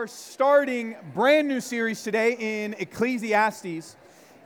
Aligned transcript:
are 0.00 0.06
starting 0.06 0.96
brand 1.12 1.46
new 1.46 1.60
series 1.60 2.02
today 2.02 2.34
in 2.38 2.74
Ecclesiastes. 2.78 3.96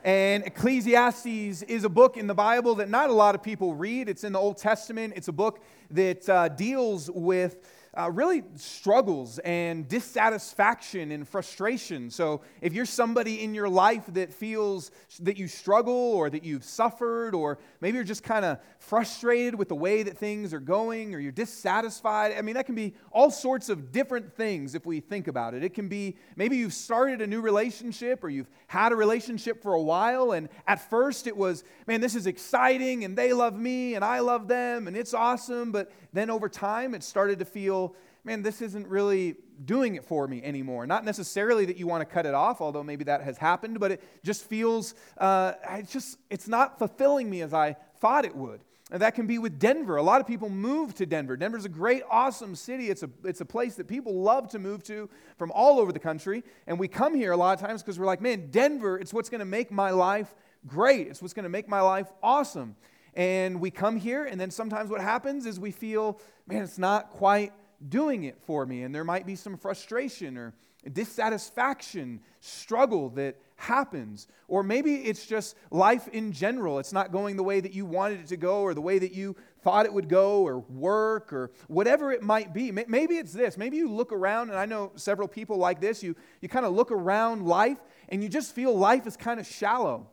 And 0.03 0.45
Ecclesiastes 0.45 1.63
is 1.63 1.85
a 1.85 1.89
book 1.89 2.17
in 2.17 2.27
the 2.27 2.35
Bible 2.35 2.75
that 2.75 2.91
not 2.91 3.09
a 3.09 3.13
lot 3.13 3.37
of 3.37 3.43
people 3.45 3.73
read. 3.73 4.09
It's 4.09 4.25
in 4.25 4.33
the 4.33 4.39
Old 4.41 4.57
Testament. 4.57 5.13
It's 5.15 5.29
a 5.29 5.33
book 5.33 5.63
that 5.93 6.29
uh, 6.29 6.49
deals 6.49 7.09
with 7.09 7.65
uh, 7.97 8.11
really 8.11 8.43
struggles 8.57 9.39
and 9.41 9.87
dissatisfaction 9.89 11.13
and 11.13 11.29
frustration. 11.29 12.11
So, 12.11 12.43
if 12.61 12.73
you're 12.73 12.87
somebody 12.87 13.43
in 13.43 13.55
your 13.55 13.69
life 13.69 14.05
that 14.09 14.33
feels 14.33 14.91
that 15.21 15.37
you 15.37 15.49
struggle 15.49 15.95
or 15.95 16.31
that 16.31 16.45
you've 16.45 16.65
suffered, 16.65 17.35
or 17.35 17.59
maybe 17.81 17.97
you're 17.97 18.05
just 18.05 18.23
kind 18.23 18.45
of 18.45 18.59
frustrated 18.79 19.55
with 19.55 19.69
the 19.69 19.75
way 19.75 20.03
that 20.03 20.19
things 20.19 20.53
are 20.53 20.61
going, 20.61 21.15
or 21.15 21.19
you're 21.19 21.33
dissatisfied, 21.33 22.35
I 22.37 22.43
mean, 22.43 22.55
that 22.55 22.67
can 22.67 22.75
be 22.75 22.95
all 23.13 23.31
sorts 23.31 23.69
of 23.69 23.93
different 23.93 24.35
things 24.35 24.75
if 24.75 24.85
we 24.87 25.01
think 25.01 25.29
about 25.29 25.55
it. 25.55 25.63
It 25.63 25.75
can 25.75 25.89
be 25.89 26.17
maybe 26.37 26.57
you've 26.57 26.75
started 26.75 27.21
a 27.21 27.27
new 27.27 27.41
relationship 27.41 28.25
or 28.25 28.29
you've 28.29 28.51
had 28.67 28.93
a 28.93 28.97
relationship 28.97 29.63
for 29.63 29.75
a 29.75 29.83
while, 29.83 30.33
and 30.33 30.49
at 30.67 30.91
first 30.91 31.27
it 31.27 31.37
was, 31.37 31.65
man, 31.87 32.01
this 32.01 32.15
is 32.15 32.27
exciting, 32.27 33.05
and 33.05 33.17
they 33.17 33.33
love 33.33 33.55
me, 33.55 33.95
and 33.95 34.05
I 34.05 34.21
love 34.21 34.49
them, 34.49 34.89
and 34.89 34.97
it's 34.97 35.15
awesome, 35.15 35.71
but 35.71 35.93
then 36.15 36.31
over 36.31 36.49
time 36.49 36.95
it 36.95 37.03
started 37.03 37.39
to 37.41 37.45
feel 37.45 37.95
man, 38.25 38.43
this 38.43 38.63
isn't 38.63 38.89
really 38.89 39.37
doing 39.65 39.95
it 39.95 40.05
for 40.05 40.27
me 40.27 40.43
anymore. 40.43 40.87
Not 40.87 41.05
necessarily 41.05 41.67
that 41.67 41.77
you 41.77 41.87
want 41.87 42.01
to 42.01 42.07
cut 42.07 42.27
it 42.27 42.35
off, 42.35 42.61
although 42.61 42.83
maybe 42.83 43.05
that 43.05 43.23
has 43.23 43.37
happened, 43.37 43.79
but 43.79 43.93
it 43.93 44.03
just 44.25 44.45
feels, 44.47 44.95
uh, 45.19 45.53
it's 45.73 45.93
just, 45.93 46.19
it's 46.31 46.49
not 46.49 46.79
fulfilling 46.79 47.29
me 47.29 47.43
as 47.43 47.53
I 47.53 47.77
thought 48.01 48.25
it 48.25 48.35
would. 48.35 48.61
And 48.91 49.01
that 49.03 49.15
can 49.15 49.27
be 49.27 49.39
with 49.39 49.59
Denver. 49.59 49.97
A 49.97 50.03
lot 50.03 50.21
of 50.21 50.27
people 50.27 50.49
move 50.49 50.95
to 50.97 51.07
Denver. 51.07 51.37
Denver's 51.37 51.65
a 51.65 51.71
great, 51.71 52.03
awesome 52.11 52.55
city. 52.55 52.91
It's 52.91 53.03
a, 53.03 53.11
it's 53.25 53.41
a 53.41 53.45
place 53.45 53.77
that 53.77 53.89
people 53.89 54.21
love 54.21 54.49
to 54.51 54.59
move 54.59 54.83
to 54.85 55.09
from 55.37 55.51
all 55.53 55.81
over 55.81 55.91
the 55.91 55.99
country. 55.99 56.45
And 56.67 56.79
we 56.79 56.89
come 56.89 57.15
here 57.15 57.33
a 57.33 57.37
lot 57.37 57.61
of 57.61 57.67
times 57.67 57.83
because 57.83 57.99
we're 57.99 58.07
like, 58.07 58.21
man, 58.21 58.51
Denver, 58.51 58.99
it's 58.99 59.13
what's 59.13 59.31
going 59.31 59.41
to 59.41 59.47
make 59.47 59.71
my 59.71 59.91
life 59.91 60.35
great. 60.67 61.09
It's 61.09 61.21
what's 61.21 61.35
going 61.35 61.45
to 61.45 61.51
make 61.51 61.69
my 61.69 61.81
life 61.81 62.07
awesome. 62.23 62.77
And 63.15 63.61
we 63.61 63.71
come 63.71 63.97
here, 63.97 64.25
and 64.25 64.41
then 64.41 64.51
sometimes 64.51 64.91
what 64.91 65.01
happens 65.01 65.47
is 65.47 65.59
we 65.61 65.71
feel, 65.71 66.21
man, 66.47 66.63
it's 66.63 66.79
not 66.79 67.11
quite 67.11 67.53
doing 67.89 68.25
it 68.25 68.39
for 68.45 68.67
me. 68.67 68.83
And 68.83 68.95
there 68.95 69.05
might 69.05 69.27
be 69.27 69.37
some 69.37 69.57
frustration 69.57 70.37
or 70.37 70.55
dissatisfaction, 70.93 72.21
struggle 72.41 73.11
that 73.11 73.37
happens. 73.57 74.27
Or 74.49 74.63
maybe 74.63 74.97
it's 74.97 75.27
just 75.27 75.57
life 75.71 76.09
in 76.09 76.33
general. 76.33 76.79
It's 76.79 76.93
not 76.93 77.13
going 77.13 77.37
the 77.37 77.43
way 77.43 77.61
that 77.61 77.73
you 77.73 77.87
wanted 77.87 78.21
it 78.21 78.27
to 78.29 78.37
go 78.37 78.63
or 78.63 78.75
the 78.75 78.81
way 78.81 78.99
that 78.99 79.13
you 79.13 79.37
thought 79.63 79.87
it 79.87 79.93
would 79.93 80.09
go 80.09 80.43
or 80.43 80.59
work 80.59 81.33
or 81.33 81.51
whatever 81.69 82.13
it 82.13 82.23
might 82.23 82.53
be. 82.53 82.71
Maybe 82.73 83.15
it's 83.15 83.33
this. 83.33 83.57
Maybe 83.57 83.77
you 83.77 83.91
look 83.91 84.13
around, 84.13 84.51
and 84.51 84.59
I 84.59 84.67
know 84.67 84.93
several 84.97 85.29
people 85.29 85.57
like 85.57 85.81
this. 85.81 86.03
You, 86.03 86.17
you 86.41 86.49
kind 86.49 86.67
of 86.67 86.73
look 86.73 86.91
around 86.91 87.47
life 87.47 87.79
and 88.09 88.23
you 88.23 88.29
just 88.29 88.55
feel 88.55 88.77
life 88.77 89.07
is 89.07 89.17
kind 89.17 89.41
of 89.41 89.47
shallow. 89.47 90.09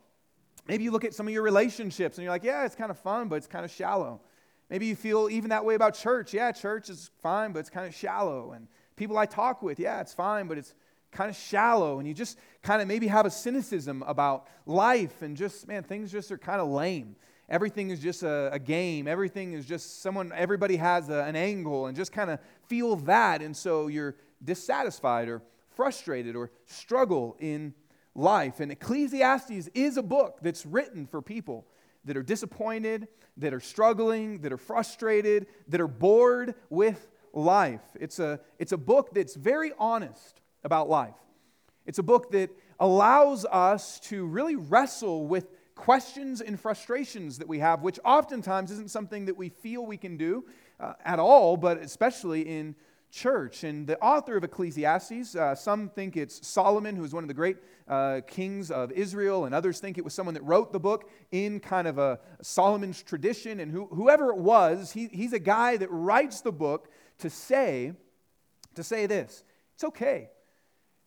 Maybe 0.68 0.84
you 0.84 0.92
look 0.92 1.04
at 1.04 1.14
some 1.14 1.28
of 1.28 1.34
your 1.34 1.44
relationships 1.44 2.18
and 2.18 2.24
you're 2.24 2.32
like, 2.32 2.44
yeah, 2.44 2.66
it's 2.66 2.76
kind 2.76 2.92
of 2.92 3.00
fun, 3.00 3.28
but 3.28 3.36
it's 3.36 3.48
kind 3.48 3.66
of 3.66 3.72
shallow. 3.72 4.22
Maybe 4.70 4.86
you 4.86 4.96
feel 4.96 5.30
even 5.30 5.50
that 5.50 5.66
way 5.66 5.76
about 5.76 5.96
church. 5.96 6.34
Yeah, 6.34 6.52
church 6.52 6.90
is 6.90 7.12
fine, 7.22 7.52
but 7.52 7.60
it's 7.60 7.70
kind 7.70 7.88
of 7.88 7.94
shallow. 7.94 8.54
And 8.54 8.68
people 8.96 9.18
I 9.18 9.26
talk 9.26 9.62
with, 9.62 9.80
yeah, 9.80 10.00
it's 10.00 10.14
fine, 10.14 10.48
but 10.48 10.58
it's 10.58 10.74
kind 11.12 11.30
of 11.30 11.36
shallow. 11.36 12.00
And 12.00 12.08
you 12.08 12.14
just 12.14 12.38
kind 12.62 12.82
of 12.82 12.88
maybe 12.88 13.08
have 13.08 13.26
a 13.26 13.32
cynicism 13.32 14.04
about 14.08 14.48
life 14.66 15.22
and 15.22 15.36
just, 15.36 15.68
man, 15.68 15.84
things 15.84 16.12
just 16.12 16.32
are 16.32 16.38
kind 16.38 16.62
of 16.62 16.70
lame. 16.70 17.16
Everything 17.50 17.90
is 17.90 18.00
just 18.00 18.24
a, 18.24 18.50
a 18.54 18.60
game. 18.60 19.10
Everything 19.10 19.52
is 19.54 19.66
just 19.66 20.02
someone, 20.02 20.32
everybody 20.34 20.78
has 20.78 21.10
a, 21.10 21.24
an 21.24 21.36
angle 21.36 21.88
and 21.88 21.98
just 21.98 22.14
kind 22.14 22.30
of 22.30 22.40
feel 22.68 22.96
that. 22.96 23.42
And 23.42 23.56
so 23.56 23.88
you're 23.88 24.16
dissatisfied 24.42 25.28
or 25.28 25.42
frustrated 25.76 26.38
or 26.38 26.50
struggle 26.66 27.36
in 27.40 27.74
life. 28.16 28.60
And 28.60 28.72
Ecclesiastes 28.72 29.70
is 29.74 29.98
a 29.98 30.04
book 30.04 30.40
that's 30.42 30.66
written 30.66 31.06
for 31.08 31.22
people 31.22 31.66
that 32.06 32.18
are 32.18 32.24
disappointed, 32.24 33.08
that 33.38 33.54
are 33.54 33.60
struggling, 33.60 34.42
that 34.42 34.52
are 34.52 34.58
frustrated, 34.58 35.48
that 35.68 35.80
are 35.80 35.88
bored 35.88 36.56
with 36.70 37.08
life. 37.34 37.82
It's 38.00 38.20
a, 38.20 38.40
it's 38.60 38.72
a 38.72 38.78
book 38.78 39.14
that's 39.14 39.36
very 39.36 39.72
honest 39.78 40.42
about 40.64 40.90
life. 40.90 41.16
It's 41.86 42.00
a 42.00 42.04
book 42.04 42.32
that 42.32 42.50
allows 42.80 43.46
us 43.46 44.00
to 44.02 44.26
really 44.26 44.56
wrestle 44.56 45.28
with 45.28 45.48
questions 45.76 46.42
and 46.42 46.60
frustrations 46.60 47.38
that 47.40 47.48
we 47.48 47.60
have, 47.60 47.82
which 47.82 48.00
oftentimes 48.06 48.72
isn't 48.72 48.92
something 48.92 49.26
that 49.26 49.38
we 49.38 49.50
feel 49.50 49.86
we 49.86 49.98
can 49.98 50.18
do 50.18 50.46
uh, 50.80 50.94
at 51.06 51.20
all, 51.20 51.58
but 51.58 51.78
especially 51.78 52.42
in 52.42 52.76
church. 53.12 53.64
And 53.64 53.86
the 53.86 54.00
author 54.00 54.38
of 54.38 54.44
Ecclesiastes, 54.44 55.36
uh, 55.36 55.54
some 55.54 55.90
think 55.90 56.18
it's 56.18 56.46
Solomon, 56.48 56.96
who 56.96 57.02
was 57.02 57.14
one 57.14 57.24
of 57.24 57.28
the 57.28 57.34
great 57.34 57.58
uh, 57.88 58.22
kings 58.26 58.72
of 58.72 58.92
Israel, 58.92 59.46
and 59.46 59.54
others 59.54 59.80
think 59.80 59.98
it 59.98 60.04
was 60.04 60.14
someone 60.14 60.34
that 60.34 60.44
wrote 60.44 60.72
the 60.72 60.80
book 60.80 61.10
in 61.32 61.60
kind 61.60 61.88
of 61.88 61.98
a 61.98 62.20
Solomon's 62.42 63.04
tradition. 63.04 63.60
And 63.60 63.72
who, 63.72 63.88
whoever 63.88 64.30
it 64.32 64.38
was, 64.38 64.94
he, 64.94 65.08
he's 65.08 65.34
a 65.34 65.40
guy 65.40 65.78
that 65.78 65.90
writes 65.92 66.42
the 66.42 66.52
book 66.52 66.90
to 67.20 67.30
say, 67.30 67.94
to 68.76 68.84
say 68.84 69.06
this 69.06 69.44
it's 69.76 69.84
okay. 69.84 70.30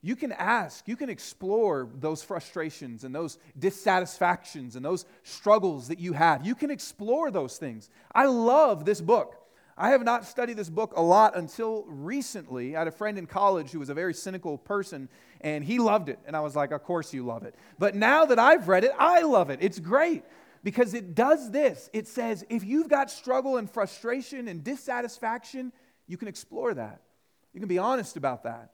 You 0.03 0.17
can 0.17 0.33
ask, 0.33 0.87
you 0.87 0.97
can 0.97 1.09
explore 1.09 1.89
those 1.95 2.23
frustrations 2.23 3.05
and 3.05 3.15
those 3.15 3.39
dissatisfactions 3.59 4.77
and 4.77 4.85
those 4.85 5.07
struggles 5.23 5.89
that 5.89 5.99
you 5.99 6.13
have. 6.13 6.47
You 6.47 6.55
can 6.55 6.71
explore 6.71 7.31
those 7.31 7.57
things. 7.57 7.89
I 8.15 8.27
love 8.27 8.85
this 8.85 9.01
book. 9.01 9.44
I 9.77 9.91
have 9.91 10.05
not 10.05 10.25
studied 10.25 10.57
this 10.57 10.71
book 10.71 10.93
a 10.97 11.03
lot 11.03 11.37
until 11.37 11.85
recently. 11.89 12.77
I 12.77 12.81
had 12.81 12.89
a 12.89 12.93
friend 12.93 13.19
in 13.19 13.27
college 13.27 13.73
who 13.73 13.81
was 13.81 13.89
a 13.89 13.95
very 13.95 14.15
cynical 14.15 14.57
person, 14.57 15.09
and 15.41 15.65
he 15.65 15.79
loved 15.81 16.09
it. 16.09 16.21
And 16.27 16.37
I 16.37 16.41
was 16.41 16.55
like, 16.55 16.71
Of 16.71 16.85
course 16.85 17.13
you 17.13 17.27
love 17.27 17.43
it. 17.43 17.57
But 17.79 17.95
now 17.95 18.25
that 18.27 18.39
I've 18.39 18.69
read 18.69 18.85
it, 18.85 18.93
I 18.99 19.23
love 19.23 19.51
it. 19.51 19.59
It's 19.61 19.81
great 19.81 20.23
because 20.63 20.95
it 20.95 21.15
does 21.15 21.51
this 21.51 21.91
it 21.93 22.09
says, 22.09 22.45
if 22.49 22.65
you've 22.65 22.89
got 22.89 23.11
struggle 23.11 23.57
and 23.57 23.71
frustration 23.71 24.49
and 24.49 24.65
dissatisfaction, 24.65 25.73
you 26.07 26.17
can 26.17 26.29
explore 26.29 26.75
that. 26.75 27.01
You 27.53 27.61
can 27.61 27.69
be 27.69 27.79
honest 27.79 28.17
about 28.17 28.45
that. 28.45 28.73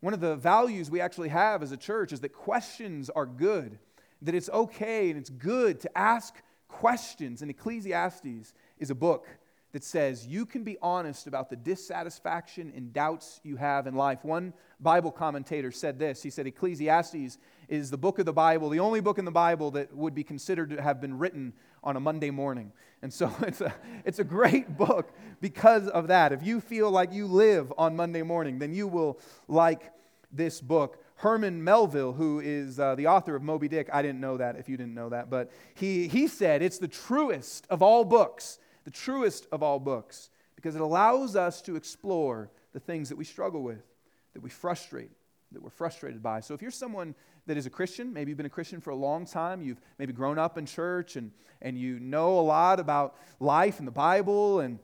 One 0.00 0.14
of 0.14 0.20
the 0.20 0.36
values 0.36 0.90
we 0.90 1.00
actually 1.00 1.28
have 1.28 1.62
as 1.62 1.72
a 1.72 1.76
church 1.76 2.12
is 2.12 2.20
that 2.20 2.32
questions 2.32 3.10
are 3.10 3.26
good, 3.26 3.78
that 4.22 4.34
it's 4.34 4.48
okay 4.50 5.10
and 5.10 5.18
it's 5.18 5.30
good 5.30 5.80
to 5.80 5.98
ask 5.98 6.34
questions. 6.68 7.42
And 7.42 7.50
Ecclesiastes 7.50 8.54
is 8.78 8.90
a 8.90 8.94
book 8.94 9.26
that 9.72 9.84
says 9.84 10.26
you 10.26 10.46
can 10.46 10.64
be 10.64 10.78
honest 10.80 11.26
about 11.26 11.50
the 11.50 11.56
dissatisfaction 11.56 12.72
and 12.74 12.92
doubts 12.92 13.40
you 13.44 13.56
have 13.56 13.86
in 13.86 13.94
life. 13.94 14.24
One 14.24 14.54
Bible 14.80 15.10
commentator 15.10 15.70
said 15.70 15.98
this 15.98 16.22
He 16.22 16.30
said, 16.30 16.46
Ecclesiastes 16.46 17.38
is 17.68 17.90
the 17.90 17.98
book 17.98 18.18
of 18.18 18.26
the 18.26 18.32
Bible, 18.32 18.70
the 18.70 18.80
only 18.80 19.00
book 19.00 19.18
in 19.18 19.24
the 19.24 19.30
Bible 19.30 19.70
that 19.72 19.94
would 19.94 20.14
be 20.14 20.24
considered 20.24 20.70
to 20.70 20.82
have 20.82 21.00
been 21.00 21.18
written 21.18 21.52
on 21.84 21.96
a 21.96 22.00
Monday 22.00 22.30
morning. 22.30 22.72
And 23.02 23.12
so 23.12 23.32
it's 23.42 23.60
a, 23.60 23.74
it's 24.04 24.18
a 24.18 24.24
great 24.24 24.76
book 24.76 25.12
because 25.40 25.88
of 25.88 26.08
that. 26.08 26.32
If 26.32 26.42
you 26.42 26.60
feel 26.60 26.90
like 26.90 27.12
you 27.12 27.26
live 27.26 27.72
on 27.76 27.94
Monday 27.94 28.22
morning, 28.22 28.58
then 28.58 28.72
you 28.72 28.86
will 28.86 29.18
like 29.48 29.92
this 30.32 30.60
book. 30.60 31.02
Herman 31.16 31.64
Melville, 31.64 32.12
who 32.12 32.38
is 32.40 32.78
uh, 32.78 32.94
the 32.94 33.08
author 33.08 33.34
of 33.34 33.42
Moby 33.42 33.68
Dick, 33.68 33.88
I 33.92 34.02
didn't 34.02 34.20
know 34.20 34.36
that 34.36 34.56
if 34.56 34.68
you 34.68 34.76
didn't 34.76 34.94
know 34.94 35.08
that, 35.08 35.28
but 35.28 35.50
he, 35.74 36.06
he 36.06 36.28
said 36.28 36.62
it's 36.62 36.78
the 36.78 36.88
truest 36.88 37.66
of 37.68 37.82
all 37.82 38.04
books 38.04 38.60
the 38.88 38.92
truest 38.92 39.46
of 39.52 39.62
all 39.62 39.78
books, 39.78 40.30
because 40.56 40.74
it 40.74 40.80
allows 40.80 41.36
us 41.36 41.60
to 41.60 41.76
explore 41.76 42.50
the 42.72 42.80
things 42.80 43.10
that 43.10 43.16
we 43.16 43.24
struggle 43.24 43.62
with, 43.62 43.84
that 44.32 44.42
we 44.42 44.48
frustrate, 44.48 45.10
that 45.52 45.62
we're 45.62 45.68
frustrated 45.68 46.22
by. 46.22 46.40
So 46.40 46.54
if 46.54 46.62
you're 46.62 46.70
someone 46.70 47.14
that 47.44 47.58
is 47.58 47.66
a 47.66 47.70
Christian, 47.70 48.14
maybe 48.14 48.30
you've 48.30 48.38
been 48.38 48.46
a 48.46 48.48
Christian 48.48 48.80
for 48.80 48.88
a 48.88 48.96
long 48.96 49.26
time, 49.26 49.60
you've 49.60 49.82
maybe 49.98 50.14
grown 50.14 50.38
up 50.38 50.56
in 50.56 50.64
church 50.64 51.16
and, 51.16 51.32
and 51.60 51.76
you 51.76 52.00
know 52.00 52.38
a 52.38 52.40
lot 52.40 52.80
about 52.80 53.14
life 53.40 53.78
and 53.78 53.86
the 53.86 53.92
Bible 53.92 54.60
and 54.60 54.78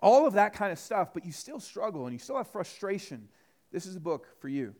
all 0.00 0.26
of 0.26 0.32
that 0.32 0.54
kind 0.54 0.72
of 0.72 0.78
stuff, 0.78 1.12
but 1.12 1.26
you 1.26 1.32
still 1.32 1.60
struggle 1.60 2.06
and 2.06 2.14
you 2.14 2.18
still 2.18 2.38
have 2.38 2.48
frustration, 2.48 3.28
this 3.72 3.84
is 3.84 3.94
a 3.94 4.00
book 4.00 4.26
for 4.40 4.48
you. 4.48 4.74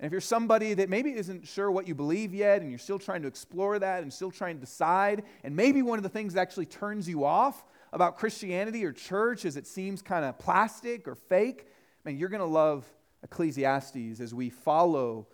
And 0.00 0.06
if 0.06 0.10
you're 0.10 0.20
somebody 0.20 0.74
that 0.74 0.88
maybe 0.88 1.12
isn't 1.12 1.46
sure 1.46 1.70
what 1.70 1.86
you 1.86 1.94
believe 1.94 2.34
yet 2.34 2.62
and 2.62 2.70
you're 2.70 2.80
still 2.80 2.98
trying 2.98 3.22
to 3.22 3.28
explore 3.28 3.78
that 3.78 4.02
and 4.02 4.12
still 4.12 4.32
trying 4.32 4.56
to 4.56 4.60
decide, 4.60 5.22
and 5.44 5.54
maybe 5.54 5.82
one 5.82 6.00
of 6.00 6.02
the 6.02 6.08
things 6.08 6.34
that 6.34 6.40
actually 6.40 6.66
turns 6.66 7.08
you 7.08 7.24
off 7.24 7.62
about 7.92 8.16
Christianity 8.16 8.84
or 8.84 8.92
church 8.92 9.44
is 9.44 9.56
it 9.56 9.66
seems 9.66 10.02
kind 10.02 10.24
of 10.24 10.38
plastic 10.38 11.06
or 11.06 11.14
fake, 11.14 11.66
man, 12.04 12.16
you're 12.16 12.28
going 12.28 12.40
to 12.40 12.46
love 12.46 12.86
Ecclesiastes 13.22 14.20
as 14.20 14.34
we 14.34 14.50
follow 14.50 15.28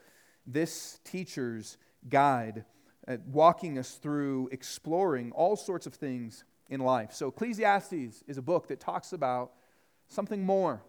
this 0.47 0.99
teacher's 1.05 1.79
guide, 2.09 2.65
at 3.07 3.27
walking 3.27 3.79
us 3.79 3.95
through 3.95 4.49
exploring 4.53 5.33
all 5.33 5.57
sorts 5.57 5.87
of 5.87 5.95
things 5.95 6.45
in 6.69 6.81
life. 6.81 7.13
So, 7.13 7.29
Ecclesiastes 7.29 8.25
is 8.27 8.39
a 8.39 8.43
book 8.43 8.69
that 8.69 8.81
talks 8.81 9.13
about 9.13 9.53
something 10.09 10.45
more 10.45 10.83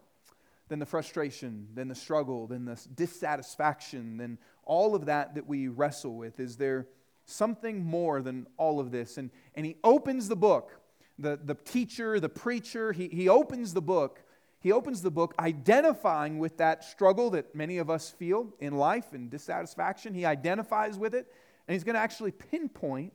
than 0.68 0.80
the 0.80 0.86
frustration, 0.86 1.68
than 1.74 1.88
the 1.88 1.96
struggle, 1.96 2.48
than 2.48 2.66
the 2.66 2.80
dissatisfaction, 2.96 4.18
than 4.18 4.38
all 4.64 4.96
of 4.96 5.06
that 5.06 5.36
that 5.36 5.48
we 5.48 5.68
wrestle 5.68 6.16
with. 6.16 6.40
Is 6.40 6.58
there 6.58 6.88
something 7.26 7.84
more 7.84 8.22
than 8.22 8.48
all 8.58 8.80
of 8.80 8.92
this? 8.92 9.18
And, 9.18 9.32
and 9.56 9.66
he 9.66 9.78
opens 9.84 10.28
the 10.28 10.36
book 10.36 10.80
the, 11.20 11.40
the 11.44 11.56
teacher, 11.56 12.20
the 12.20 12.30
preacher, 12.30 12.92
he, 12.94 13.08
he 13.10 13.30
opens 13.30 13.74
the 13.74 13.82
book 13.82 14.24
he 14.62 14.72
opens 14.74 15.02
the 15.02 15.12
book 15.12 15.34
identifying 15.40 16.38
with 16.38 16.58
that 16.58 16.84
struggle 16.84 17.30
that 17.32 17.56
many 17.56 17.78
of 17.78 17.90
us 17.90 18.10
feel 18.10 18.54
in 18.60 18.76
life 18.76 19.14
and 19.14 19.30
dissatisfaction. 19.30 20.14
He 20.14 20.26
identifies 20.26 20.98
with 20.98 21.16
it, 21.16 21.32
and 21.68 21.74
he's 21.74 21.86
going 21.86 21.96
to 21.96 22.02
actually 22.02 22.32
pinpoint 22.32 23.14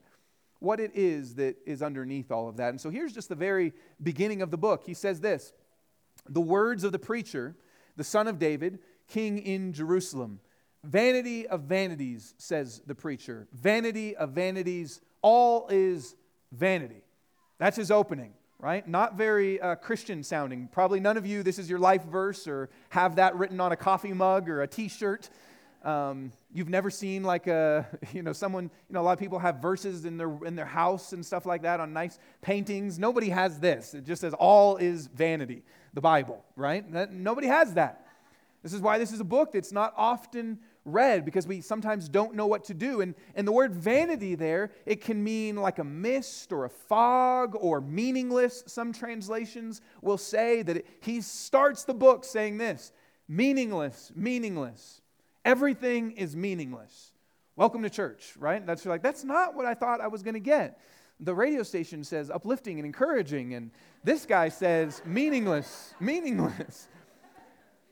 what 0.60 0.80
it 0.80 0.92
is 0.94 1.34
that 1.34 1.56
is 1.66 1.82
underneath 1.82 2.32
all 2.32 2.48
of 2.48 2.56
that. 2.56 2.70
And 2.70 2.80
so 2.80 2.88
here's 2.88 3.12
just 3.12 3.28
the 3.28 3.34
very 3.34 3.74
beginning 4.02 4.40
of 4.40 4.50
the 4.50 4.56
book. 4.56 4.84
He 4.86 4.94
says 4.94 5.20
this 5.20 5.52
The 6.26 6.40
words 6.40 6.82
of 6.82 6.92
the 6.92 6.98
preacher, 6.98 7.56
the 7.96 8.04
son 8.04 8.26
of 8.26 8.38
David, 8.38 8.78
king 9.06 9.38
in 9.38 9.72
Jerusalem. 9.74 10.40
Vanity 10.82 11.46
of 11.46 11.62
vanities, 11.62 12.34
says 12.36 12.82
the 12.86 12.94
preacher. 12.94 13.48
Vanity 13.52 14.14
of 14.16 14.30
vanities, 14.30 15.00
all 15.22 15.66
is 15.68 16.14
vanity. 16.52 17.03
That's 17.58 17.76
his 17.76 17.90
opening 17.90 18.34
right? 18.64 18.88
Not 18.88 19.16
very 19.16 19.60
uh, 19.60 19.74
Christian 19.74 20.22
sounding. 20.22 20.68
Probably 20.72 20.98
none 20.98 21.18
of 21.18 21.26
you, 21.26 21.42
this 21.42 21.58
is 21.58 21.68
your 21.68 21.78
life 21.78 22.02
verse 22.04 22.48
or 22.48 22.70
have 22.88 23.16
that 23.16 23.36
written 23.36 23.60
on 23.60 23.72
a 23.72 23.76
coffee 23.76 24.14
mug 24.14 24.48
or 24.48 24.62
a 24.62 24.66
t 24.66 24.88
shirt. 24.88 25.28
Um, 25.82 26.32
you've 26.50 26.70
never 26.70 26.88
seen 26.88 27.24
like 27.24 27.46
a, 27.46 27.86
you 28.14 28.22
know, 28.22 28.32
someone, 28.32 28.64
you 28.64 28.94
know, 28.94 29.00
a 29.00 29.02
lot 29.02 29.12
of 29.12 29.18
people 29.18 29.38
have 29.38 29.56
verses 29.56 30.06
in 30.06 30.16
their, 30.16 30.32
in 30.46 30.56
their 30.56 30.64
house 30.64 31.12
and 31.12 31.24
stuff 31.24 31.44
like 31.44 31.60
that 31.62 31.78
on 31.78 31.92
nice 31.92 32.18
paintings. 32.40 32.98
Nobody 32.98 33.28
has 33.28 33.60
this. 33.60 33.92
It 33.92 34.06
just 34.06 34.22
says, 34.22 34.32
all 34.32 34.78
is 34.78 35.08
vanity, 35.08 35.62
the 35.92 36.00
Bible, 36.00 36.42
right? 36.56 36.90
That, 36.92 37.12
nobody 37.12 37.48
has 37.48 37.74
that. 37.74 38.06
This 38.62 38.72
is 38.72 38.80
why 38.80 38.96
this 38.96 39.12
is 39.12 39.20
a 39.20 39.24
book 39.24 39.52
that's 39.52 39.72
not 39.72 39.92
often 39.94 40.58
read 40.84 41.24
because 41.24 41.46
we 41.46 41.60
sometimes 41.60 42.08
don't 42.08 42.34
know 42.34 42.46
what 42.46 42.64
to 42.64 42.74
do. 42.74 43.00
And, 43.00 43.14
and 43.34 43.46
the 43.46 43.52
word 43.52 43.74
vanity 43.74 44.34
there, 44.34 44.70
it 44.86 45.00
can 45.00 45.22
mean 45.22 45.56
like 45.56 45.78
a 45.78 45.84
mist 45.84 46.52
or 46.52 46.64
a 46.64 46.70
fog 46.70 47.56
or 47.58 47.80
meaningless. 47.80 48.64
Some 48.66 48.92
translations 48.92 49.80
will 50.02 50.18
say 50.18 50.62
that 50.62 50.78
it, 50.78 50.86
he 51.00 51.20
starts 51.20 51.84
the 51.84 51.94
book 51.94 52.24
saying 52.24 52.58
this 52.58 52.92
meaningless, 53.28 54.12
meaningless. 54.14 55.00
Everything 55.44 56.12
is 56.12 56.36
meaningless. 56.36 57.12
Welcome 57.56 57.82
to 57.82 57.90
church, 57.90 58.34
right? 58.38 58.64
That's 58.66 58.84
like, 58.84 59.02
that's 59.02 59.24
not 59.24 59.54
what 59.54 59.66
I 59.66 59.74
thought 59.74 60.00
I 60.00 60.08
was 60.08 60.22
going 60.22 60.34
to 60.34 60.40
get. 60.40 60.80
The 61.20 61.34
radio 61.34 61.62
station 61.62 62.02
says 62.02 62.28
uplifting 62.28 62.78
and 62.78 62.86
encouraging, 62.86 63.54
and 63.54 63.70
this 64.02 64.26
guy 64.26 64.48
says 64.48 65.00
meaningless, 65.06 65.94
meaningless. 66.00 66.88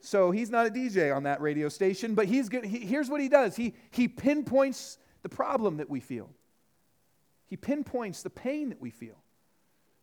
So 0.04 0.32
he's 0.32 0.50
not 0.50 0.66
a 0.66 0.70
DJ 0.70 1.14
on 1.14 1.22
that 1.22 1.40
radio 1.40 1.68
station, 1.68 2.16
but 2.16 2.26
he's 2.26 2.48
good. 2.48 2.64
He, 2.64 2.80
here's 2.80 3.08
what 3.08 3.20
he 3.20 3.28
does 3.28 3.54
he, 3.54 3.74
he 3.92 4.08
pinpoints 4.08 4.98
the 5.22 5.28
problem 5.28 5.76
that 5.76 5.88
we 5.88 6.00
feel, 6.00 6.28
he 7.46 7.56
pinpoints 7.56 8.22
the 8.22 8.30
pain 8.30 8.68
that 8.70 8.80
we 8.80 8.90
feel, 8.90 9.16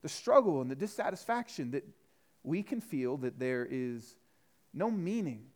the 0.02 0.10
struggle 0.10 0.62
and 0.62 0.72
the 0.72 0.76
dissatisfaction 0.76 1.72
that 1.72 1.86
we 2.44 2.64
can 2.64 2.80
feel 2.80 3.18
that 3.18 3.38
there 3.40 3.68
is 3.70 4.16
no 4.74 4.90
meaning, 4.90 5.48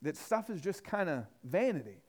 that 0.00 0.16
stuff 0.16 0.48
is 0.48 0.62
just 0.62 0.82
kind 0.82 1.10
of 1.10 1.26
vanity. 1.44 2.00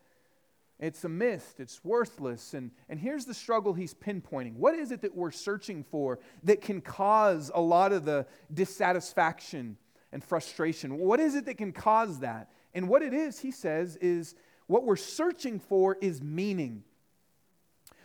It's 0.79 1.03
a 1.03 1.09
mist, 1.09 1.59
it's 1.59 1.83
worthless. 1.83 2.53
And, 2.53 2.71
and 2.89 2.99
here's 2.99 3.25
the 3.25 3.33
struggle 3.33 3.73
he's 3.73 3.93
pinpointing. 3.93 4.55
What 4.55 4.75
is 4.75 4.91
it 4.91 5.01
that 5.01 5.15
we're 5.15 5.31
searching 5.31 5.83
for 5.83 6.19
that 6.43 6.61
can 6.61 6.81
cause 6.81 7.51
a 7.53 7.61
lot 7.61 7.91
of 7.91 8.05
the 8.05 8.25
dissatisfaction 8.53 9.77
and 10.15 10.23
frustration. 10.23 10.97
What 10.97 11.19
is 11.19 11.35
it 11.35 11.45
that 11.45 11.57
can 11.57 11.73
cause 11.73 12.19
that? 12.19 12.49
And 12.73 12.87
what 12.87 13.03
it 13.03 13.13
is, 13.13 13.37
he 13.37 13.51
says, 13.51 13.97
is 13.97 14.33
what 14.65 14.85
we're 14.85 14.95
searching 14.95 15.59
for 15.59 15.97
is 16.01 16.21
meaning. 16.21 16.83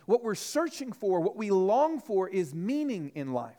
What 0.05 0.21
we're 0.21 0.35
searching 0.35 0.91
for, 0.91 1.21
what 1.21 1.37
we 1.37 1.51
long 1.51 2.01
for, 2.01 2.27
is 2.27 2.53
meaning 2.53 3.13
in 3.15 3.31
life. 3.31 3.55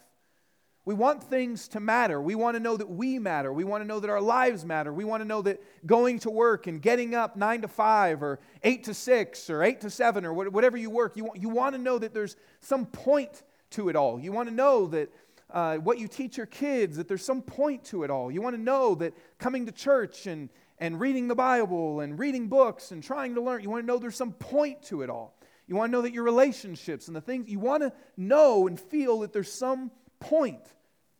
We 0.84 0.94
want 0.94 1.22
things 1.22 1.66
to 1.69 1.81
matter. 1.81 2.20
We 2.20 2.34
want 2.34 2.56
to 2.56 2.62
know 2.62 2.76
that 2.76 2.90
we 2.90 3.19
matter. 3.19 3.52
We 3.54 3.64
want 3.64 3.82
to 3.84 3.88
know 3.88 4.00
that 4.00 4.10
our 4.10 4.20
lives 4.20 4.66
matter. 4.66 4.93
We 4.93 5.04
want 5.04 5.22
to 5.22 5.26
know 5.26 5.40
that 5.43 5.62
going 5.87 6.19
to 6.20 6.31
work 6.31 6.66
and 6.66 6.82
getting 6.82 7.14
up 7.14 7.37
nine 7.37 7.62
to 7.62 7.69
five 7.69 8.22
or 8.22 8.38
eight 8.62 8.84
to 8.84 8.93
six 8.93 9.49
or 9.49 9.62
eight 9.62 9.81
to 9.81 9.88
seven 9.88 10.26
or 10.26 10.34
whatever 10.34 10.76
you 10.76 10.90
work, 10.90 11.16
you 11.16 11.25
want, 11.25 11.40
you 11.40 11.49
want 11.49 11.75
to 11.75 11.81
know 11.81 11.99
that 11.99 12.12
there's 12.12 12.37
some 12.60 12.84
point 12.84 13.44
to 13.70 13.88
it 13.88 13.96
all. 13.96 14.20
You 14.20 14.32
want 14.32 14.49
to 14.49 14.54
know 14.54 14.88
that 14.88 15.10
uh, 15.52 15.76
what 15.76 15.99
you 15.99 16.08
teach 16.08 16.37
your 16.37 16.46
kids, 16.46 16.96
that 16.96 17.08
there's 17.08 17.25
some 17.25 17.43
point 17.43 17.84
to 17.84 18.02
it 18.04 18.10
all. 18.10 18.31
You 18.31 18.43
want 18.43 18.56
to 18.56 18.62
know 18.62 18.94
that 18.96 19.14
coming 19.38 19.66
to 19.66 19.72
church 19.72 20.26
and, 20.26 20.49
and 20.78 20.99
reading 20.99 21.28
the 21.28 21.34
Bible 21.34 22.00
and 22.00 22.19
reading 22.19 22.49
books 22.49 22.90
and 22.90 23.02
trying 23.02 23.34
to 23.34 23.43
learn, 23.43 23.62
you 23.62 23.70
want 23.70 23.82
to 23.82 23.87
know 23.87 23.99
there's 23.99 24.16
some 24.16 24.32
point 24.32 24.82
to 24.84 25.02
it 25.02 25.10
all. 25.10 25.37
You 25.66 25.76
want 25.76 25.90
to 25.90 25.93
know 25.93 26.02
that 26.02 26.12
your 26.12 26.25
relationships 26.25 27.06
and 27.06 27.16
the 27.16 27.20
things, 27.20 27.49
you 27.49 27.58
want 27.58 27.82
to 27.82 27.93
know 28.16 28.66
and 28.66 28.78
feel 28.78 29.20
that 29.20 29.32
there's 29.32 29.52
some 29.52 29.90
point 30.20 30.62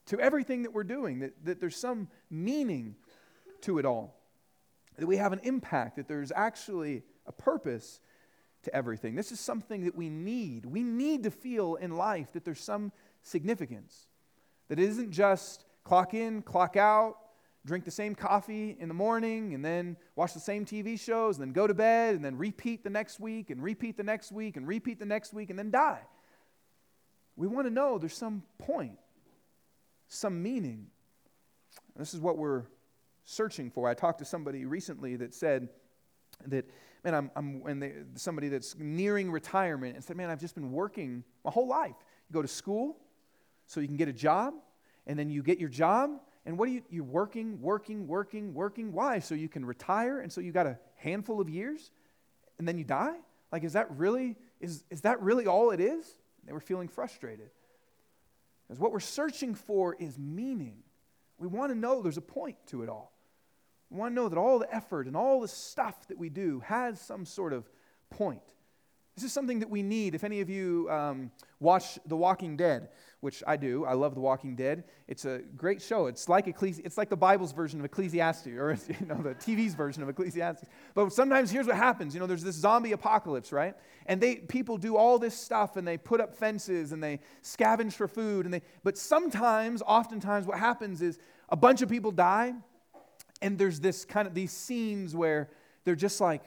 to 0.07 0.19
everything 0.19 0.63
that 0.63 0.73
we're 0.73 0.85
doing, 0.85 1.21
that, 1.21 1.33
that 1.45 1.61
there's 1.61 1.77
some 1.77 2.09
meaning 2.31 2.97
to 3.63 3.79
it 3.79 3.85
all, 3.85 4.19
that 4.99 5.07
we 5.07 5.17
have 5.17 5.33
an 5.33 5.41
impact, 5.45 5.97
that 5.97 6.09
there's 6.09 6.33
actually 6.35 7.03
a 7.27 7.33
purpose 7.33 8.01
to 8.65 8.75
everything. 8.75 9.15
This 9.15 9.33
is 9.33 9.41
something 9.41 9.85
that 9.85 9.95
we 9.95 10.09
need. 10.09 10.67
We 10.67 10.83
need 10.83 11.25
to 11.25 11.31
feel 11.31 11.77
in 11.77 11.97
life 11.97 12.33
that 12.33 12.45
there's 12.45 12.61
some 12.61 12.93
significance. 13.23 14.09
That 14.69 14.79
it 14.79 14.89
isn't 14.89 15.11
just 15.11 15.65
clock 15.85 16.15
in, 16.15 16.43
clock 16.43 16.77
out, 16.77 17.17
drink 17.65 17.85
the 17.85 17.91
same 17.91 18.15
coffee 18.15 18.77
in 18.79 18.89
the 18.89 18.95
morning, 18.95 19.55
and 19.55 19.65
then 19.65 19.97
watch 20.17 20.35
the 20.35 20.41
same 20.41 20.65
TV 20.65 20.99
shows, 20.99 21.37
and 21.37 21.47
then 21.47 21.53
go 21.53 21.67
to 21.67 21.75
bed, 21.75 22.15
and 22.15 22.25
then 22.25 22.37
repeat 22.37 22.83
the 22.83 22.91
next 22.91 23.21
week, 23.21 23.51
and 23.51 23.63
repeat 23.63 23.97
the 23.97 24.03
next 24.03 24.33
week, 24.33 24.57
and 24.57 24.67
repeat 24.67 24.99
the 24.99 25.07
next 25.07 25.33
week, 25.33 25.51
and 25.51 25.59
then 25.59 25.71
die. 25.71 26.01
We 27.37 27.47
want 27.47 27.67
to 27.67 27.73
know 27.73 27.99
there's 27.99 28.17
some 28.17 28.43
point, 28.59 28.99
some 30.09 30.43
meaning. 30.43 30.87
This 31.97 32.15
is 32.15 32.21
what 32.21 32.37
we're 32.37 32.65
searching 33.25 33.71
for. 33.71 33.89
I 33.89 33.95
talked 33.95 34.19
to 34.19 34.25
somebody 34.25 34.65
recently 34.65 35.17
that 35.17 35.33
said 35.33 35.69
that, 36.47 36.69
man, 37.05 37.15
I'm, 37.15 37.31
I'm 37.37 37.61
when 37.61 37.79
they, 37.79 37.93
somebody 38.17 38.49
that's 38.49 38.77
nearing 38.79 39.31
retirement 39.31 39.95
and 39.95 40.05
said, 40.05 40.17
man, 40.17 40.31
I've 40.31 40.41
just 40.41 40.55
been 40.55 40.73
working 40.73 41.25
my 41.45 41.51
whole 41.51 41.69
life. 41.69 41.95
You 42.29 42.35
go 42.35 42.43
to 42.43 42.49
school, 42.49 42.97
so 43.73 43.81
you 43.81 43.87
can 43.87 43.97
get 43.97 44.09
a 44.09 44.13
job, 44.13 44.53
and 45.07 45.19
then 45.19 45.31
you 45.31 45.43
get 45.43 45.59
your 45.59 45.71
job, 45.71 46.11
and 46.45 46.59
what 46.59 46.69
are 46.69 46.73
you, 46.73 46.83
you're 46.91 47.05
working, 47.05 47.61
working, 47.61 48.07
working, 48.07 48.53
working. 48.53 48.93
Why? 48.93 49.19
So 49.19 49.35
you 49.35 49.49
can 49.49 49.65
retire, 49.65 50.21
and 50.21 50.31
so 50.31 50.43
you 50.43 50.53
got 50.53 50.67
a 50.67 50.79
handful 50.97 51.41
of 51.41 51.49
years, 51.49 51.91
and 52.59 52.69
then 52.69 52.77
you 52.77 52.85
die? 52.85 53.17
Like, 53.51 53.65
is 53.65 53.73
that 53.73 53.91
really, 53.97 54.37
is, 54.61 54.85
is 54.91 55.01
that 55.03 55.23
really 55.23 55.47
all 55.47 55.71
it 55.71 55.81
is? 55.81 56.15
They 56.45 56.53
were 56.53 56.61
feeling 56.61 56.89
frustrated. 56.89 57.51
Because 58.67 58.79
what 58.79 58.93
we're 58.93 59.01
searching 59.01 59.55
for 59.55 59.95
is 59.99 60.19
meaning. 60.19 60.83
We 61.39 61.49
want 61.49 61.73
to 61.73 61.79
know 61.79 62.03
there's 62.03 62.19
a 62.19 62.21
point 62.21 62.57
to 62.67 62.83
it 62.83 62.91
all. 62.91 63.13
We 63.91 63.99
want 63.99 64.13
to 64.13 64.15
know 64.15 64.29
that 64.29 64.39
all 64.39 64.59
the 64.59 64.75
effort 64.75 65.07
and 65.07 65.17
all 65.17 65.41
the 65.41 65.49
stuff 65.49 66.09
that 66.09 66.19
we 66.19 66.29
do 66.29 66.61
has 66.67 67.01
some 67.01 67.25
sort 67.25 67.53
of 67.53 67.71
point. 68.11 68.43
This 69.15 69.25
is 69.25 69.33
something 69.33 69.59
that 69.59 69.69
we 69.69 69.83
need. 69.83 70.15
If 70.15 70.25
any 70.25 70.41
of 70.41 70.49
you 70.49 70.89
um, 70.91 71.31
watch 71.61 71.99
The 72.07 72.17
Walking 72.17 72.57
Dead, 72.57 72.89
which 73.21 73.43
I 73.47 73.57
do, 73.57 73.85
I 73.85 73.93
love 73.93 74.15
The 74.15 74.21
Walking 74.21 74.57
Dead. 74.57 74.85
It's 75.07 75.27
a 75.27 75.41
great 75.55 75.83
show. 75.83 76.07
It's 76.07 76.31
like 76.31 76.47
Ecclesi- 76.47 76.81
it's 76.85 76.97
like 76.97 77.11
the 77.11 77.17
Bible's 77.17 77.53
version 77.53 77.79
of 77.79 77.85
Ecclesiastes, 77.85 78.47
or 78.47 78.79
you 79.01 79.07
know 79.07 79.21
the 79.21 79.35
TV's 79.35 79.75
version 79.75 80.03
of 80.03 80.09
Ecclesiastes. 80.09 80.67
But 80.95 81.13
sometimes 81.13 81.51
here's 81.51 81.67
what 81.67 81.77
happens. 81.77 82.15
You 82.15 82.21
know, 82.21 82.27
there's 82.27 82.43
this 82.43 82.57
zombie 82.57 82.93
apocalypse, 82.93 83.53
right? 83.53 83.75
And 84.07 84.19
they 84.19 84.37
people 84.37 84.79
do 84.79 84.97
all 84.97 85.19
this 85.19 85.37
stuff, 85.37 85.77
and 85.77 85.87
they 85.87 85.99
put 85.99 86.23
up 86.23 86.35
fences, 86.35 86.93
and 86.93 87.03
they 87.03 87.21
scavenge 87.43 87.93
for 87.93 88.09
food, 88.09 88.47
and 88.47 88.55
they. 88.55 88.63
But 88.83 88.97
sometimes, 88.97 89.83
oftentimes, 89.83 90.47
what 90.47 90.59
happens 90.59 91.03
is 91.03 91.19
a 91.51 91.57
bunch 91.57 91.83
of 91.83 91.91
people 91.91 92.13
die, 92.13 92.55
and 93.43 93.59
there's 93.59 93.79
this 93.79 94.07
kind 94.07 94.27
of 94.27 94.33
these 94.33 94.53
scenes 94.53 95.15
where 95.15 95.51
they're 95.85 95.95
just 95.95 96.19
like, 96.19 96.43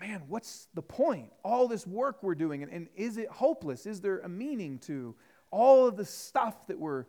man, 0.00 0.22
what's 0.28 0.68
the 0.74 0.82
point? 0.82 1.32
All 1.42 1.68
this 1.68 1.86
work 1.86 2.22
we're 2.22 2.34
doing, 2.34 2.62
and, 2.62 2.72
and 2.72 2.88
is 2.94 3.16
it 3.16 3.28
hopeless? 3.28 3.86
Is 3.86 4.00
there 4.00 4.20
a 4.20 4.28
meaning 4.28 4.78
to 4.80 5.14
all 5.50 5.86
of 5.86 5.96
the 5.96 6.04
stuff 6.04 6.66
that 6.68 6.78
we're 6.78 7.06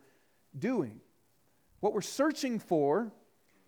doing? 0.57 0.99
What 1.79 1.93
we're 1.93 2.01
searching 2.01 2.59
for 2.59 3.11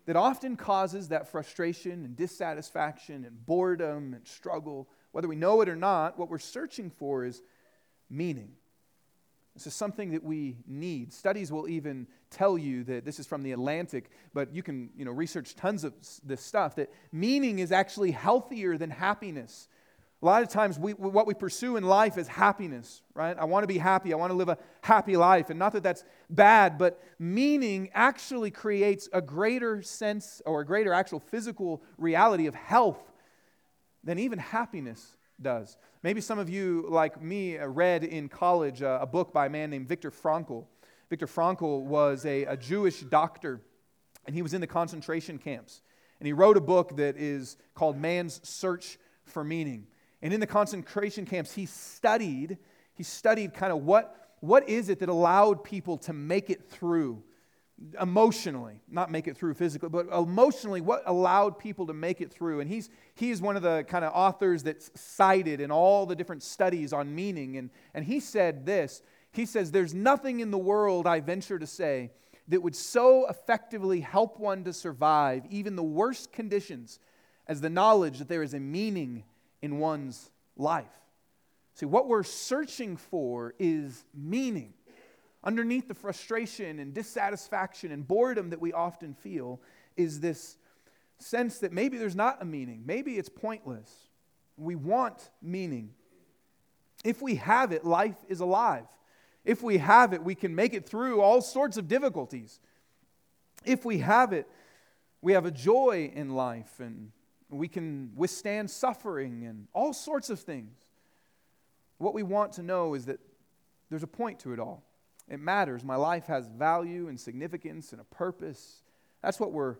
that 0.06 0.16
often 0.16 0.56
causes 0.56 1.08
that 1.08 1.28
frustration 1.28 2.04
and 2.04 2.16
dissatisfaction 2.16 3.24
and 3.24 3.46
boredom 3.46 4.14
and 4.14 4.26
struggle, 4.26 4.88
whether 5.12 5.28
we 5.28 5.36
know 5.36 5.60
it 5.60 5.68
or 5.68 5.76
not, 5.76 6.18
what 6.18 6.28
we're 6.28 6.38
searching 6.38 6.90
for 6.90 7.24
is 7.24 7.42
meaning. 8.10 8.52
This 9.54 9.66
is 9.66 9.74
something 9.74 10.12
that 10.12 10.24
we 10.24 10.56
need. 10.66 11.12
Studies 11.12 11.52
will 11.52 11.68
even 11.68 12.06
tell 12.30 12.56
you 12.56 12.84
that 12.84 13.04
this 13.04 13.18
is 13.18 13.26
from 13.26 13.42
the 13.42 13.52
Atlantic, 13.52 14.10
but 14.32 14.54
you 14.54 14.62
can 14.62 14.90
you 14.96 15.04
know, 15.04 15.10
research 15.10 15.54
tons 15.54 15.84
of 15.84 15.92
this 16.24 16.40
stuff 16.40 16.76
that 16.76 16.90
meaning 17.12 17.58
is 17.58 17.70
actually 17.70 18.12
healthier 18.12 18.78
than 18.78 18.88
happiness. 18.88 19.68
A 20.22 20.24
lot 20.24 20.42
of 20.42 20.48
times, 20.48 20.78
we, 20.78 20.92
what 20.92 21.26
we 21.26 21.34
pursue 21.34 21.76
in 21.76 21.82
life 21.82 22.16
is 22.16 22.28
happiness, 22.28 23.02
right? 23.12 23.36
I 23.36 23.44
want 23.44 23.64
to 23.64 23.66
be 23.66 23.78
happy. 23.78 24.12
I 24.12 24.16
want 24.16 24.30
to 24.30 24.36
live 24.36 24.48
a 24.48 24.56
happy 24.80 25.16
life. 25.16 25.50
And 25.50 25.58
not 25.58 25.72
that 25.72 25.82
that's 25.82 26.04
bad, 26.30 26.78
but 26.78 27.02
meaning 27.18 27.90
actually 27.92 28.52
creates 28.52 29.08
a 29.12 29.20
greater 29.20 29.82
sense 29.82 30.40
or 30.46 30.60
a 30.60 30.64
greater 30.64 30.92
actual 30.92 31.18
physical 31.18 31.82
reality 31.98 32.46
of 32.46 32.54
health 32.54 33.12
than 34.04 34.18
even 34.18 34.38
happiness 34.38 35.16
does. 35.42 35.76
Maybe 36.02 36.20
some 36.20 36.38
of 36.38 36.48
you, 36.48 36.86
like 36.88 37.22
me, 37.22 37.58
uh, 37.58 37.66
read 37.66 38.04
in 38.04 38.28
college 38.28 38.82
uh, 38.82 38.98
a 39.00 39.06
book 39.06 39.32
by 39.32 39.46
a 39.46 39.50
man 39.50 39.70
named 39.70 39.88
Viktor 39.88 40.10
Frankl. 40.10 40.66
Viktor 41.10 41.26
Frankl 41.26 41.82
was 41.82 42.24
a, 42.24 42.44
a 42.44 42.56
Jewish 42.56 43.00
doctor 43.00 43.60
and 44.26 44.34
he 44.34 44.42
was 44.42 44.54
in 44.54 44.60
the 44.60 44.66
concentration 44.66 45.38
camps. 45.38 45.82
And 46.20 46.26
he 46.26 46.32
wrote 46.32 46.56
a 46.56 46.60
book 46.60 46.96
that 46.96 47.16
is 47.16 47.56
called 47.74 47.96
Man's 47.96 48.40
Search 48.48 48.98
for 49.24 49.42
Meaning. 49.42 49.86
And 50.22 50.32
in 50.32 50.40
the 50.40 50.46
concentration 50.46 51.26
camps, 51.26 51.52
he 51.52 51.66
studied, 51.66 52.58
he 52.94 53.02
studied 53.02 53.54
kind 53.54 53.72
of 53.72 53.82
what, 53.84 54.30
what 54.40 54.68
is 54.68 54.88
it 54.88 55.00
that 55.00 55.08
allowed 55.08 55.64
people 55.64 55.98
to 55.98 56.12
make 56.12 56.48
it 56.48 56.70
through 56.70 57.22
emotionally, 58.00 58.80
not 58.88 59.10
make 59.10 59.28
it 59.28 59.36
through 59.36 59.54
physically, 59.54 59.88
but 59.88 60.06
emotionally, 60.08 60.80
what 60.80 61.02
allowed 61.06 61.58
people 61.58 61.86
to 61.86 61.92
make 61.92 62.20
it 62.20 62.32
through. 62.32 62.60
And 62.60 62.70
he's, 62.70 62.90
he's 63.14 63.40
one 63.40 63.56
of 63.56 63.62
the 63.62 63.84
kind 63.88 64.04
of 64.04 64.12
authors 64.14 64.62
that's 64.62 64.90
cited 64.94 65.60
in 65.60 65.70
all 65.70 66.06
the 66.06 66.16
different 66.16 66.42
studies 66.42 66.92
on 66.92 67.14
meaning. 67.14 67.56
And, 67.56 67.70
and 67.94 68.04
he 68.04 68.20
said 68.20 68.66
this 68.66 69.02
He 69.32 69.46
says, 69.46 69.70
There's 69.70 69.94
nothing 69.94 70.40
in 70.40 70.50
the 70.50 70.58
world, 70.58 71.06
I 71.06 71.20
venture 71.20 71.58
to 71.58 71.66
say, 71.66 72.10
that 72.48 72.62
would 72.62 72.76
so 72.76 73.26
effectively 73.28 74.00
help 74.00 74.38
one 74.38 74.64
to 74.64 74.72
survive 74.72 75.44
even 75.50 75.76
the 75.76 75.82
worst 75.82 76.32
conditions 76.32 76.98
as 77.46 77.60
the 77.60 77.70
knowledge 77.70 78.18
that 78.18 78.28
there 78.28 78.42
is 78.42 78.54
a 78.54 78.60
meaning 78.60 79.24
in 79.60 79.78
one's 79.78 80.30
life. 80.56 80.86
See, 81.74 81.86
what 81.86 82.08
we're 82.08 82.22
searching 82.22 82.96
for 82.96 83.54
is 83.58 84.04
meaning. 84.14 84.74
Underneath 85.44 85.88
the 85.88 85.94
frustration 85.94 86.78
and 86.78 86.94
dissatisfaction 86.94 87.90
and 87.90 88.06
boredom 88.06 88.50
that 88.50 88.60
we 88.60 88.72
often 88.72 89.14
feel 89.14 89.60
is 89.96 90.20
this 90.20 90.56
sense 91.18 91.58
that 91.58 91.72
maybe 91.72 91.98
there's 91.98 92.16
not 92.16 92.40
a 92.40 92.44
meaning, 92.44 92.82
maybe 92.86 93.18
it's 93.18 93.28
pointless. 93.28 93.90
We 94.56 94.74
want 94.74 95.30
meaning. 95.40 95.90
If 97.04 97.22
we 97.22 97.36
have 97.36 97.72
it, 97.72 97.84
life 97.84 98.16
is 98.28 98.40
alive. 98.40 98.86
If 99.44 99.62
we 99.62 99.78
have 99.78 100.12
it, 100.12 100.22
we 100.22 100.34
can 100.34 100.54
make 100.54 100.74
it 100.74 100.88
through 100.88 101.20
all 101.20 101.40
sorts 101.40 101.76
of 101.76 101.88
difficulties. 101.88 102.60
If 103.64 103.84
we 103.84 103.98
have 103.98 104.32
it, 104.32 104.46
we 105.20 105.32
have 105.32 105.46
a 105.46 105.50
joy 105.50 106.12
in 106.14 106.30
life 106.30 106.78
and 106.78 107.10
we 107.48 107.68
can 107.68 108.12
withstand 108.14 108.70
suffering 108.70 109.44
and 109.44 109.66
all 109.72 109.92
sorts 109.92 110.30
of 110.30 110.40
things. 110.40 110.76
What 111.98 112.14
we 112.14 112.22
want 112.22 112.52
to 112.54 112.62
know 112.62 112.94
is 112.94 113.06
that 113.06 113.20
there's 113.90 114.02
a 114.02 114.08
point 114.08 114.40
to 114.40 114.52
it 114.52 114.58
all. 114.58 114.84
It 115.28 115.40
matters. 115.40 115.84
My 115.84 115.96
life 115.96 116.26
has 116.26 116.46
value 116.46 117.08
and 117.08 117.18
significance 117.18 117.92
and 117.92 118.00
a 118.00 118.04
purpose. 118.04 118.82
That's 119.22 119.40
what 119.40 119.52
we're 119.52 119.76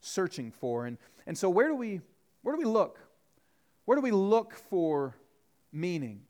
searching 0.00 0.50
for. 0.50 0.86
And, 0.86 0.98
and 1.26 1.36
so 1.36 1.48
where 1.50 1.68
do 1.68 1.74
we 1.74 2.00
where 2.42 2.54
do 2.54 2.58
we 2.58 2.64
look? 2.64 2.98
Where 3.84 3.96
do 3.96 4.02
we 4.02 4.12
look 4.12 4.54
for 4.54 5.16
meaning? 5.72 6.22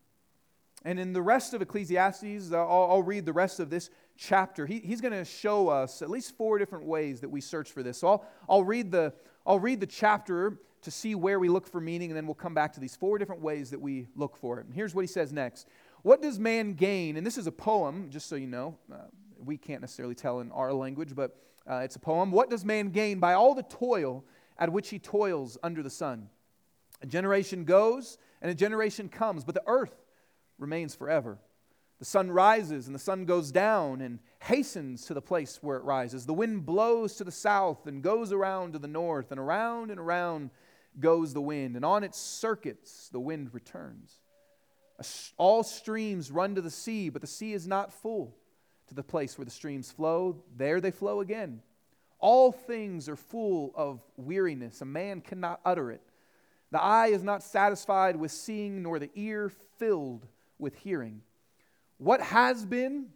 And 0.84 0.98
in 0.98 1.12
the 1.12 1.22
rest 1.22 1.54
of 1.54 1.62
Ecclesiastes, 1.62 2.52
I'll, 2.52 2.88
I'll 2.90 3.02
read 3.02 3.26
the 3.26 3.32
rest 3.32 3.60
of 3.60 3.70
this 3.70 3.90
chapter. 4.16 4.66
He, 4.66 4.80
he's 4.80 5.00
going 5.00 5.12
to 5.12 5.24
show 5.24 5.68
us 5.68 6.02
at 6.02 6.10
least 6.10 6.36
four 6.36 6.58
different 6.58 6.84
ways 6.84 7.20
that 7.20 7.28
we 7.28 7.40
search 7.40 7.70
for 7.70 7.82
this. 7.82 7.98
So 7.98 8.08
I'll, 8.08 8.26
I'll, 8.48 8.64
read 8.64 8.90
the, 8.90 9.12
I'll 9.46 9.58
read 9.58 9.80
the 9.80 9.86
chapter 9.86 10.58
to 10.82 10.90
see 10.90 11.14
where 11.14 11.38
we 11.38 11.50
look 11.50 11.66
for 11.66 11.80
meaning, 11.80 12.10
and 12.10 12.16
then 12.16 12.26
we'll 12.26 12.34
come 12.34 12.54
back 12.54 12.72
to 12.72 12.80
these 12.80 12.96
four 12.96 13.18
different 13.18 13.42
ways 13.42 13.70
that 13.70 13.80
we 13.80 14.06
look 14.16 14.36
for 14.36 14.58
it. 14.58 14.66
And 14.66 14.74
here's 14.74 14.94
what 14.94 15.02
he 15.02 15.06
says 15.06 15.32
next 15.32 15.68
What 16.02 16.22
does 16.22 16.38
man 16.38 16.74
gain? 16.74 17.16
And 17.16 17.26
this 17.26 17.36
is 17.36 17.46
a 17.46 17.52
poem, 17.52 18.08
just 18.10 18.28
so 18.28 18.36
you 18.36 18.46
know. 18.46 18.76
Uh, 18.92 18.96
we 19.38 19.56
can't 19.56 19.80
necessarily 19.80 20.14
tell 20.14 20.40
in 20.40 20.50
our 20.52 20.72
language, 20.72 21.14
but 21.14 21.36
uh, 21.68 21.80
it's 21.84 21.96
a 21.96 22.00
poem. 22.00 22.30
What 22.30 22.50
does 22.50 22.64
man 22.64 22.90
gain 22.90 23.18
by 23.20 23.34
all 23.34 23.54
the 23.54 23.62
toil 23.62 24.24
at 24.58 24.72
which 24.72 24.90
he 24.90 24.98
toils 24.98 25.58
under 25.62 25.82
the 25.82 25.90
sun? 25.90 26.28
A 27.02 27.06
generation 27.06 27.64
goes 27.64 28.18
and 28.42 28.50
a 28.50 28.54
generation 28.54 29.08
comes, 29.08 29.44
but 29.44 29.54
the 29.54 29.62
earth 29.66 29.94
remains 30.58 30.94
forever. 30.94 31.38
The 31.98 32.04
sun 32.06 32.30
rises 32.30 32.86
and 32.86 32.94
the 32.94 33.00
sun 33.00 33.26
goes 33.26 33.52
down 33.52 34.00
and 34.00 34.20
hastens 34.40 35.04
to 35.06 35.14
the 35.14 35.20
place 35.20 35.58
where 35.60 35.76
it 35.76 35.84
rises. 35.84 36.24
The 36.24 36.32
wind 36.32 36.64
blows 36.64 37.16
to 37.16 37.24
the 37.24 37.32
south 37.32 37.86
and 37.86 38.02
goes 38.02 38.32
around 38.32 38.72
to 38.72 38.78
the 38.78 38.88
north, 38.88 39.30
and 39.30 39.38
around 39.38 39.90
and 39.90 40.00
around 40.00 40.50
goes 40.98 41.34
the 41.34 41.42
wind. 41.42 41.76
And 41.76 41.84
on 41.84 42.02
its 42.02 42.18
circuits, 42.18 43.10
the 43.10 43.20
wind 43.20 43.52
returns. 43.52 44.19
All 45.36 45.62
streams 45.62 46.30
run 46.30 46.54
to 46.54 46.60
the 46.60 46.70
sea, 46.70 47.08
but 47.08 47.22
the 47.22 47.26
sea 47.26 47.52
is 47.52 47.66
not 47.66 47.92
full. 47.92 48.36
To 48.88 48.94
the 48.94 49.02
place 49.02 49.38
where 49.38 49.44
the 49.44 49.50
streams 49.50 49.90
flow, 49.90 50.42
there 50.56 50.80
they 50.80 50.90
flow 50.90 51.20
again. 51.20 51.62
All 52.18 52.50
things 52.50 53.08
are 53.08 53.16
full 53.16 53.72
of 53.74 54.02
weariness. 54.16 54.80
A 54.80 54.84
man 54.84 55.20
cannot 55.20 55.60
utter 55.64 55.90
it. 55.90 56.02
The 56.72 56.82
eye 56.82 57.08
is 57.08 57.22
not 57.22 57.42
satisfied 57.42 58.16
with 58.16 58.30
seeing, 58.30 58.82
nor 58.82 58.98
the 58.98 59.10
ear 59.14 59.50
filled 59.78 60.26
with 60.58 60.76
hearing. 60.76 61.22
What 61.98 62.20
has 62.20 62.64
been 62.64 63.06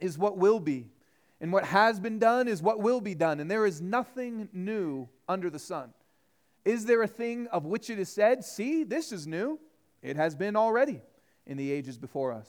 is 0.00 0.18
what 0.18 0.36
will 0.36 0.60
be, 0.60 0.90
and 1.40 1.52
what 1.52 1.64
has 1.64 1.98
been 1.98 2.18
done 2.18 2.46
is 2.46 2.62
what 2.62 2.80
will 2.80 3.00
be 3.00 3.14
done, 3.14 3.40
and 3.40 3.50
there 3.50 3.66
is 3.66 3.80
nothing 3.80 4.48
new 4.52 5.08
under 5.28 5.50
the 5.50 5.58
sun. 5.58 5.92
Is 6.64 6.84
there 6.84 7.02
a 7.02 7.08
thing 7.08 7.46
of 7.48 7.64
which 7.64 7.90
it 7.90 7.98
is 7.98 8.08
said, 8.08 8.44
See, 8.44 8.84
this 8.84 9.12
is 9.12 9.26
new? 9.26 9.58
It 10.02 10.16
has 10.16 10.34
been 10.34 10.56
already 10.56 11.00
in 11.46 11.56
the 11.56 11.70
ages 11.70 11.98
before 11.98 12.32
us. 12.32 12.48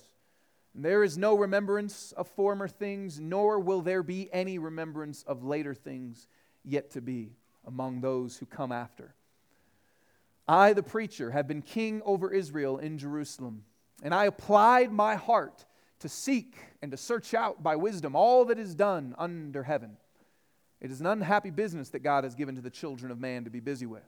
There 0.76 1.04
is 1.04 1.18
no 1.18 1.36
remembrance 1.36 2.12
of 2.12 2.28
former 2.28 2.68
things, 2.68 3.20
nor 3.20 3.60
will 3.60 3.82
there 3.82 4.04
be 4.04 4.30
any 4.32 4.60
remembrance 4.60 5.24
of 5.24 5.44
later 5.44 5.74
things 5.74 6.28
yet 6.64 6.92
to 6.92 7.02
be 7.02 7.34
among 7.66 8.02
those 8.02 8.38
who 8.38 8.46
come 8.46 8.72
after. 8.72 9.16
I, 10.48 10.74
the 10.74 10.84
preacher, 10.84 11.32
have 11.32 11.48
been 11.48 11.62
king 11.62 12.02
over 12.06 12.32
Israel 12.32 12.78
in 12.78 12.98
Jerusalem 12.98 13.64
and 14.04 14.14
I 14.14 14.26
applied 14.26 14.92
my 14.92 15.16
heart 15.16 15.66
to 16.00 16.10
seek 16.10 16.56
and 16.82 16.92
to 16.92 16.98
search 16.98 17.34
out 17.34 17.64
by 17.64 17.76
wisdom 17.76 18.16
all 18.16 18.46
that 18.46 18.60
is 18.60 18.76
done 18.76 19.16
under 19.18 19.64
heaven. 19.64 19.98
It 20.80 20.92
is 20.92 21.00
an 21.00 21.08
unhappy 21.08 21.50
business 21.50 21.90
that 21.90 22.04
God 22.04 22.24
has 22.24 22.36
given 22.36 22.56
to 22.56 22.62
the 22.62 22.70
children 22.70 23.12
of 23.12 23.20
man 23.20 23.46
to 23.46 23.50
be 23.50 23.60
busy 23.60 23.88
with. 23.88 24.08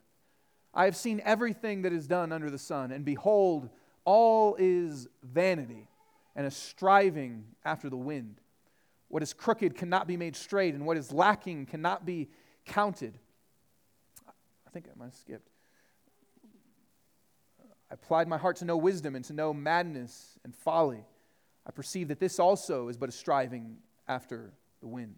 I 0.72 0.86
have 0.86 0.96
seen 0.96 1.20
everything 1.26 1.82
that 1.82 1.94
is 1.94 2.06
done 2.06 2.32
under 2.32 2.52
the 2.52 2.60
sun, 2.60 2.92
and 2.92 3.04
behold, 3.04 3.70
all 4.06 4.56
is 4.60 5.08
vanity 5.24 5.88
and 6.36 6.48
a 6.48 6.52
striving 6.52 7.44
after 7.66 7.90
the 7.90 7.98
wind. 7.98 8.40
What 9.10 9.24
is 9.24 9.34
crooked 9.34 9.76
cannot 9.76 10.08
be 10.08 10.18
made 10.18 10.36
straight, 10.36 10.76
and 10.76 10.86
what 10.86 10.96
is 10.98 11.12
lacking 11.12 11.66
cannot 11.66 12.06
be 12.06 12.30
counted. 12.66 13.18
I 14.28 14.70
think 14.72 14.86
I 14.88 14.98
might 14.98 15.06
have 15.06 15.16
skipped. 15.16 15.50
I 17.90 17.96
applied 17.96 18.28
my 18.28 18.38
heart 18.38 18.58
to 18.58 18.66
know 18.66 18.78
wisdom 18.78 19.16
and 19.16 19.26
to 19.26 19.34
know 19.34 19.52
madness 19.52 20.38
and 20.44 20.56
folly. 20.56 21.04
I 21.66 21.72
perceive 21.72 22.08
that 22.10 22.20
this 22.20 22.40
also 22.40 22.88
is 22.88 22.98
but 22.98 23.10
a 23.10 23.12
striving 23.12 23.78
after 24.08 24.54
the 24.82 24.88
wind. 24.88 25.16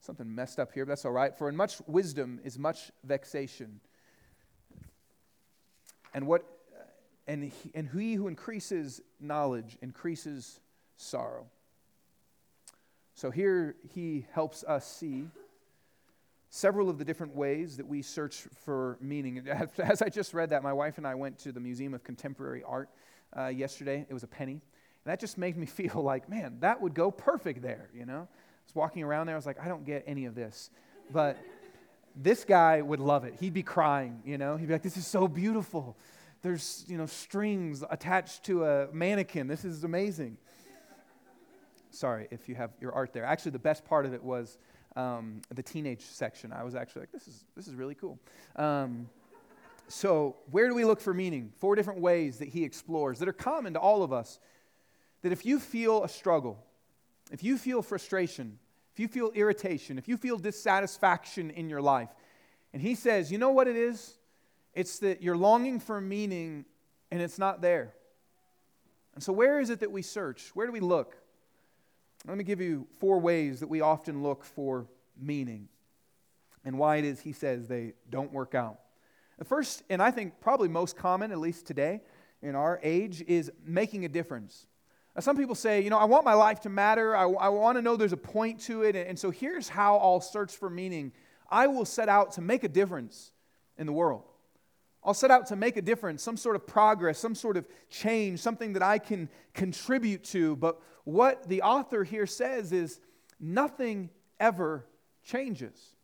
Something 0.00 0.32
messed 0.32 0.60
up 0.60 0.72
here, 0.72 0.86
but 0.86 0.90
that's 0.90 1.04
all 1.04 1.12
right. 1.12 1.36
For 1.36 1.48
in 1.48 1.56
much 1.56 1.78
wisdom 1.88 2.40
is 2.44 2.58
much 2.58 2.92
vexation. 3.02 3.80
And 6.14 6.28
what 6.28 6.44
and 7.26 7.44
he, 7.44 7.70
and 7.74 7.88
he 7.88 8.14
who 8.14 8.28
increases 8.28 9.00
knowledge 9.20 9.76
increases 9.82 10.60
sorrow. 10.96 11.46
So 13.14 13.30
here 13.30 13.76
he 13.94 14.26
helps 14.32 14.62
us 14.64 14.86
see 14.86 15.28
several 16.50 16.88
of 16.88 16.98
the 16.98 17.04
different 17.04 17.34
ways 17.34 17.76
that 17.78 17.86
we 17.86 18.02
search 18.02 18.46
for 18.64 18.98
meaning. 19.00 19.46
As 19.78 20.02
I 20.02 20.08
just 20.08 20.34
read 20.34 20.50
that, 20.50 20.62
my 20.62 20.72
wife 20.72 20.98
and 20.98 21.06
I 21.06 21.14
went 21.14 21.38
to 21.40 21.52
the 21.52 21.60
Museum 21.60 21.94
of 21.94 22.04
Contemporary 22.04 22.62
Art 22.62 22.88
uh, 23.36 23.46
yesterday. 23.46 24.06
It 24.08 24.14
was 24.14 24.22
a 24.22 24.28
penny. 24.28 24.52
And 24.52 25.12
that 25.12 25.20
just 25.20 25.38
made 25.38 25.56
me 25.56 25.66
feel 25.66 26.02
like, 26.02 26.28
man, 26.28 26.58
that 26.60 26.80
would 26.80 26.94
go 26.94 27.10
perfect 27.10 27.62
there, 27.62 27.88
you 27.94 28.06
know? 28.06 28.28
I 28.28 28.68
was 28.68 28.74
walking 28.74 29.02
around 29.02 29.26
there, 29.26 29.34
I 29.34 29.38
was 29.38 29.46
like, 29.46 29.60
I 29.60 29.68
don't 29.68 29.84
get 29.84 30.04
any 30.06 30.26
of 30.26 30.34
this. 30.34 30.70
But 31.12 31.38
this 32.16 32.44
guy 32.44 32.82
would 32.82 33.00
love 33.00 33.24
it. 33.24 33.34
He'd 33.40 33.54
be 33.54 33.62
crying, 33.62 34.20
you 34.24 34.38
know? 34.38 34.56
He'd 34.56 34.66
be 34.66 34.72
like, 34.72 34.82
this 34.82 34.96
is 34.96 35.06
so 35.06 35.28
beautiful. 35.28 35.96
There's, 36.46 36.84
you 36.86 36.96
know, 36.96 37.06
strings 37.06 37.82
attached 37.90 38.44
to 38.44 38.64
a 38.64 38.88
mannequin. 38.92 39.48
This 39.48 39.64
is 39.64 39.82
amazing. 39.82 40.36
Sorry 41.90 42.28
if 42.30 42.48
you 42.48 42.54
have 42.54 42.70
your 42.80 42.92
art 42.92 43.12
there. 43.12 43.24
Actually, 43.24 43.50
the 43.50 43.58
best 43.58 43.84
part 43.84 44.06
of 44.06 44.14
it 44.14 44.22
was 44.22 44.56
um, 44.94 45.42
the 45.52 45.64
teenage 45.64 46.02
section. 46.02 46.52
I 46.52 46.62
was 46.62 46.76
actually 46.76 47.00
like, 47.00 47.10
this 47.10 47.26
is, 47.26 47.44
this 47.56 47.66
is 47.66 47.74
really 47.74 47.96
cool. 47.96 48.20
Um, 48.54 49.08
so, 49.88 50.36
where 50.52 50.68
do 50.68 50.76
we 50.76 50.84
look 50.84 51.00
for 51.00 51.12
meaning? 51.12 51.50
Four 51.56 51.74
different 51.74 52.00
ways 52.00 52.38
that 52.38 52.46
he 52.50 52.62
explores 52.62 53.18
that 53.18 53.26
are 53.26 53.32
common 53.32 53.72
to 53.72 53.80
all 53.80 54.04
of 54.04 54.12
us. 54.12 54.38
That 55.22 55.32
if 55.32 55.44
you 55.44 55.58
feel 55.58 56.04
a 56.04 56.08
struggle, 56.08 56.64
if 57.32 57.42
you 57.42 57.58
feel 57.58 57.82
frustration, 57.82 58.60
if 58.94 59.00
you 59.00 59.08
feel 59.08 59.32
irritation, 59.34 59.98
if 59.98 60.06
you 60.06 60.16
feel 60.16 60.38
dissatisfaction 60.38 61.50
in 61.50 61.68
your 61.68 61.82
life, 61.82 62.10
and 62.72 62.80
he 62.80 62.94
says, 62.94 63.32
you 63.32 63.38
know 63.38 63.50
what 63.50 63.66
it 63.66 63.74
is? 63.74 64.16
It's 64.76 64.98
that 64.98 65.22
you're 65.22 65.38
longing 65.38 65.80
for 65.80 66.00
meaning 66.00 66.66
and 67.10 67.22
it's 67.22 67.38
not 67.38 67.62
there. 67.62 67.94
And 69.14 69.24
so, 69.24 69.32
where 69.32 69.58
is 69.58 69.70
it 69.70 69.80
that 69.80 69.90
we 69.90 70.02
search? 70.02 70.50
Where 70.52 70.66
do 70.66 70.72
we 70.72 70.80
look? 70.80 71.16
Let 72.28 72.36
me 72.36 72.44
give 72.44 72.60
you 72.60 72.86
four 73.00 73.18
ways 73.18 73.60
that 73.60 73.68
we 73.68 73.80
often 73.80 74.22
look 74.22 74.44
for 74.44 74.86
meaning 75.18 75.68
and 76.62 76.78
why 76.78 76.96
it 76.96 77.06
is 77.06 77.20
he 77.20 77.32
says 77.32 77.66
they 77.66 77.94
don't 78.10 78.32
work 78.32 78.54
out. 78.54 78.78
The 79.38 79.46
first, 79.46 79.82
and 79.88 80.02
I 80.02 80.10
think 80.10 80.40
probably 80.40 80.68
most 80.68 80.96
common, 80.96 81.32
at 81.32 81.38
least 81.38 81.66
today 81.66 82.02
in 82.42 82.54
our 82.54 82.78
age, 82.82 83.24
is 83.26 83.50
making 83.64 84.04
a 84.04 84.08
difference. 84.08 84.66
Now, 85.14 85.20
some 85.20 85.38
people 85.38 85.54
say, 85.54 85.80
you 85.80 85.88
know, 85.88 85.98
I 85.98 86.04
want 86.04 86.26
my 86.26 86.34
life 86.34 86.60
to 86.60 86.68
matter. 86.68 87.16
I, 87.16 87.22
I 87.22 87.48
want 87.48 87.78
to 87.78 87.82
know 87.82 87.96
there's 87.96 88.12
a 88.12 88.18
point 88.18 88.60
to 88.62 88.82
it. 88.82 88.94
And, 88.94 89.08
and 89.08 89.18
so 89.18 89.30
here's 89.30 89.70
how 89.70 89.96
I'll 89.96 90.20
search 90.20 90.52
for 90.54 90.68
meaning 90.68 91.12
I 91.50 91.66
will 91.68 91.86
set 91.86 92.10
out 92.10 92.32
to 92.32 92.42
make 92.42 92.64
a 92.64 92.68
difference 92.68 93.30
in 93.78 93.86
the 93.86 93.92
world. 93.92 94.24
I'll 95.06 95.14
set 95.14 95.30
out 95.30 95.46
to 95.46 95.56
make 95.56 95.76
a 95.76 95.82
difference, 95.82 96.20
some 96.20 96.36
sort 96.36 96.56
of 96.56 96.66
progress, 96.66 97.18
some 97.20 97.36
sort 97.36 97.56
of 97.56 97.64
change, 97.88 98.40
something 98.40 98.72
that 98.72 98.82
I 98.82 98.98
can 98.98 99.28
contribute 99.54 100.24
to. 100.24 100.56
But 100.56 100.80
what 101.04 101.48
the 101.48 101.62
author 101.62 102.02
here 102.02 102.26
says 102.26 102.72
is 102.72 102.98
nothing 103.38 104.10
ever 104.40 104.84
changes. 105.24 105.94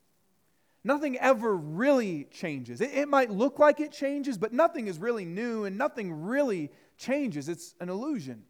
Nothing 0.85 1.19
ever 1.19 1.57
really 1.57 2.29
changes. 2.31 2.81
It, 2.81 2.93
it, 2.95 3.09
might 3.09 3.31
look 3.31 3.59
like 3.59 3.81
it 3.81 3.91
changes, 3.91 4.39
but 4.39 4.53
nothing 4.53 4.87
is 4.87 4.99
really 4.99 5.25
new 5.25 5.65
and 5.65 5.77
nothing 5.77 6.25
really 6.25 6.71
changes. 6.97 7.49
It's 7.49 7.75
an 7.81 7.89
illusion. 7.89 8.45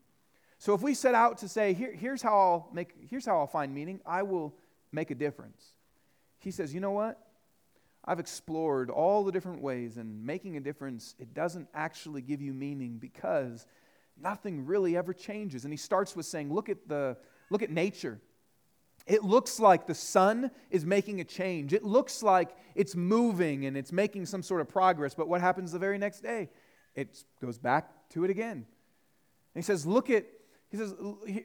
So 0.59 0.75
if 0.75 0.83
we 0.83 0.93
set 0.93 1.15
out 1.15 1.39
to 1.39 1.49
say, 1.49 1.73
Here, 1.73 1.93
here's, 1.93 2.21
how 2.21 2.39
I'll 2.39 2.69
make, 2.73 2.95
here's 3.09 3.25
how 3.25 3.39
I'll 3.39 3.47
find 3.47 3.75
meaning, 3.75 4.01
I 4.05 4.23
will 4.23 4.55
make 4.93 5.11
a 5.11 5.15
difference. 5.15 5.73
He 6.39 6.51
says, 6.51 6.73
You 6.75 6.81
know 6.81 6.93
what? 6.93 7.19
I've 8.05 8.19
explored 8.19 8.91
all 8.91 9.25
the 9.25 9.33
different 9.33 9.63
ways, 9.63 9.97
and 9.97 10.25
making 10.25 10.57
a 10.57 10.61
difference, 10.61 11.15
it 11.19 11.35
doesn't 11.35 11.69
actually 11.73 12.23
give 12.23 12.41
you 12.41 12.53
meaning 12.53 12.99
because 12.99 13.67
nothing 14.21 14.67
really 14.67 14.97
ever 14.97 15.13
changes. 15.13 15.65
And 15.65 15.73
he 15.73 15.77
starts 15.77 16.17
with 16.17 16.27
saying, 16.27 16.53
Look 16.53 16.69
at, 16.69 16.89
the, 16.89 17.17
look 17.51 17.63
at 17.63 17.71
nature. 17.71 18.21
It 19.07 19.25
looks 19.25 19.59
like 19.59 19.87
the 19.87 19.95
sun 19.95 20.51
is 20.71 20.85
making 20.85 21.21
a 21.21 21.25
change. 21.25 21.73
It 21.73 21.83
looks 21.83 22.23
like 22.23 22.57
it's 22.75 22.95
moving 22.95 23.67
and 23.67 23.77
it's 23.77 23.93
making 23.93 24.27
some 24.27 24.43
sort 24.43 24.61
of 24.61 24.69
progress. 24.69 25.15
But 25.15 25.29
what 25.29 25.41
happens 25.41 25.73
the 25.73 25.79
very 25.79 25.99
next 25.99 26.21
day? 26.21 26.51
It 26.95 27.25
goes 27.41 27.59
back 27.59 27.91
to 28.11 28.25
it 28.25 28.31
again. 28.31 28.53
And 28.57 28.65
he 29.55 29.63
says, 29.63 29.87
Look 29.87 30.11
at 30.11 30.25
he 30.73 30.79
says, 30.79 30.95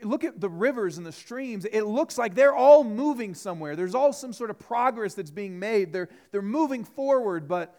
look 0.03 0.23
at 0.23 0.39
the 0.39 0.49
rivers 0.49 0.97
and 0.97 1.05
the 1.05 1.11
streams. 1.11 1.65
It 1.65 1.83
looks 1.83 2.17
like 2.17 2.33
they're 2.33 2.55
all 2.55 2.85
moving 2.85 3.35
somewhere. 3.35 3.75
There's 3.75 3.93
all 3.93 4.13
some 4.13 4.31
sort 4.31 4.49
of 4.49 4.57
progress 4.57 5.15
that's 5.15 5.31
being 5.31 5.59
made. 5.59 5.91
They're, 5.91 6.07
they're 6.31 6.41
moving 6.41 6.85
forward, 6.85 7.45
but 7.45 7.77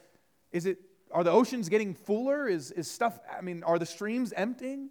is 0.53 0.67
it, 0.67 0.79
are 1.11 1.25
the 1.25 1.31
oceans 1.31 1.71
getting 1.71 1.95
fuller? 1.95 2.47
Is, 2.49 2.71
is 2.73 2.87
stuff, 2.91 3.19
I 3.35 3.41
mean, 3.41 3.63
are 3.63 3.79
the 3.79 3.87
streams 3.87 4.35
emptying? 4.35 4.91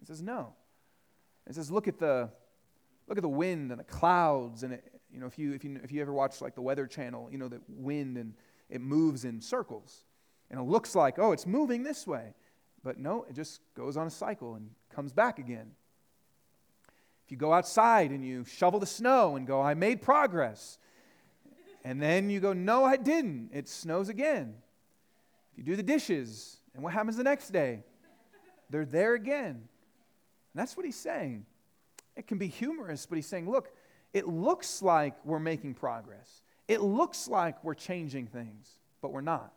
He 0.00 0.04
says, 0.04 0.20
no. 0.20 0.52
He 1.46 1.52
says, 1.52 1.70
look 1.70 1.86
at 1.86 2.00
the, 2.00 2.28
look 3.06 3.16
at 3.16 3.22
the 3.22 3.28
wind 3.28 3.70
and 3.70 3.78
the 3.78 3.84
clouds. 3.84 4.64
And, 4.64 4.72
it, 4.72 4.84
you 5.12 5.20
know, 5.20 5.26
if 5.26 5.38
you, 5.38 5.52
if, 5.52 5.62
you, 5.62 5.78
if 5.84 5.92
you 5.92 6.02
ever 6.02 6.12
watch 6.12 6.40
like 6.40 6.56
the 6.56 6.60
Weather 6.60 6.88
Channel, 6.88 7.28
you 7.30 7.38
know, 7.38 7.46
the 7.46 7.60
wind 7.68 8.16
and 8.16 8.34
it 8.68 8.80
moves 8.80 9.24
in 9.24 9.40
circles. 9.40 10.02
And 10.50 10.58
it 10.58 10.64
looks 10.64 10.96
like, 10.96 11.20
oh, 11.20 11.30
it's 11.30 11.46
moving 11.46 11.84
this 11.84 12.04
way. 12.04 12.34
But 12.82 12.98
no, 12.98 13.26
it 13.28 13.34
just 13.34 13.60
goes 13.76 13.96
on 13.96 14.08
a 14.08 14.10
cycle 14.10 14.56
and 14.56 14.70
comes 14.98 15.12
back 15.12 15.38
again. 15.38 15.70
If 17.24 17.30
you 17.30 17.36
go 17.36 17.52
outside 17.52 18.10
and 18.10 18.24
you 18.24 18.44
shovel 18.44 18.80
the 18.80 18.86
snow 18.86 19.36
and 19.36 19.46
go, 19.46 19.62
I 19.62 19.74
made 19.74 20.02
progress, 20.02 20.76
and 21.84 22.02
then 22.02 22.30
you 22.30 22.40
go, 22.40 22.52
No, 22.52 22.84
I 22.84 22.96
didn't, 22.96 23.50
it 23.52 23.68
snows 23.68 24.08
again. 24.08 24.56
If 25.52 25.58
you 25.58 25.62
do 25.62 25.76
the 25.76 25.84
dishes, 25.84 26.56
and 26.74 26.82
what 26.82 26.92
happens 26.92 27.16
the 27.16 27.22
next 27.22 27.50
day? 27.50 27.84
They're 28.70 28.84
there 28.84 29.14
again. 29.14 29.54
And 29.54 30.56
that's 30.56 30.76
what 30.76 30.84
he's 30.84 30.96
saying. 30.96 31.46
It 32.16 32.26
can 32.26 32.38
be 32.38 32.48
humorous, 32.48 33.06
but 33.06 33.14
he's 33.14 33.26
saying, 33.28 33.48
Look, 33.48 33.70
it 34.12 34.26
looks 34.26 34.82
like 34.82 35.14
we're 35.24 35.38
making 35.38 35.74
progress. 35.74 36.42
It 36.66 36.80
looks 36.80 37.28
like 37.28 37.62
we're 37.62 37.74
changing 37.74 38.26
things, 38.26 38.68
but 39.00 39.12
we're 39.12 39.20
not. 39.20 39.52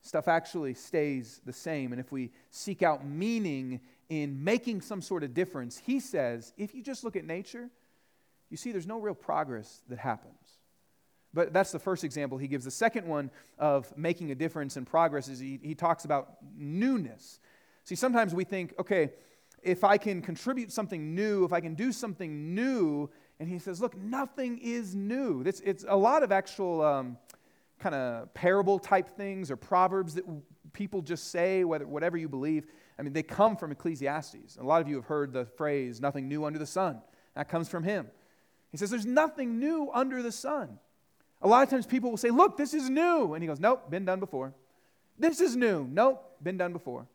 Stuff 0.00 0.26
actually 0.26 0.74
stays 0.74 1.40
the 1.46 1.52
same. 1.52 1.92
And 1.92 2.00
if 2.00 2.10
we 2.10 2.32
seek 2.50 2.82
out 2.82 3.06
meaning 3.06 3.80
in 4.08 4.42
making 4.44 4.80
some 4.80 5.02
sort 5.02 5.22
of 5.22 5.34
difference, 5.34 5.78
he 5.78 6.00
says, 6.00 6.52
if 6.56 6.74
you 6.74 6.82
just 6.82 7.04
look 7.04 7.16
at 7.16 7.24
nature, 7.24 7.68
you 8.50 8.56
see 8.56 8.72
there's 8.72 8.86
no 8.86 8.98
real 8.98 9.14
progress 9.14 9.82
that 9.88 9.98
happens. 9.98 10.34
But 11.34 11.52
that's 11.52 11.72
the 11.72 11.78
first 11.78 12.04
example 12.04 12.38
he 12.38 12.48
gives. 12.48 12.64
The 12.64 12.70
second 12.70 13.06
one 13.06 13.30
of 13.58 13.96
making 13.96 14.30
a 14.30 14.34
difference 14.34 14.76
and 14.76 14.86
progress 14.86 15.28
is 15.28 15.38
he, 15.38 15.58
he 15.62 15.74
talks 15.74 16.04
about 16.04 16.36
newness. 16.56 17.40
See, 17.84 17.94
sometimes 17.94 18.34
we 18.34 18.44
think, 18.44 18.74
okay, 18.78 19.10
if 19.62 19.84
I 19.84 19.98
can 19.98 20.22
contribute 20.22 20.72
something 20.72 21.14
new, 21.14 21.44
if 21.44 21.52
I 21.52 21.60
can 21.60 21.74
do 21.74 21.92
something 21.92 22.54
new, 22.54 23.10
and 23.38 23.48
he 23.48 23.58
says, 23.58 23.80
look, 23.80 23.96
nothing 23.96 24.58
is 24.58 24.94
new. 24.94 25.42
It's, 25.44 25.60
it's 25.60 25.84
a 25.86 25.96
lot 25.96 26.22
of 26.22 26.32
actual 26.32 26.82
um, 26.82 27.18
kind 27.78 27.94
of 27.94 28.32
parable 28.32 28.78
type 28.78 29.08
things 29.08 29.50
or 29.50 29.56
proverbs 29.56 30.14
that 30.14 30.24
people 30.72 31.02
just 31.02 31.30
say, 31.30 31.64
whether, 31.64 31.86
whatever 31.86 32.16
you 32.16 32.28
believe. 32.28 32.66
I 32.98 33.02
mean, 33.02 33.12
they 33.12 33.22
come 33.22 33.56
from 33.56 33.72
Ecclesiastes. 33.72 34.56
A 34.58 34.64
lot 34.64 34.80
of 34.80 34.88
you 34.88 34.96
have 34.96 35.04
heard 35.04 35.32
the 35.32 35.44
phrase, 35.44 36.00
nothing 36.00 36.28
new 36.28 36.44
under 36.44 36.58
the 36.58 36.66
sun. 36.66 37.02
That 37.34 37.48
comes 37.48 37.68
from 37.68 37.84
him. 37.84 38.08
He 38.72 38.78
says, 38.78 38.90
There's 38.90 39.06
nothing 39.06 39.58
new 39.58 39.90
under 39.92 40.22
the 40.22 40.32
sun. 40.32 40.78
A 41.42 41.48
lot 41.48 41.62
of 41.62 41.68
times 41.68 41.86
people 41.86 42.10
will 42.10 42.16
say, 42.16 42.30
Look, 42.30 42.56
this 42.56 42.72
is 42.74 42.88
new. 42.88 43.34
And 43.34 43.42
he 43.42 43.46
goes, 43.46 43.60
Nope, 43.60 43.90
been 43.90 44.04
done 44.04 44.20
before. 44.20 44.54
This 45.18 45.40
is 45.40 45.56
new. 45.56 45.86
Nope, 45.90 46.36
been 46.42 46.56
done 46.56 46.72
before. 46.72 47.06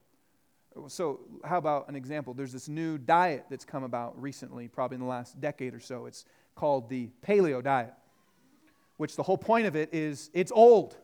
So, 0.87 1.19
how 1.43 1.57
about 1.57 1.89
an 1.89 1.95
example? 1.95 2.33
There's 2.33 2.53
this 2.53 2.69
new 2.69 2.97
diet 2.97 3.45
that's 3.49 3.65
come 3.65 3.83
about 3.83 4.19
recently, 4.21 4.67
probably 4.67 4.95
in 4.95 5.01
the 5.01 5.07
last 5.07 5.41
decade 5.41 5.73
or 5.73 5.81
so. 5.81 6.05
It's 6.05 6.25
called 6.55 6.89
the 6.89 7.09
paleo 7.25 7.61
diet, 7.61 7.93
which 8.97 9.15
the 9.15 9.23
whole 9.23 9.37
point 9.37 9.67
of 9.67 9.75
it 9.75 9.93
is 9.93 10.29
it's 10.33 10.51
old, 10.51 10.95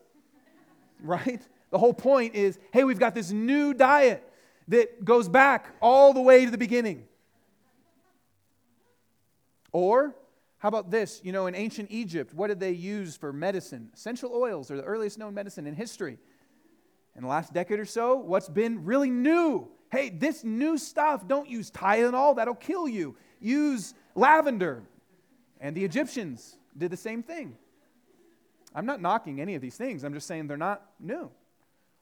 right? 1.03 1.41
The 1.69 1.77
whole 1.77 1.93
point 1.93 2.35
is 2.35 2.59
hey, 2.71 2.83
we've 2.83 2.99
got 2.99 3.13
this 3.13 3.31
new 3.31 3.73
diet 3.73 4.26
that 4.67 5.03
goes 5.05 5.29
back 5.29 5.75
all 5.81 6.13
the 6.13 6.21
way 6.21 6.45
to 6.45 6.51
the 6.51 6.57
beginning. 6.57 7.05
Or, 9.71 10.15
how 10.59 10.69
about 10.69 10.89
this? 10.89 11.21
You 11.23 11.31
know, 11.31 11.47
in 11.47 11.55
ancient 11.55 11.91
Egypt, 11.91 12.33
what 12.33 12.47
did 12.47 12.59
they 12.59 12.71
use 12.71 13.15
for 13.15 13.31
medicine? 13.31 13.89
Essential 13.93 14.31
oils 14.33 14.71
are 14.71 14.77
the 14.77 14.83
earliest 14.83 15.17
known 15.17 15.33
medicine 15.33 15.67
in 15.67 15.75
history. 15.75 16.17
In 17.15 17.23
the 17.23 17.27
last 17.27 17.53
decade 17.53 17.79
or 17.79 17.85
so, 17.85 18.15
what's 18.15 18.49
been 18.49 18.85
really 18.85 19.09
new? 19.09 19.67
Hey, 19.91 20.09
this 20.09 20.43
new 20.43 20.77
stuff, 20.77 21.27
don't 21.27 21.49
use 21.49 21.71
Tylenol, 21.71 22.35
that'll 22.35 22.55
kill 22.55 22.87
you. 22.87 23.15
Use 23.39 23.93
lavender. 24.15 24.83
And 25.59 25.75
the 25.75 25.83
Egyptians 25.83 26.57
did 26.77 26.91
the 26.91 26.97
same 26.97 27.23
thing. 27.23 27.55
I'm 28.75 28.85
not 28.85 29.01
knocking 29.01 29.41
any 29.41 29.55
of 29.55 29.61
these 29.61 29.75
things, 29.75 30.03
I'm 30.03 30.13
just 30.13 30.27
saying 30.27 30.47
they're 30.47 30.57
not 30.57 30.83
new. 30.99 31.31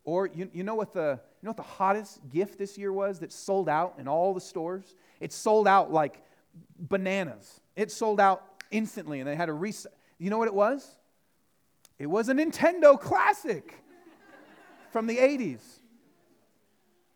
Or 0.03 0.27
you, 0.27 0.49
you, 0.53 0.63
know 0.63 0.75
what 0.75 0.93
the, 0.93 1.19
know 1.45 1.51
what 1.51 1.57
the 1.57 1.63
hottest 1.63 2.19
gift 2.29 2.57
this 2.57 2.77
year 2.77 2.91
was 2.91 3.19
that 3.19 3.31
sold 3.31 3.69
out 3.69 3.95
in 3.97 4.07
all 4.07 4.33
the 4.33 4.41
stores? 4.41 4.95
It 5.19 5.31
sold 5.31 5.67
out 5.67 5.91
like 5.91 6.23
bananas. 6.77 7.61
It 7.75 7.91
sold 7.91 8.19
out 8.19 8.43
instantly 8.71 9.19
and 9.19 9.27
they 9.27 9.35
had 9.35 9.49
a 9.49 9.53
reset. 9.53 9.93
You 10.17 10.29
know 10.29 10.37
what 10.37 10.47
it 10.47 10.53
was? 10.53 10.97
It 11.99 12.07
was 12.07 12.29
a 12.29 12.33
Nintendo 12.33 12.99
classic 12.99 13.73
from 14.91 15.07
the 15.07 15.17
80s. 15.17 15.61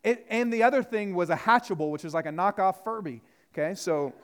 It, 0.02 0.26
and 0.30 0.52
the 0.52 0.62
other 0.62 0.82
thing 0.82 1.14
was 1.14 1.28
a 1.28 1.36
Hatchimal, 1.36 1.90
which 1.90 2.04
is 2.04 2.14
like 2.14 2.26
a 2.26 2.30
knockoff 2.30 2.84
Furby. 2.84 3.20
Okay, 3.52 3.74
so 3.74 4.14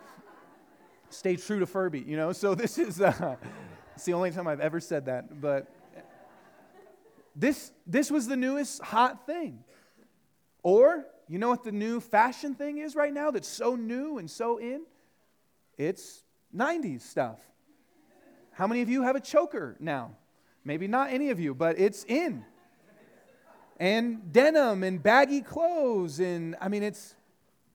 stay 1.10 1.36
true 1.36 1.58
to 1.58 1.66
Furby, 1.66 2.00
you 2.00 2.16
know? 2.16 2.32
So 2.32 2.54
this 2.54 2.78
is, 2.78 3.00
uh, 3.00 3.36
it's 3.94 4.04
the 4.04 4.14
only 4.14 4.30
time 4.30 4.46
I've 4.46 4.60
ever 4.60 4.80
said 4.80 5.06
that, 5.06 5.40
but 5.40 5.66
this, 7.34 7.72
this 7.86 8.10
was 8.10 8.26
the 8.26 8.36
newest 8.36 8.82
hot 8.82 9.26
thing. 9.26 9.62
Or, 10.66 11.06
you 11.28 11.38
know 11.38 11.50
what 11.50 11.62
the 11.62 11.70
new 11.70 12.00
fashion 12.00 12.56
thing 12.56 12.78
is 12.78 12.96
right 12.96 13.14
now 13.14 13.30
that's 13.30 13.46
so 13.46 13.76
new 13.76 14.18
and 14.18 14.28
so 14.28 14.56
in? 14.56 14.82
It's 15.78 16.24
90s 16.52 17.02
stuff. 17.02 17.38
How 18.50 18.66
many 18.66 18.82
of 18.82 18.88
you 18.88 19.02
have 19.02 19.14
a 19.14 19.20
choker 19.20 19.76
now? 19.78 20.16
Maybe 20.64 20.88
not 20.88 21.12
any 21.12 21.30
of 21.30 21.38
you, 21.38 21.54
but 21.54 21.78
it's 21.78 22.02
in. 22.06 22.44
And 23.78 24.32
denim 24.32 24.82
and 24.82 25.00
baggy 25.00 25.40
clothes. 25.40 26.18
And 26.18 26.56
I 26.60 26.66
mean, 26.66 26.82
it's 26.82 27.14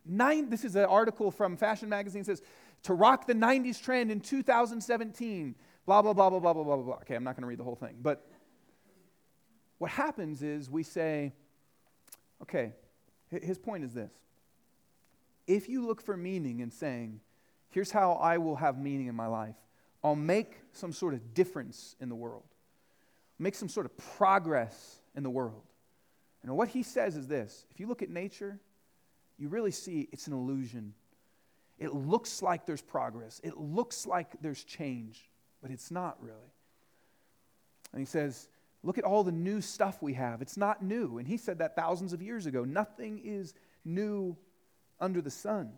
nine. 0.05 0.49
This 0.49 0.65
is 0.65 0.75
an 0.75 0.83
article 0.83 1.31
from 1.31 1.55
Fashion 1.55 1.87
Magazine 1.87 2.25
says 2.25 2.41
to 2.83 2.93
rock 2.93 3.25
the 3.25 3.35
90s 3.35 3.81
trend 3.81 4.11
in 4.11 4.19
2017. 4.19 5.55
Blah, 5.85 6.01
blah, 6.01 6.11
blah, 6.11 6.29
blah, 6.29 6.39
blah, 6.39 6.53
blah, 6.53 6.63
blah, 6.63 6.75
blah. 6.75 6.95
Okay, 6.95 7.15
I'm 7.15 7.23
not 7.23 7.37
going 7.37 7.43
to 7.43 7.47
read 7.47 7.59
the 7.59 7.63
whole 7.63 7.77
thing. 7.77 7.95
But 8.01 8.29
what 9.77 9.91
happens 9.91 10.43
is 10.43 10.69
we 10.69 10.83
say, 10.83 11.31
okay, 12.41 12.73
his 13.31 13.57
point 13.57 13.83
is 13.83 13.93
this. 13.93 14.11
If 15.47 15.69
you 15.69 15.85
look 15.85 16.01
for 16.01 16.15
meaning 16.17 16.59
in 16.59 16.71
saying, 16.71 17.19
here's 17.69 17.91
how 17.91 18.13
I 18.13 18.37
will 18.37 18.57
have 18.57 18.77
meaning 18.77 19.07
in 19.07 19.15
my 19.15 19.27
life, 19.27 19.55
I'll 20.03 20.15
make 20.15 20.59
some 20.73 20.93
sort 20.93 21.13
of 21.13 21.33
difference 21.33 21.95
in 21.99 22.09
the 22.09 22.15
world, 22.15 22.43
make 23.39 23.55
some 23.55 23.69
sort 23.69 23.85
of 23.85 23.97
progress 23.97 24.99
in 25.15 25.23
the 25.23 25.29
world. 25.29 25.63
And 26.43 26.55
what 26.57 26.69
he 26.69 26.83
says 26.83 27.15
is 27.15 27.27
this 27.27 27.65
if 27.71 27.79
you 27.79 27.87
look 27.87 28.01
at 28.01 28.09
nature, 28.09 28.59
you 29.37 29.47
really 29.47 29.71
see 29.71 30.07
it's 30.11 30.27
an 30.27 30.33
illusion. 30.33 30.93
It 31.79 31.93
looks 31.93 32.43
like 32.43 32.65
there's 32.65 32.81
progress, 32.81 33.41
it 33.43 33.57
looks 33.57 34.05
like 34.05 34.27
there's 34.41 34.63
change, 34.63 35.29
but 35.61 35.71
it's 35.71 35.91
not 35.91 36.17
really. 36.21 36.37
And 37.91 37.99
he 37.99 38.05
says, 38.05 38.47
Look 38.83 38.97
at 38.97 39.03
all 39.03 39.23
the 39.23 39.31
new 39.31 39.61
stuff 39.61 40.01
we 40.01 40.13
have. 40.13 40.41
It's 40.41 40.57
not 40.57 40.83
new. 40.83 41.17
And 41.19 41.27
he 41.27 41.37
said 41.37 41.59
that 41.59 41.75
thousands 41.75 42.13
of 42.13 42.21
years 42.21 42.45
ago. 42.45 42.63
Nothing 42.63 43.21
is 43.23 43.53
new 43.85 44.35
under 44.99 45.21
the 45.21 45.29
sun. 45.29 45.73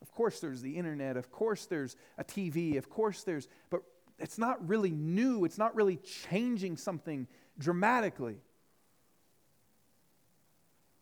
Of 0.00 0.12
course, 0.12 0.38
there's 0.40 0.62
the 0.62 0.76
internet. 0.76 1.16
Of 1.16 1.32
course, 1.32 1.66
there's 1.66 1.96
a 2.16 2.24
TV. 2.24 2.78
Of 2.78 2.88
course, 2.88 3.24
there's, 3.24 3.48
but 3.70 3.82
it's 4.18 4.38
not 4.38 4.68
really 4.68 4.90
new. 4.90 5.44
It's 5.44 5.58
not 5.58 5.74
really 5.74 5.96
changing 5.96 6.76
something 6.76 7.26
dramatically. 7.58 8.34
It 8.34 8.38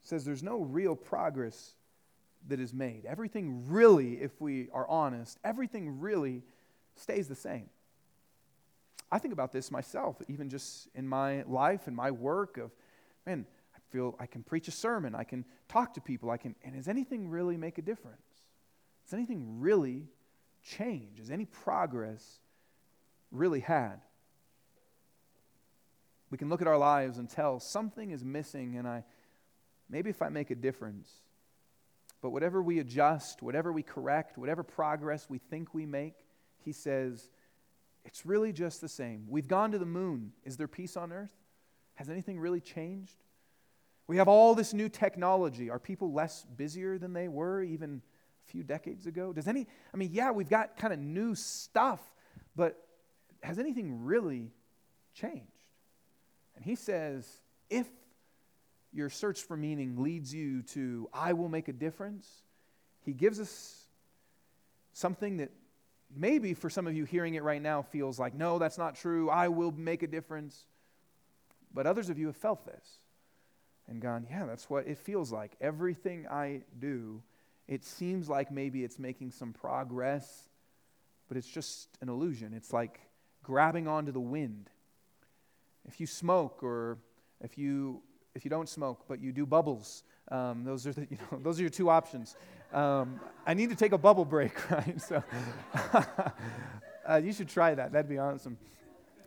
says 0.03 0.25
there's 0.25 0.43
no 0.43 0.61
real 0.61 0.97
progress 0.97 1.75
that 2.49 2.61
is 2.61 2.73
made. 2.73 3.05
Everything 3.07 3.65
really, 3.69 4.15
if 4.15 4.41
we 4.41 4.69
are 4.73 4.89
honest, 4.89 5.39
everything 5.45 6.01
really 6.01 6.43
stays 6.95 7.29
the 7.29 7.35
same. 7.35 7.69
I 9.11 9.19
think 9.19 9.33
about 9.33 9.53
this 9.53 9.71
myself, 9.71 10.21
even 10.29 10.49
just 10.49 10.89
in 10.95 11.07
my 11.07 11.43
life 11.43 11.87
and 11.87 11.95
my 11.95 12.11
work 12.11 12.59
of, 12.59 12.73
man, 13.25 13.47
I 13.75 13.79
feel 13.93 14.17
I 14.19 14.27
can 14.27 14.43
preach 14.43 14.69
a 14.69 14.73
sermon, 14.73 15.15
I 15.15 15.25
can 15.25 15.45
talk 15.69 15.95
to 15.95 16.01
people, 16.01 16.31
I 16.31 16.37
can, 16.37 16.57
and 16.65 16.75
does 16.75 16.89
anything 16.89 17.29
really 17.29 17.57
make 17.57 17.79
a 17.79 17.83
difference? 17.83 18.21
Does 19.05 19.15
anything 19.15 19.61
really 19.61 20.09
change? 20.63 21.21
Is 21.21 21.31
any 21.31 21.45
progress 21.45 22.41
really 23.31 23.61
had? 23.61 24.01
We 26.31 26.39
can 26.39 26.49
look 26.49 26.61
at 26.61 26.67
our 26.67 26.79
lives 26.79 27.19
and 27.19 27.31
tell 27.31 27.61
something 27.61 28.11
is 28.11 28.25
missing, 28.25 28.77
and 28.77 28.89
I, 28.89 29.05
maybe 29.89 30.11
if 30.11 30.21
I 30.21 30.29
make 30.29 30.51
a 30.51 30.57
difference, 30.57 31.09
but 32.21 32.31
whatever 32.31 32.61
we 32.61 32.81
adjust, 32.81 33.43
whatever 33.43 33.73
we 33.73 33.85
correct, 33.85 34.37
whatever 34.37 34.65
progress 34.65 35.31
we 35.31 35.39
think 35.39 35.73
we 35.73 35.87
make, 35.87 36.15
he 36.65 36.73
says, 36.73 37.29
it's 38.07 38.25
really 38.25 38.53
just 38.53 38.81
the 38.81 38.89
same. 38.89 39.27
We've 39.29 39.49
gone 39.49 39.73
to 39.73 39.79
the 39.79 39.85
moon. 39.87 40.33
Is 40.45 40.57
there 40.57 40.69
peace 40.69 40.97
on 40.97 41.13
earth? 41.13 41.33
Has 41.97 42.09
anything 42.09 42.39
really 42.39 42.61
changed? 42.61 43.17
We 44.07 44.19
have 44.19 44.29
all 44.29 44.55
this 44.55 44.73
new 44.73 44.89
technology. 44.89 45.69
Are 45.69 45.81
people 45.81 46.13
less 46.13 46.47
busier 46.57 46.99
than 46.99 47.13
they 47.13 47.27
were 47.27 47.63
even 47.63 48.01
a 48.47 48.51
few 48.51 48.63
decades 48.63 49.07
ago? 49.07 49.33
Does 49.33 49.49
any, 49.49 49.67
I 49.93 49.97
mean, 49.97 50.11
yeah, 50.13 50.31
we've 50.31 50.49
got 50.49 50.77
kind 50.77 50.93
of 50.93 51.01
new 51.01 51.35
stuff, 51.35 52.01
but 52.55 52.81
has 53.43 53.59
anything 53.59 54.05
really 54.05 54.53
changed? 55.13 55.43
And 56.55 56.65
he 56.65 56.77
says, 56.77 57.29
if 57.69 57.87
your 58.93 59.11
search 59.11 59.43
for 59.43 59.57
meaning 59.57 60.01
leads 60.01 60.33
you 60.33 60.63
to, 60.63 61.09
I 61.13 61.33
will 61.33 61.49
make 61.49 61.67
a 61.67 61.73
difference, 61.73 62.31
he 63.01 63.13
gives 63.13 63.41
us 63.41 63.85
something 64.93 65.39
that 65.39 65.51
maybe 66.15 66.55
for 66.55 66.71
some 66.71 66.87
of 66.87 66.95
you 66.95 67.05
hearing 67.05 67.35
it 67.35 67.43
right 67.43 67.61
now 67.61 67.83
feels 67.83 68.19
like, 68.19 68.35
no, 68.35 68.59
that's 68.59 68.79
not 68.79 68.95
true. 68.95 69.29
I 69.31 69.49
will 69.49 69.73
make 69.73 70.03
a 70.03 70.07
difference. 70.07 70.67
But 71.73 71.87
others 71.87 72.09
of 72.09 72.19
you 72.19 72.27
have 72.27 72.37
felt 72.37 72.65
this 72.65 72.99
and 73.89 74.01
gone, 74.01 74.27
yeah, 74.31 74.47
that's 74.47 74.69
what 74.69 74.87
it 74.87 74.99
feels 74.99 75.33
like. 75.33 75.53
Everything 75.61 76.27
I 76.29 76.63
do, 76.79 77.23
it 77.69 77.85
seems 77.85 78.29
like 78.29 78.51
maybe 78.51 78.83
it's 78.85 78.99
making 78.99 79.31
some 79.31 79.53
progress, 79.53 80.49
but 81.29 81.37
it's 81.37 81.49
just 81.49 81.89
an 82.01 82.09
illusion. 82.09 82.55
It's 82.55 82.73
like 82.73 83.01
grabbing 83.43 83.89
onto 83.89 84.13
the 84.13 84.21
wind. 84.21 84.71
If 85.87 86.01
you 86.01 86.07
smoke 86.07 86.63
or 86.63 86.99
if 87.41 87.59
you 87.59 88.03
if 88.35 88.45
you 88.45 88.51
don't 88.51 88.69
smoke 88.69 89.05
but 89.09 89.21
you 89.21 89.33
do 89.33 89.47
bubbles, 89.47 90.03
um, 90.31 90.65
those 90.65 90.87
are 90.87 90.93
the, 90.93 91.03
you 91.11 91.19
know 91.31 91.39
those 91.39 91.59
are 91.59 91.63
your 91.63 91.71
two 91.71 91.91
options. 91.91 92.37
Um, 92.73 93.21
I 93.47 93.55
need 93.55 93.71
to 93.71 93.77
take 93.77 93.93
a 93.93 93.99
bubble 93.99 94.25
break, 94.25 94.71
right? 94.71 95.01
So 95.01 95.23
uh, 97.07 97.21
you 97.23 97.33
should 97.33 97.49
try 97.49 97.75
that. 97.75 97.93
That'd 97.93 98.09
be 98.09 98.19
awesome. 98.19 98.59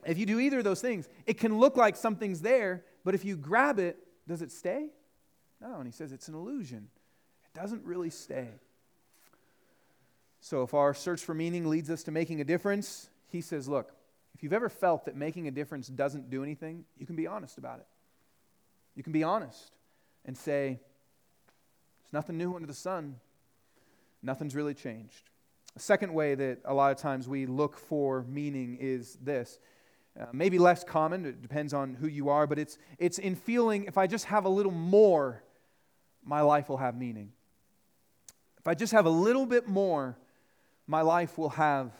If 0.05 0.17
you 0.17 0.25
do 0.25 0.39
either 0.39 0.59
of 0.59 0.63
those 0.63 0.81
things, 0.81 1.07
it 1.25 1.37
can 1.37 1.57
look 1.57 1.77
like 1.77 1.95
something's 1.95 2.41
there, 2.41 2.83
but 3.03 3.15
if 3.15 3.25
you 3.25 3.35
grab 3.35 3.79
it, 3.79 3.97
does 4.27 4.41
it 4.41 4.51
stay? 4.51 4.87
No, 5.61 5.75
and 5.75 5.85
he 5.85 5.91
says 5.91 6.11
it's 6.11 6.27
an 6.27 6.35
illusion. 6.35 6.87
It 7.43 7.59
doesn't 7.59 7.83
really 7.83 8.09
stay. 8.09 8.47
So 10.41 10.63
if 10.63 10.73
our 10.73 10.93
search 10.93 11.21
for 11.21 11.33
meaning 11.33 11.69
leads 11.69 11.89
us 11.89 12.03
to 12.03 12.11
making 12.11 12.39
a 12.39 12.45
difference, 12.45 13.09
he 13.27 13.41
says, 13.41 13.67
look, 13.67 13.93
if 14.35 14.43
you've 14.43 14.53
ever 14.53 14.69
felt 14.69 15.05
that 15.05 15.15
making 15.15 15.47
a 15.47 15.51
difference 15.51 15.87
doesn't 15.87 16.29
do 16.29 16.43
anything, 16.43 16.85
you 16.97 17.05
can 17.05 17.15
be 17.15 17.27
honest 17.27 17.57
about 17.57 17.79
it. 17.79 17.87
You 18.95 19.03
can 19.03 19.11
be 19.11 19.23
honest 19.23 19.73
and 20.25 20.37
say, 20.37 20.79
there's 22.01 22.13
nothing 22.13 22.37
new 22.37 22.55
under 22.55 22.67
the 22.67 22.73
sun 22.73 23.15
nothing's 24.21 24.55
really 24.55 24.73
changed. 24.73 25.29
A 25.75 25.79
second 25.79 26.13
way 26.13 26.35
that 26.35 26.59
a 26.65 26.73
lot 26.73 26.91
of 26.91 26.97
times 26.97 27.27
we 27.27 27.45
look 27.45 27.77
for 27.77 28.23
meaning 28.27 28.77
is 28.79 29.17
this. 29.21 29.59
Uh, 30.19 30.25
maybe 30.33 30.57
less 30.57 30.83
common, 30.83 31.25
it 31.25 31.41
depends 31.41 31.73
on 31.73 31.93
who 31.93 32.07
you 32.07 32.29
are, 32.29 32.47
but 32.47 32.59
it's, 32.59 32.77
it's 32.97 33.19
in 33.19 33.35
feeling 33.35 33.85
if 33.85 33.97
I 33.97 34.07
just 34.07 34.25
have 34.25 34.45
a 34.45 34.49
little 34.49 34.71
more, 34.71 35.43
my 36.23 36.41
life 36.41 36.67
will 36.67 36.77
have 36.77 36.97
meaning. 36.97 37.31
If 38.57 38.67
I 38.67 38.73
just 38.73 38.91
have 38.91 39.05
a 39.05 39.11
little 39.11 39.45
bit 39.45 39.67
more, 39.67 40.17
my 40.87 41.01
life 41.01 41.37
will 41.37 41.49
have 41.49 41.91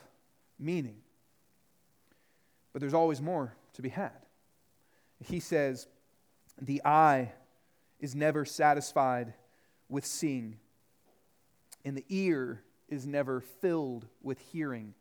meaning. 0.60 0.98
But 2.74 2.82
there's 2.82 2.94
always 2.94 3.22
more 3.22 3.56
to 3.74 3.82
be 3.82 3.90
had. 3.90 4.12
He 5.24 5.40
says, 5.40 5.88
The 6.62 6.82
eye 6.84 7.32
is 8.00 8.16
never 8.16 8.46
satisfied 8.46 9.34
with 9.88 10.06
seeing 10.06 10.58
and 11.86 11.96
the 11.96 12.06
ear 12.10 12.64
is 12.88 13.06
never 13.06 13.42
filled 13.42 14.08
with 14.22 14.40
hearing. 14.52 14.94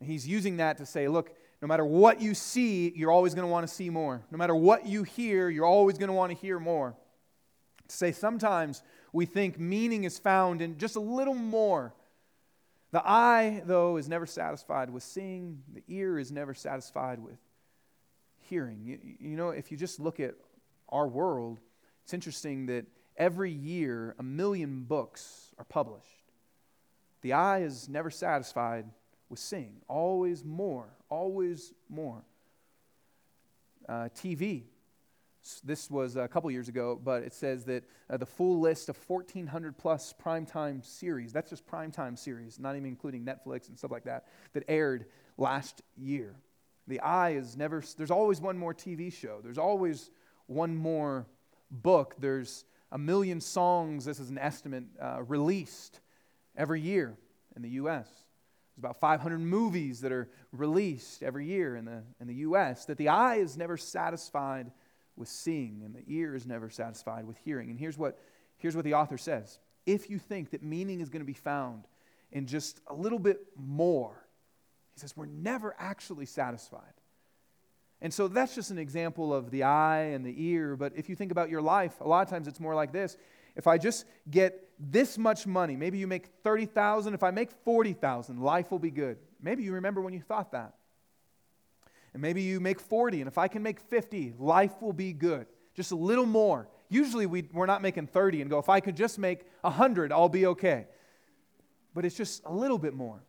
And 0.00 0.10
he's 0.10 0.26
using 0.26 0.58
that 0.58 0.78
to 0.78 0.86
say, 0.86 1.08
look, 1.08 1.34
no 1.60 1.68
matter 1.68 1.84
what 1.84 2.20
you 2.20 2.34
see, 2.34 2.92
you're 2.94 3.10
always 3.10 3.34
going 3.34 3.46
to 3.46 3.50
want 3.50 3.66
to 3.66 3.72
see 3.72 3.88
more. 3.88 4.20
No 4.30 4.38
matter 4.38 4.54
what 4.54 4.86
you 4.86 5.04
hear, 5.04 5.48
you're 5.48 5.66
always 5.66 5.96
going 5.96 6.08
to 6.08 6.12
want 6.12 6.32
to 6.32 6.36
hear 6.36 6.58
more. 6.58 6.94
To 7.88 7.96
say 7.96 8.12
sometimes 8.12 8.82
we 9.12 9.26
think 9.26 9.58
meaning 9.58 10.04
is 10.04 10.18
found 10.18 10.60
in 10.60 10.78
just 10.78 10.96
a 10.96 11.00
little 11.00 11.34
more. 11.34 11.94
The 12.90 13.02
eye, 13.04 13.62
though, 13.64 13.96
is 13.96 14.08
never 14.08 14.26
satisfied 14.26 14.90
with 14.90 15.02
seeing, 15.02 15.62
the 15.72 15.82
ear 15.88 16.18
is 16.18 16.32
never 16.32 16.52
satisfied 16.52 17.20
with 17.20 17.38
hearing. 18.40 18.80
You, 18.84 18.98
you 19.18 19.36
know, 19.36 19.50
if 19.50 19.70
you 19.70 19.76
just 19.76 20.00
look 20.00 20.20
at 20.20 20.34
our 20.88 21.06
world, 21.06 21.60
it's 22.04 22.12
interesting 22.12 22.66
that 22.66 22.84
every 23.16 23.50
year 23.50 24.14
a 24.18 24.22
million 24.22 24.84
books 24.84 25.52
are 25.58 25.64
published. 25.64 26.06
The 27.22 27.34
eye 27.34 27.62
is 27.62 27.88
never 27.88 28.10
satisfied 28.10 28.86
with 29.28 29.38
seeing, 29.38 29.76
always 29.88 30.44
more, 30.44 30.88
always 31.08 31.72
more. 31.88 32.22
Uh, 33.88 34.08
TV. 34.14 34.64
This 35.64 35.90
was 35.90 36.14
a 36.14 36.28
couple 36.28 36.50
years 36.52 36.68
ago, 36.68 37.00
but 37.02 37.24
it 37.24 37.32
says 37.32 37.64
that 37.64 37.82
uh, 38.08 38.16
the 38.16 38.26
full 38.26 38.60
list 38.60 38.88
of 38.88 38.96
1,400 39.08 39.76
plus 39.76 40.14
primetime 40.24 40.84
series, 40.84 41.32
that's 41.32 41.50
just 41.50 41.66
primetime 41.66 42.16
series, 42.16 42.60
not 42.60 42.76
even 42.76 42.86
including 42.86 43.24
Netflix 43.24 43.68
and 43.68 43.76
stuff 43.76 43.90
like 43.90 44.04
that, 44.04 44.26
that 44.52 44.62
aired 44.68 45.06
last 45.38 45.82
year. 45.96 46.36
The 46.86 47.00
eye 47.00 47.30
is 47.30 47.56
never, 47.56 47.82
there's 47.96 48.10
always 48.10 48.40
one 48.40 48.56
more 48.56 48.74
TV 48.74 49.12
show, 49.12 49.40
there's 49.42 49.58
always 49.58 50.10
one 50.46 50.76
more 50.76 51.26
book, 51.70 52.14
there's 52.20 52.64
a 52.92 52.98
million 52.98 53.40
songs, 53.40 54.04
this 54.04 54.20
is 54.20 54.28
an 54.28 54.38
estimate, 54.38 54.84
uh, 55.00 55.22
released 55.22 56.00
every 56.56 56.80
year 56.80 57.16
in 57.56 57.62
the 57.62 57.70
U.S. 57.70 58.06
There's 58.06 58.78
about 58.78 59.00
500 59.00 59.38
movies 59.38 60.02
that 60.02 60.12
are 60.12 60.28
released 60.52 61.22
every 61.22 61.46
year 61.46 61.74
in 61.74 61.86
the, 61.86 62.02
in 62.20 62.26
the 62.26 62.34
U.S. 62.34 62.84
That 62.84 62.98
the 62.98 63.08
eye 63.08 63.36
is 63.36 63.56
never 63.56 63.78
satisfied 63.78 64.70
with 65.16 65.28
seeing 65.28 65.82
and 65.84 65.94
the 65.94 66.04
ear 66.06 66.34
is 66.34 66.46
never 66.46 66.68
satisfied 66.68 67.26
with 67.26 67.38
hearing. 67.38 67.70
And 67.70 67.78
here's 67.78 67.96
what, 67.96 68.18
here's 68.58 68.76
what 68.76 68.84
the 68.84 68.94
author 68.94 69.18
says 69.18 69.58
If 69.86 70.10
you 70.10 70.18
think 70.18 70.50
that 70.50 70.62
meaning 70.62 71.00
is 71.00 71.08
going 71.08 71.22
to 71.22 71.26
be 71.26 71.32
found 71.32 71.84
in 72.30 72.46
just 72.46 72.80
a 72.86 72.94
little 72.94 73.18
bit 73.18 73.40
more, 73.56 74.26
he 74.94 75.00
says, 75.00 75.16
we're 75.16 75.26
never 75.26 75.74
actually 75.78 76.26
satisfied. 76.26 76.92
And 78.02 78.12
so 78.12 78.26
that's 78.26 78.54
just 78.56 78.72
an 78.72 78.78
example 78.78 79.32
of 79.32 79.52
the 79.52 79.62
eye 79.62 80.10
and 80.12 80.26
the 80.26 80.34
ear. 80.36 80.76
But 80.76 80.92
if 80.96 81.08
you 81.08 81.14
think 81.14 81.30
about 81.30 81.48
your 81.48 81.62
life, 81.62 81.94
a 82.00 82.06
lot 82.06 82.22
of 82.22 82.28
times 82.28 82.48
it's 82.48 82.58
more 82.58 82.74
like 82.74 82.92
this. 82.92 83.16
If 83.54 83.68
I 83.68 83.78
just 83.78 84.06
get 84.28 84.68
this 84.78 85.16
much 85.16 85.46
money, 85.46 85.76
maybe 85.76 85.98
you 85.98 86.08
make 86.08 86.26
30,000, 86.42 87.14
if 87.14 87.22
I 87.22 87.30
make 87.30 87.52
40,000, 87.64 88.40
life 88.40 88.72
will 88.72 88.80
be 88.80 88.90
good. 88.90 89.18
Maybe 89.40 89.62
you 89.62 89.74
remember 89.74 90.00
when 90.00 90.12
you 90.12 90.20
thought 90.20 90.50
that. 90.50 90.74
And 92.12 92.20
maybe 92.20 92.42
you 92.42 92.58
make 92.58 92.80
40, 92.80 93.20
and 93.20 93.28
if 93.28 93.38
I 93.38 93.46
can 93.46 93.62
make 93.62 93.78
50, 93.78 94.34
life 94.36 94.82
will 94.82 94.92
be 94.92 95.12
good. 95.12 95.46
Just 95.74 95.92
a 95.92 95.96
little 95.96 96.26
more. 96.26 96.68
Usually 96.88 97.26
we, 97.26 97.48
we're 97.52 97.66
not 97.66 97.82
making 97.82 98.08
30 98.08 98.42
and 98.42 98.50
go, 98.50 98.58
if 98.58 98.68
I 98.68 98.80
could 98.80 98.96
just 98.96 99.16
make 99.16 99.46
100, 99.60 100.10
I'll 100.12 100.28
be 100.28 100.46
okay. 100.46 100.88
But 101.94 102.04
it's 102.04 102.16
just 102.16 102.42
a 102.44 102.52
little 102.52 102.78
bit 102.78 102.94
more 102.94 103.22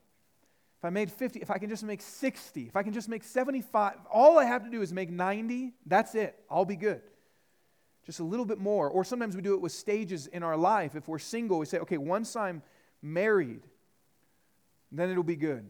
if 0.83 0.87
I 0.87 0.89
made 0.89 1.09
50, 1.09 1.39
if 1.39 1.49
I 1.49 1.59
can 1.59 1.69
just 1.69 1.85
make 1.85 2.01
60, 2.01 2.67
if 2.67 2.75
I 2.75 2.83
can 2.83 2.91
just 2.91 3.07
make 3.07 3.23
75, 3.23 3.93
all 4.11 4.37
I 4.37 4.43
have 4.43 4.65
to 4.65 4.69
do 4.69 4.81
is 4.81 4.91
make 4.91 5.09
90, 5.09 5.71
that's 5.85 6.13
it. 6.13 6.37
I'll 6.51 6.65
be 6.65 6.75
good. 6.75 7.01
Just 8.05 8.19
a 8.19 8.23
little 8.25 8.45
bit 8.45 8.57
more. 8.57 8.89
Or 8.89 9.05
sometimes 9.05 9.33
we 9.33 9.41
do 9.41 9.53
it 9.53 9.61
with 9.61 9.71
stages 9.71 10.27
in 10.27 10.43
our 10.43 10.57
life. 10.57 10.93
If 10.93 11.07
we're 11.07 11.19
single, 11.19 11.59
we 11.59 11.67
say, 11.67 11.77
okay, 11.77 11.97
once 11.97 12.35
I'm 12.35 12.61
married, 13.01 13.61
then 14.91 15.09
it'll 15.09 15.23
be 15.23 15.37
good. 15.37 15.65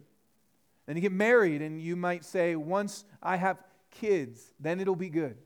Then 0.88 0.96
you 0.96 1.02
get 1.04 1.12
married, 1.12 1.62
and 1.62 1.80
you 1.80 1.96
might 1.96 2.26
say, 2.26 2.56
once 2.56 3.06
I 3.22 3.36
have 3.36 3.60
kids, 3.92 4.52
then 4.60 4.80
it'll 4.80 4.96
be 4.96 5.12
good. 5.12 5.38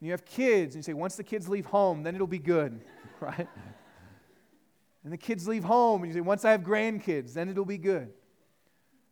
And 0.00 0.06
you 0.08 0.10
have 0.10 0.24
kids, 0.24 0.74
and 0.74 0.82
you 0.82 0.82
say, 0.82 0.92
once 0.92 1.14
the 1.14 1.22
kids 1.22 1.48
leave 1.48 1.66
home, 1.66 2.02
then 2.02 2.16
it'll 2.16 2.26
be 2.26 2.40
good, 2.40 2.80
right? 3.20 3.46
And 5.04 5.12
the 5.12 5.18
kids 5.18 5.46
leave 5.46 5.62
home, 5.62 6.02
and 6.02 6.10
you 6.10 6.18
say, 6.18 6.20
once 6.20 6.44
I 6.44 6.50
have 6.50 6.62
grandkids, 6.62 7.32
then 7.32 7.48
it'll 7.48 7.64
be 7.64 7.78
good. 7.78 8.12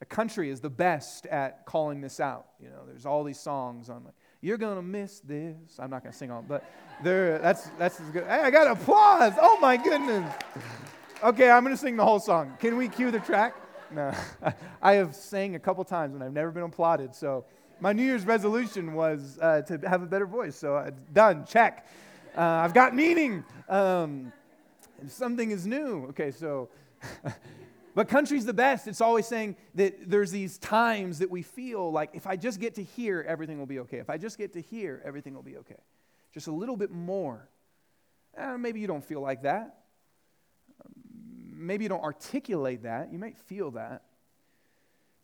A 0.05 0.07
country 0.07 0.51
is 0.51 0.61
the 0.61 0.69
best 0.69 1.25
at 1.29 1.65
calling 1.65 2.03
this 2.03 2.21
out. 2.21 2.49
You 2.61 2.69
know, 2.69 2.83
there's 2.87 3.07
all 3.07 3.25
these 3.25 3.41
songs 3.41 3.89
on 3.89 4.05
like, 4.05 4.13
you're 4.43 4.59
gonna 4.59 4.83
miss 4.83 5.21
this. 5.21 5.79
I'm 5.79 5.89
not 5.89 6.03
gonna 6.03 6.13
sing 6.13 6.31
on, 6.31 6.45
but 6.47 6.63
there, 7.03 7.39
that's 7.39 7.71
that's 7.79 7.99
as 8.01 8.11
good. 8.11 8.25
Hey, 8.25 8.41
I 8.41 8.51
got 8.51 8.67
applause. 8.67 9.33
Oh 9.41 9.59
my 9.63 9.79
goodness. 9.79 10.31
Okay, 11.23 11.51
I'm 11.51 11.63
gonna 11.63 11.75
sing 11.75 11.97
the 11.97 12.05
whole 12.05 12.21
song. 12.21 12.55
Can 12.61 12.77
we 12.77 12.87
cue 12.87 13.11
the 13.11 13.21
track? 13.21 13.57
No, 13.91 14.13
I 14.83 14.93
have 14.93 15.15
sang 15.15 15.55
a 15.55 15.59
couple 15.59 15.83
times 15.85 16.15
and 16.15 16.23
I've 16.23 16.35
never 16.35 16.51
been 16.51 16.65
applauded. 16.65 17.15
So 17.15 17.47
my 17.81 17.95
New 17.95 18.05
Year's 18.05 18.27
resolution 18.27 18.93
was 18.93 19.39
uh, 19.41 19.63
to 19.63 19.79
have 19.89 20.03
a 20.03 20.07
better 20.07 20.27
voice. 20.27 20.55
So 20.55 20.77
uh, 20.77 20.91
done. 21.15 21.47
Check. 21.47 21.87
Uh, 22.37 22.43
I've 22.43 22.75
got 22.75 22.95
meaning. 22.95 23.43
Um, 23.71 24.35
something 25.09 25.51
is 25.51 25.67
new. 25.67 26.09
Okay, 26.11 26.31
so. 26.31 26.69
But 27.95 28.09
country's 28.09 28.45
the 28.45 28.55
best. 28.55 28.89
It's 28.89 29.01
always 29.01 29.27
saying 29.27 29.57
that 29.77 30.11
there's 30.11 30.33
these 30.33 30.59
times 30.59 31.21
that 31.21 31.31
we 31.31 31.43
feel 31.43 31.93
like 31.93 32.11
if 32.13 32.27
I 32.27 32.37
just 32.37 32.59
get 32.59 32.75
to 32.75 32.83
here, 32.83 33.25
everything 33.27 33.59
will 33.59 33.67
be 33.67 33.79
okay. 33.81 33.99
If 33.99 34.11
I 34.11 34.19
just 34.19 34.37
get 34.37 34.53
to 34.55 34.61
here, 34.61 35.01
everything 35.05 35.35
will 35.35 35.43
be 35.43 35.57
okay. 35.59 35.79
Just 36.33 36.49
a 36.49 36.53
little 36.53 36.77
bit 36.77 36.91
more. 36.91 37.49
Eh, 38.37 38.57
maybe 38.57 38.81
you 38.81 38.89
don't 38.89 39.05
feel 39.05 39.21
like 39.21 39.43
that. 39.43 39.79
Maybe 41.53 41.85
you 41.85 41.89
don't 41.89 42.03
articulate 42.03 42.83
that. 42.83 43.13
You 43.13 43.19
might 43.19 43.39
feel 43.39 43.71
that. 43.73 44.03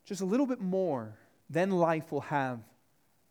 Just 0.04 0.20
a 0.20 0.24
little 0.24 0.46
bit 0.46 0.60
more, 0.60 1.16
then 1.48 1.70
life 1.70 2.12
will 2.12 2.20
have 2.22 2.60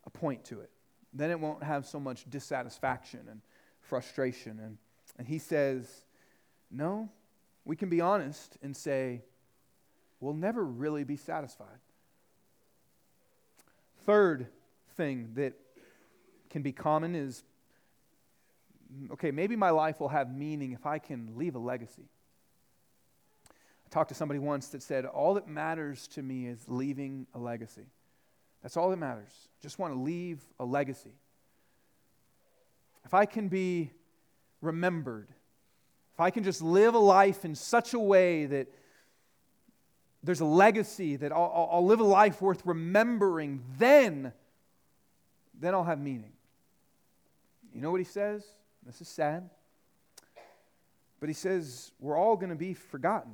a 0.05 0.09
point 0.09 0.43
to 0.45 0.59
it. 0.59 0.69
Then 1.13 1.31
it 1.31 1.39
won't 1.39 1.63
have 1.63 1.85
so 1.85 1.99
much 1.99 2.29
dissatisfaction 2.29 3.21
and 3.29 3.41
frustration. 3.79 4.59
And, 4.59 4.77
and 5.17 5.27
he 5.27 5.39
says, 5.39 6.03
No, 6.69 7.09
we 7.63 7.75
can 7.75 7.89
be 7.89 8.01
honest 8.01 8.57
and 8.61 8.75
say, 8.75 9.21
we'll 10.19 10.33
never 10.33 10.63
really 10.63 11.03
be 11.03 11.15
satisfied. 11.15 11.79
Third 14.05 14.47
thing 14.95 15.31
that 15.35 15.53
can 16.49 16.61
be 16.61 16.71
common 16.71 17.15
is 17.15 17.43
okay, 19.11 19.31
maybe 19.31 19.55
my 19.55 19.69
life 19.69 19.99
will 19.99 20.09
have 20.09 20.33
meaning 20.33 20.71
if 20.71 20.85
I 20.85 20.99
can 20.99 21.33
leave 21.35 21.55
a 21.55 21.59
legacy. 21.59 22.05
I 23.85 23.89
talked 23.89 24.09
to 24.09 24.15
somebody 24.15 24.39
once 24.39 24.67
that 24.69 24.81
said, 24.81 25.05
All 25.05 25.35
that 25.35 25.47
matters 25.47 26.07
to 26.09 26.21
me 26.21 26.47
is 26.47 26.63
leaving 26.67 27.27
a 27.33 27.39
legacy. 27.39 27.85
That's 28.61 28.77
all 28.77 28.89
that 28.89 28.97
matters. 28.97 29.31
Just 29.61 29.79
want 29.79 29.93
to 29.93 29.99
leave 29.99 30.43
a 30.59 30.65
legacy. 30.65 31.13
If 33.05 33.13
I 33.13 33.25
can 33.25 33.47
be 33.47 33.91
remembered, 34.61 35.29
if 36.13 36.19
I 36.19 36.29
can 36.29 36.43
just 36.43 36.61
live 36.61 36.93
a 36.93 36.99
life 36.99 37.45
in 37.45 37.55
such 37.55 37.93
a 37.93 37.99
way 37.99 38.45
that 38.45 38.67
there's 40.23 40.41
a 40.41 40.45
legacy, 40.45 41.15
that 41.15 41.31
I'll, 41.31 41.69
I'll 41.71 41.85
live 41.85 41.99
a 41.99 42.03
life 42.03 42.41
worth 42.41 42.61
remembering, 42.65 43.63
then, 43.77 44.33
then 45.59 45.73
I'll 45.73 45.83
have 45.83 45.99
meaning. 45.99 46.33
You 47.73 47.81
know 47.81 47.91
what 47.91 48.01
he 48.01 48.05
says? 48.05 48.43
This 48.85 49.01
is 49.01 49.07
sad. 49.07 49.49
But 51.19 51.29
he 51.29 51.33
says, 51.33 51.91
we're 51.99 52.17
all 52.17 52.35
going 52.35 52.49
to 52.49 52.55
be 52.55 52.73
forgotten. 52.73 53.33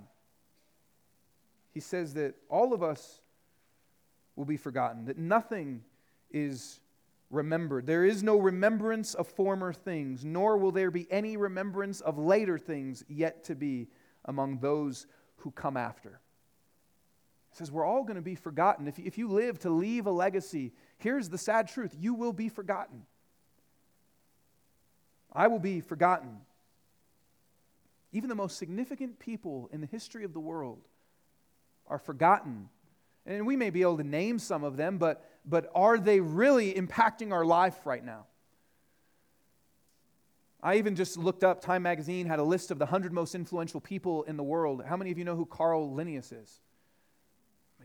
He 1.74 1.80
says 1.80 2.13
that 2.15 2.36
all 2.50 2.74
of 2.74 2.84
us 2.84 3.21
will 4.36 4.45
be 4.45 4.58
forgotten, 4.58 5.06
that 5.06 5.17
nothing 5.17 5.82
is 6.32 6.80
remembered. 7.30 7.86
There 7.86 8.06
is 8.06 8.24
no 8.24 8.38
remembrance 8.38 9.13
of 9.13 9.28
former 9.28 9.74
things, 9.74 10.24
nor 10.24 10.58
will 10.58 10.71
there 10.71 10.91
be 10.91 11.08
any 11.10 11.38
remembrance 11.38 12.02
of 12.02 12.17
later 12.17 12.58
things 12.58 13.04
yet 13.08 13.43
to 13.45 13.56
be 13.56 13.88
among 14.26 14.60
those 14.60 15.08
who 15.38 15.52
come 15.52 15.78
after. 15.78 16.19
Says, 17.56 17.72
We're 17.72 17.86
all 17.86 18.04
going 18.04 18.18
to 18.18 18.22
be 18.22 18.36
forgotten. 18.36 18.88
If, 18.88 19.00
if 19.00 19.18
you 19.18 19.30
live 19.30 19.60
to 19.60 19.70
leave 19.70 20.08
a 20.08 20.12
legacy, 20.12 20.74
here's 20.98 21.30
the 21.30 21.38
sad 21.38 21.68
truth 21.70 21.96
you 21.98 22.13
will 22.13 22.34
be 22.34 22.50
forgotten. 22.50 23.04
I 25.32 25.48
will 25.48 25.60
be 25.60 25.80
forgotten. 25.80 26.38
Even 28.12 28.30
the 28.30 28.36
most 28.36 28.58
significant 28.58 29.20
people 29.20 29.70
in 29.72 29.82
the 29.82 29.88
history 29.88 30.24
of 30.24 30.34
the 30.34 30.39
world 30.39 30.82
are 31.88 32.00
forgotten. 32.00 32.70
And 33.26 33.48
we 33.48 33.56
may 33.56 33.70
be 33.70 33.82
able 33.82 33.98
to 33.98 34.04
name 34.04 34.38
some 34.38 34.63
of 34.63 34.78
them, 34.78 34.98
but 34.98 35.26
but 35.46 35.72
are 35.76 35.98
they 35.98 36.20
really 36.20 36.74
impacting 36.74 37.32
our 37.32 37.46
life 37.46 37.86
right 37.86 38.04
now? 38.04 38.26
I 40.62 40.78
even 40.78 40.96
just 40.96 41.18
looked 41.18 41.44
up, 41.44 41.62
Time 41.62 41.84
Magazine 41.84 42.26
had 42.26 42.39
a 42.39 42.44
list 42.44 42.72
of 42.72 42.80
the 42.80 42.86
100 42.86 43.13
most 43.13 43.36
influential 43.36 43.80
people 43.80 44.24
in 44.24 44.36
the 44.36 44.44
world. 44.44 44.84
How 44.86 44.98
many 44.98 45.12
of 45.12 45.18
you 45.18 45.24
know 45.24 45.36
who 45.36 45.46
Carl 45.46 45.94
Linnaeus 45.94 46.32
is? 46.32 46.60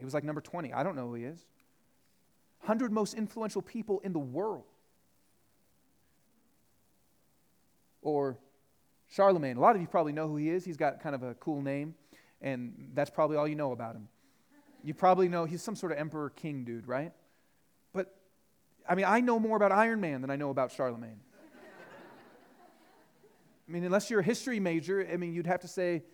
He 0.00 0.04
was 0.04 0.14
like 0.14 0.24
number 0.24 0.40
20. 0.40 0.72
I 0.72 0.82
don't 0.82 0.96
know 0.96 1.08
who 1.08 1.14
he 1.14 1.24
is. 1.24 1.44
100 2.62 2.90
most 2.90 3.14
influential 3.14 3.62
people 3.62 4.00
in 4.00 4.12
the 4.12 4.18
world. 4.18 4.64
Or 8.02 8.38
Charlemagne. 9.10 9.56
A 9.56 9.60
lot 9.60 9.76
of 9.76 9.82
you 9.82 9.88
probably 9.88 10.12
know 10.12 10.26
who 10.26 10.36
he 10.36 10.48
is. 10.48 10.64
He's 10.64 10.78
got 10.78 11.00
kind 11.00 11.14
of 11.14 11.22
a 11.22 11.34
cool 11.34 11.60
name, 11.60 11.94
and 12.40 12.90
that's 12.94 13.10
probably 13.10 13.36
all 13.36 13.46
you 13.46 13.56
know 13.56 13.72
about 13.72 13.94
him. 13.94 14.08
You 14.82 14.94
probably 14.94 15.28
know 15.28 15.44
he's 15.44 15.62
some 15.62 15.76
sort 15.76 15.92
of 15.92 15.98
emperor 15.98 16.30
king 16.30 16.64
dude, 16.64 16.88
right? 16.88 17.12
But, 17.92 18.14
I 18.88 18.94
mean, 18.94 19.04
I 19.06 19.20
know 19.20 19.38
more 19.38 19.56
about 19.56 19.72
Iron 19.72 20.00
Man 20.00 20.22
than 20.22 20.30
I 20.30 20.36
know 20.36 20.48
about 20.48 20.72
Charlemagne. 20.72 21.20
I 23.68 23.70
mean, 23.70 23.84
unless 23.84 24.08
you're 24.08 24.20
a 24.20 24.24
history 24.24 24.60
major, 24.60 25.06
I 25.12 25.18
mean, 25.18 25.34
you'd 25.34 25.46
have 25.46 25.60
to 25.60 25.68
say 25.68 26.04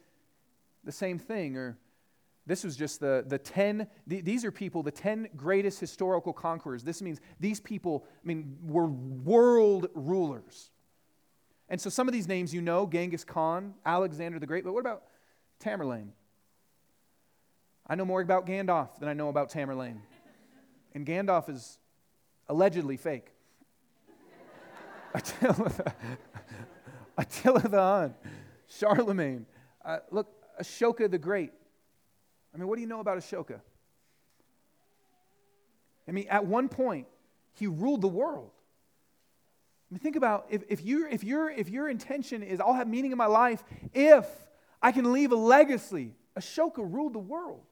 the 0.83 0.91
same 0.91 1.21
thing. 1.21 1.57
Or 1.57 1.79
this 2.47 2.63
was 2.63 2.77
just 2.77 3.01
the, 3.01 3.25
the 3.27 3.39
10, 3.39 3.89
the, 4.07 4.21
these 4.21 4.45
are 4.45 4.53
people, 4.53 4.83
the 4.83 4.93
10 4.93 5.29
greatest 5.37 5.81
historical 5.81 6.33
conquerors. 6.33 6.85
This 6.85 7.03
means 7.03 7.21
these 7.41 7.59
people, 7.59 8.05
I 8.25 8.27
mean, 8.27 8.57
were 8.63 8.87
world 8.87 9.89
rulers. 9.95 10.71
And 11.69 11.81
so 11.81 11.91
some 11.91 12.07
of 12.07 12.15
these 12.15 12.29
names 12.29 12.55
you 12.55 12.63
know 12.63 12.87
Genghis 12.87 13.25
Khan, 13.25 13.75
Alexander 13.85 14.39
the 14.39 14.47
Great, 14.47 14.63
but 14.63 14.73
what 14.73 14.81
about 14.81 15.03
Tamerlane? 15.61 16.11
I 17.89 17.97
know 17.97 18.05
more 18.05 18.21
about 18.21 18.47
Gandalf 18.47 18.99
than 19.01 19.09
I 19.09 19.13
know 19.13 19.29
about 19.29 19.51
Tamerlane. 19.51 19.99
And 20.95 21.05
Gandalf 21.05 21.49
is 21.49 21.79
allegedly 22.49 22.97
fake. 22.97 23.33
Attila, 25.15 25.73
Attila 27.19 27.61
the 27.61 27.81
Hun, 27.81 28.15
Charlemagne. 28.69 29.47
Uh, 29.85 29.99
look, 30.11 30.29
Ashoka 30.61 31.11
the 31.11 31.19
Great. 31.19 31.53
I 32.55 32.59
mean, 32.59 32.69
what 32.69 32.77
do 32.77 32.81
you 32.81 32.87
know 32.87 33.01
about 33.01 33.19
Ashoka? 33.19 33.61
I 36.09 36.13
mean, 36.13 36.27
at 36.29 36.47
one 36.47 36.69
point, 36.69 37.07
he 37.53 37.67
ruled 37.67 38.01
the 38.01 38.09
world. 38.09 38.51
I 39.91 39.95
mean, 39.95 40.01
think 40.01 40.17
about 40.17 40.47
if, 40.51 40.63
if, 40.69 40.85
you, 40.85 41.07
if, 41.11 41.23
your, 41.23 41.51
if 41.51 41.69
your 41.69 41.89
intention 41.89 42.43
is, 42.43 42.61
I'll 42.61 42.75
have 42.75 42.89
meaning 42.89 43.13
in 43.13 43.19
my 43.19 43.27
life 43.27 43.63
if 43.95 44.27
I 44.83 44.93
can 44.93 45.13
leave 45.13 45.33
a 45.33 45.37
legacy. 45.37 46.13
Ashoka 46.39 46.79
ruled 46.79 47.15
the 47.15 47.19
world. 47.19 47.63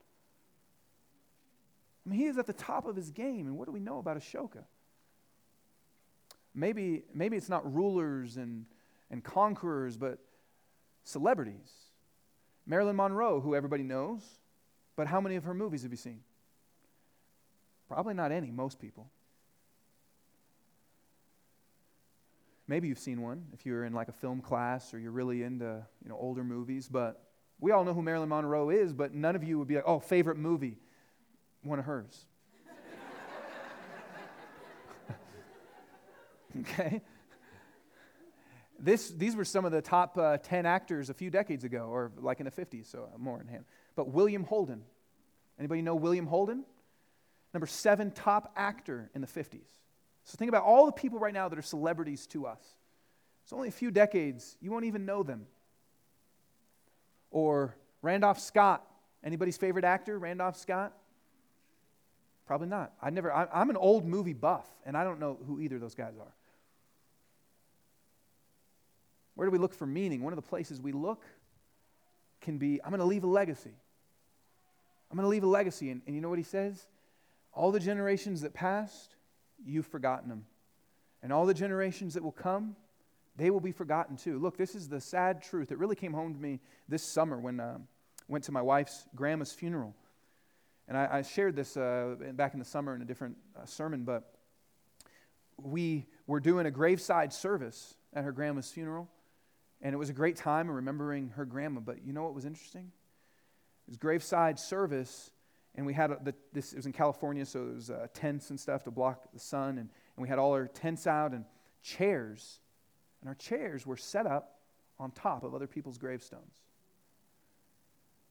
I 2.05 2.09
mean, 2.09 2.19
he 2.19 2.25
is 2.25 2.37
at 2.37 2.47
the 2.47 2.53
top 2.53 2.85
of 2.85 2.95
his 2.95 3.11
game. 3.11 3.47
And 3.47 3.57
what 3.57 3.65
do 3.65 3.71
we 3.71 3.79
know 3.79 3.99
about 3.99 4.17
Ashoka? 4.17 4.63
Maybe, 6.53 7.03
maybe 7.13 7.35
it's 7.35 7.49
not 7.49 7.73
rulers 7.73 8.37
and, 8.37 8.65
and 9.11 9.23
conquerors, 9.23 9.97
but 9.97 10.19
celebrities. 11.03 11.71
Marilyn 12.65 12.95
Monroe, 12.95 13.41
who 13.41 13.55
everybody 13.55 13.83
knows, 13.83 14.21
but 14.95 15.07
how 15.07 15.19
many 15.19 15.35
of 15.35 15.43
her 15.43 15.53
movies 15.53 15.83
have 15.83 15.91
you 15.91 15.97
seen? 15.97 16.21
Probably 17.87 18.13
not 18.13 18.31
any, 18.31 18.51
most 18.51 18.79
people. 18.79 19.09
Maybe 22.67 22.87
you've 22.87 22.99
seen 22.99 23.21
one 23.21 23.45
if 23.53 23.65
you're 23.65 23.85
in 23.85 23.93
like 23.93 24.07
a 24.07 24.13
film 24.13 24.41
class 24.41 24.93
or 24.93 24.99
you're 24.99 25.11
really 25.11 25.43
into 25.43 25.85
you 26.03 26.09
know, 26.09 26.17
older 26.19 26.43
movies, 26.43 26.89
but 26.89 27.21
we 27.59 27.71
all 27.71 27.83
know 27.83 27.93
who 27.93 28.01
Marilyn 28.01 28.29
Monroe 28.29 28.69
is, 28.69 28.91
but 28.91 29.13
none 29.13 29.35
of 29.35 29.43
you 29.43 29.59
would 29.59 29.67
be 29.67 29.75
like, 29.75 29.83
oh, 29.85 29.99
favorite 29.99 30.37
movie 30.37 30.77
one 31.61 31.79
of 31.79 31.85
hers. 31.85 32.25
okay? 36.59 37.01
This, 38.79 39.09
these 39.09 39.35
were 39.35 39.45
some 39.45 39.65
of 39.65 39.71
the 39.71 39.81
top 39.81 40.17
uh, 40.17 40.37
10 40.37 40.65
actors 40.65 41.09
a 41.09 41.13
few 41.13 41.29
decades 41.29 41.63
ago, 41.63 41.87
or 41.91 42.11
like 42.17 42.39
in 42.39 42.45
the 42.45 42.51
50s, 42.51 42.91
so 42.91 43.09
more 43.17 43.39
in 43.39 43.47
hand. 43.47 43.65
But 43.95 44.09
William 44.09 44.43
Holden. 44.43 44.81
Anybody 45.57 45.81
know 45.81 45.95
William 45.95 46.27
Holden? 46.27 46.63
Number 47.53 47.67
seven 47.67 48.11
top 48.11 48.51
actor 48.55 49.09
in 49.15 49.21
the 49.21 49.27
50s. 49.27 49.67
So 50.25 50.35
think 50.37 50.49
about 50.49 50.63
all 50.63 50.85
the 50.85 50.91
people 50.91 51.19
right 51.19 51.33
now 51.33 51.47
that 51.47 51.57
are 51.57 51.63
celebrities 51.63 52.27
to 52.27 52.47
us. 52.47 52.59
It's 53.43 53.53
only 53.53 53.67
a 53.67 53.71
few 53.71 53.91
decades, 53.91 54.57
you 54.59 54.71
won't 54.71 54.85
even 54.85 55.05
know 55.05 55.23
them. 55.23 55.45
Or 57.29 57.75
Randolph 58.01 58.39
Scott. 58.39 58.85
Anybody's 59.23 59.57
favorite 59.57 59.85
actor, 59.85 60.17
Randolph 60.19 60.57
Scott? 60.57 60.93
Probably 62.45 62.67
not. 62.67 62.93
I 63.01 63.09
never, 63.09 63.31
I, 63.31 63.47
I'm 63.53 63.69
an 63.69 63.77
old 63.77 64.05
movie 64.05 64.33
buff, 64.33 64.67
and 64.85 64.95
I 64.95 65.03
don't 65.03 65.19
know 65.19 65.37
who 65.47 65.59
either 65.59 65.75
of 65.75 65.81
those 65.81 65.95
guys 65.95 66.13
are. 66.19 66.33
Where 69.35 69.47
do 69.47 69.51
we 69.51 69.57
look 69.57 69.73
for 69.73 69.85
meaning? 69.85 70.23
One 70.23 70.33
of 70.33 70.37
the 70.37 70.47
places 70.47 70.79
we 70.79 70.91
look 70.91 71.23
can 72.41 72.57
be 72.57 72.79
I'm 72.83 72.89
going 72.89 72.99
to 72.99 73.05
leave 73.05 73.23
a 73.23 73.27
legacy. 73.27 73.73
I'm 75.15 75.19
going 75.19 75.27
to 75.27 75.29
leave 75.29 75.45
a 75.45 75.47
legacy. 75.47 75.91
And, 75.91 76.01
and 76.05 76.13
you 76.13 76.19
know 76.19 76.27
what 76.27 76.39
he 76.39 76.43
says? 76.43 76.87
All 77.53 77.71
the 77.71 77.79
generations 77.79 78.41
that 78.41 78.53
passed, 78.53 79.15
you've 79.65 79.85
forgotten 79.85 80.27
them. 80.27 80.45
And 81.23 81.31
all 81.31 81.45
the 81.45 81.53
generations 81.53 82.15
that 82.15 82.23
will 82.23 82.33
come, 82.33 82.75
they 83.37 83.49
will 83.49 83.61
be 83.61 83.71
forgotten 83.71 84.17
too. 84.17 84.39
Look, 84.39 84.57
this 84.57 84.75
is 84.75 84.89
the 84.89 84.99
sad 84.99 85.41
truth. 85.41 85.71
It 85.71 85.77
really 85.77 85.95
came 85.95 86.11
home 86.11 86.33
to 86.33 86.39
me 86.41 86.59
this 86.89 87.01
summer 87.01 87.39
when 87.39 87.61
I 87.61 87.75
um, 87.75 87.87
went 88.27 88.43
to 88.43 88.51
my 88.51 88.61
wife's 88.61 89.07
grandma's 89.15 89.53
funeral. 89.53 89.95
And 90.89 90.97
I, 90.97 91.07
I 91.09 91.21
shared 91.21 91.55
this 91.55 91.77
uh, 91.77 92.15
back 92.33 92.51
in 92.51 92.59
the 92.59 92.65
summer 92.65 92.93
in 92.93 93.01
a 93.01 93.05
different 93.05 93.37
uh, 93.57 93.65
sermon, 93.65 94.03
but 94.03 94.35
we 95.63 96.07
were 96.27 96.41
doing 96.41 96.65
a 96.65 96.71
graveside 96.71 97.31
service 97.31 97.95
at 98.13 98.25
her 98.25 98.33
grandma's 98.33 98.69
funeral. 98.69 99.07
And 99.81 99.93
it 99.93 99.97
was 99.97 100.09
a 100.09 100.13
great 100.13 100.35
time 100.35 100.69
remembering 100.69 101.29
her 101.37 101.45
grandma. 101.45 101.79
But 101.79 102.05
you 102.05 102.11
know 102.11 102.23
what 102.23 102.33
was 102.33 102.43
interesting? 102.43 102.91
It 103.87 103.91
was 103.91 103.97
graveside 103.97 104.59
service, 104.59 105.31
and 105.75 105.85
we 105.85 105.93
had 105.93 106.11
the, 106.23 106.33
this. 106.53 106.73
It 106.73 106.77
was 106.77 106.85
in 106.85 106.93
California, 106.93 107.45
so 107.45 107.61
it 107.61 107.75
was 107.75 107.89
uh, 107.89 108.07
tents 108.13 108.49
and 108.49 108.59
stuff 108.59 108.83
to 108.83 108.91
block 108.91 109.31
the 109.33 109.39
sun, 109.39 109.77
and, 109.77 109.89
and 109.89 110.17
we 110.17 110.27
had 110.27 110.39
all 110.39 110.53
our 110.53 110.67
tents 110.67 111.05
out 111.05 111.33
and 111.33 111.45
chairs, 111.83 112.59
and 113.21 113.29
our 113.29 113.35
chairs 113.35 113.85
were 113.85 113.97
set 113.97 114.25
up 114.25 114.59
on 114.99 115.11
top 115.11 115.43
of 115.43 115.53
other 115.53 115.67
people's 115.67 115.97
gravestones. 115.97 116.61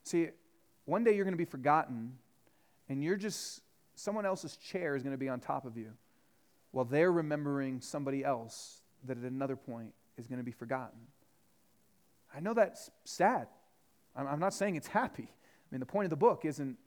See, 0.05 0.29
one 0.87 1.05
day 1.05 1.14
you're 1.14 1.25
going 1.25 1.35
to 1.35 1.38
be 1.38 1.45
forgotten, 1.45 2.19
and 2.88 3.03
you're 3.03 3.17
just 3.17 3.61
someone 3.95 4.27
else's 4.27 4.57
chair 4.57 4.97
is 4.97 5.03
going 5.03 5.14
to 5.14 5.19
be 5.19 5.29
on 5.29 5.40
top 5.40 5.64
of 5.64 5.77
you, 5.77 5.93
while 6.73 6.85
they're 6.85 7.12
remembering 7.12 7.81
somebody 7.81 8.25
else 8.25 8.83
that 9.05 9.19
at 9.19 9.25
another 9.25 9.57
point 9.57 9.93
is 10.17 10.27
going 10.27 10.38
to 10.38 10.45
be 10.45 10.51
forgotten. 10.51 10.99
I 12.35 12.40
know 12.40 12.55
that's 12.55 12.90
sad. 13.05 13.47
I'm 14.17 14.40
not 14.40 14.55
saying 14.55 14.77
it's 14.77 14.88
happy. 14.88 15.29
Mean, 15.74 15.80
the 15.80 15.87
point 15.87 16.06
of 16.06 16.10
the 16.10 16.16
book 16.16 16.44
isn't 16.44 16.78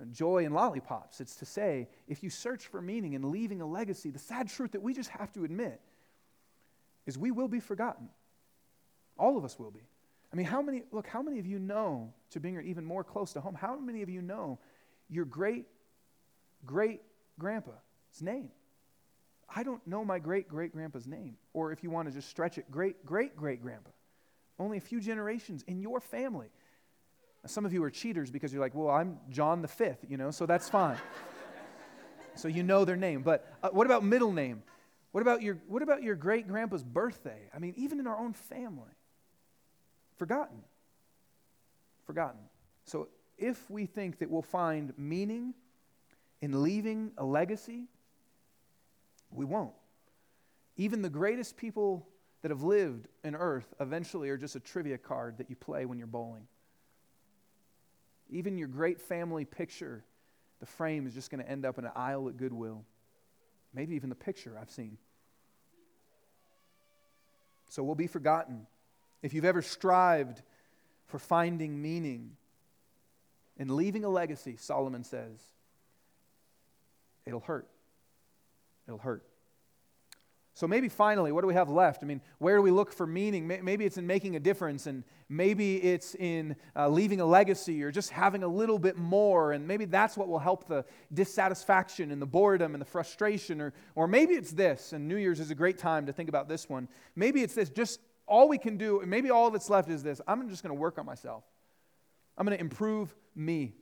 uh, 0.00 0.04
joy 0.06 0.44
and 0.44 0.52
lollipops. 0.52 1.20
It's 1.20 1.36
to 1.36 1.44
say, 1.44 1.88
if 2.08 2.24
you 2.24 2.30
search 2.30 2.66
for 2.66 2.82
meaning 2.82 3.14
and 3.14 3.26
leaving 3.26 3.60
a 3.60 3.66
legacy, 3.66 4.10
the 4.10 4.18
sad 4.18 4.48
truth 4.48 4.72
that 4.72 4.82
we 4.82 4.92
just 4.92 5.10
have 5.10 5.32
to 5.34 5.44
admit 5.44 5.80
is 7.06 7.16
we 7.16 7.30
will 7.30 7.46
be 7.46 7.60
forgotten. 7.60 8.08
All 9.16 9.38
of 9.38 9.44
us 9.44 9.56
will 9.56 9.70
be. 9.70 9.86
I 10.32 10.36
mean, 10.36 10.46
how 10.46 10.60
many, 10.62 10.82
look, 10.90 11.06
how 11.06 11.22
many 11.22 11.38
of 11.38 11.46
you 11.46 11.60
know, 11.60 12.12
to 12.30 12.40
bring 12.40 12.56
it 12.56 12.64
even 12.64 12.84
more 12.84 13.04
close 13.04 13.32
to 13.34 13.40
home, 13.40 13.54
how 13.54 13.76
many 13.78 14.02
of 14.02 14.08
you 14.10 14.20
know 14.20 14.58
your 15.08 15.26
great, 15.26 15.66
great 16.66 17.02
grandpa's 17.38 17.76
name? 18.20 18.50
I 19.48 19.62
don't 19.62 19.86
know 19.86 20.04
my 20.04 20.18
great 20.18 20.48
great 20.48 20.72
grandpa's 20.72 21.06
name. 21.06 21.36
Or 21.52 21.70
if 21.70 21.84
you 21.84 21.90
want 21.90 22.08
to 22.08 22.14
just 22.14 22.28
stretch 22.28 22.58
it, 22.58 22.68
great 22.68 23.06
great 23.06 23.36
great 23.36 23.62
grandpa. 23.62 23.90
Only 24.58 24.78
a 24.78 24.80
few 24.80 25.00
generations 25.00 25.62
in 25.68 25.80
your 25.80 26.00
family. 26.00 26.48
Some 27.46 27.66
of 27.66 27.72
you 27.72 27.82
are 27.84 27.90
cheaters 27.90 28.30
because 28.30 28.52
you're 28.52 28.62
like, 28.62 28.74
well, 28.74 28.90
I'm 28.90 29.18
John 29.30 29.62
the 29.62 29.68
fifth, 29.68 30.04
you 30.08 30.16
know, 30.16 30.30
so 30.30 30.46
that's 30.46 30.68
fine. 30.68 30.98
so 32.34 32.48
you 32.48 32.62
know 32.62 32.84
their 32.84 32.96
name. 32.96 33.22
But 33.22 33.46
uh, 33.62 33.68
what 33.70 33.86
about 33.86 34.04
middle 34.04 34.32
name? 34.32 34.62
What 35.12 35.20
about 35.20 35.42
your, 35.42 35.58
what 35.68 35.82
about 35.82 36.02
your 36.02 36.16
great 36.16 36.48
grandpa's 36.48 36.82
birthday? 36.82 37.48
I 37.54 37.58
mean, 37.58 37.74
even 37.76 38.00
in 38.00 38.06
our 38.06 38.18
own 38.18 38.32
family. 38.32 38.90
Forgotten. 40.16 40.62
Forgotten. 42.06 42.40
So 42.84 43.08
if 43.38 43.70
we 43.70 43.86
think 43.86 44.18
that 44.18 44.30
we'll 44.30 44.42
find 44.42 44.92
meaning 44.96 45.54
in 46.40 46.62
leaving 46.62 47.12
a 47.16 47.24
legacy, 47.24 47.84
we 49.30 49.44
won't. 49.44 49.72
Even 50.76 51.02
the 51.02 51.10
greatest 51.10 51.56
people 51.56 52.08
that 52.42 52.50
have 52.50 52.62
lived 52.62 53.08
in 53.22 53.34
earth 53.34 53.72
eventually 53.80 54.28
are 54.30 54.36
just 54.36 54.56
a 54.56 54.60
trivia 54.60 54.98
card 54.98 55.38
that 55.38 55.48
you 55.48 55.56
play 55.56 55.86
when 55.86 55.98
you're 55.98 56.06
bowling. 56.06 56.46
Even 58.30 58.58
your 58.58 58.68
great 58.68 59.00
family 59.00 59.44
picture, 59.44 60.04
the 60.60 60.66
frame 60.66 61.06
is 61.06 61.14
just 61.14 61.30
going 61.30 61.42
to 61.42 61.50
end 61.50 61.64
up 61.64 61.78
in 61.78 61.84
an 61.84 61.92
aisle 61.94 62.28
at 62.28 62.36
Goodwill. 62.36 62.84
Maybe 63.74 63.96
even 63.96 64.08
the 64.08 64.14
picture 64.14 64.56
I've 64.60 64.70
seen. 64.70 64.98
So 67.68 67.82
we'll 67.82 67.94
be 67.94 68.06
forgotten. 68.06 68.66
If 69.22 69.34
you've 69.34 69.44
ever 69.44 69.62
strived 69.62 70.42
for 71.06 71.18
finding 71.18 71.80
meaning 71.80 72.36
and 73.58 73.70
leaving 73.70 74.04
a 74.04 74.08
legacy, 74.08 74.56
Solomon 74.56 75.04
says, 75.04 75.38
it'll 77.26 77.40
hurt. 77.40 77.68
It'll 78.86 78.98
hurt. 78.98 79.24
So 80.56 80.68
maybe 80.68 80.88
finally, 80.88 81.32
what 81.32 81.40
do 81.40 81.48
we 81.48 81.54
have 81.54 81.68
left? 81.68 82.04
I 82.04 82.06
mean, 82.06 82.20
where 82.38 82.56
do 82.56 82.62
we 82.62 82.70
look 82.70 82.92
for 82.92 83.08
meaning? 83.08 83.44
Maybe 83.48 83.84
it's 83.84 83.98
in 83.98 84.06
making 84.06 84.36
a 84.36 84.40
difference, 84.40 84.86
and 84.86 85.02
maybe 85.28 85.82
it's 85.82 86.14
in 86.14 86.54
uh, 86.76 86.88
leaving 86.88 87.20
a 87.20 87.26
legacy 87.26 87.82
or 87.82 87.90
just 87.90 88.10
having 88.10 88.44
a 88.44 88.48
little 88.48 88.78
bit 88.78 88.96
more, 88.96 89.50
and 89.50 89.66
maybe 89.66 89.84
that's 89.84 90.16
what 90.16 90.28
will 90.28 90.38
help 90.38 90.68
the 90.68 90.84
dissatisfaction 91.12 92.12
and 92.12 92.22
the 92.22 92.26
boredom 92.26 92.76
and 92.76 92.80
the 92.80 92.86
frustration. 92.86 93.60
Or, 93.60 93.74
or 93.96 94.06
maybe 94.06 94.34
it's 94.34 94.52
this, 94.52 94.92
and 94.92 95.08
New 95.08 95.16
Year's 95.16 95.40
is 95.40 95.50
a 95.50 95.56
great 95.56 95.76
time 95.76 96.06
to 96.06 96.12
think 96.12 96.28
about 96.28 96.48
this 96.48 96.68
one. 96.68 96.86
Maybe 97.16 97.42
it's 97.42 97.54
this, 97.54 97.68
just 97.68 97.98
all 98.28 98.48
we 98.48 98.58
can 98.58 98.76
do, 98.76 99.00
and 99.00 99.10
maybe 99.10 99.30
all 99.30 99.50
that's 99.50 99.68
left 99.68 99.90
is 99.90 100.04
this 100.04 100.20
I'm 100.28 100.48
just 100.48 100.62
going 100.62 100.74
to 100.74 100.80
work 100.80 100.98
on 100.98 101.04
myself, 101.04 101.42
I'm 102.38 102.46
going 102.46 102.56
to 102.56 102.62
improve 102.62 103.12
me. 103.34 103.74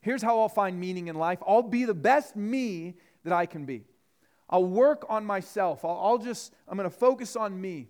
Here's 0.00 0.22
how 0.22 0.40
I'll 0.40 0.48
find 0.48 0.80
meaning 0.80 1.08
in 1.08 1.16
life 1.16 1.40
I'll 1.46 1.62
be 1.62 1.84
the 1.84 1.92
best 1.92 2.36
me 2.36 2.94
that 3.24 3.34
I 3.34 3.44
can 3.44 3.66
be. 3.66 3.84
I'll 4.48 4.64
work 4.64 5.04
on 5.08 5.24
myself. 5.24 5.84
I'll, 5.84 5.98
I'll 6.02 6.18
just, 6.18 6.54
I'm 6.68 6.76
going 6.76 6.88
to 6.88 6.96
focus 6.96 7.36
on 7.36 7.60
me. 7.60 7.88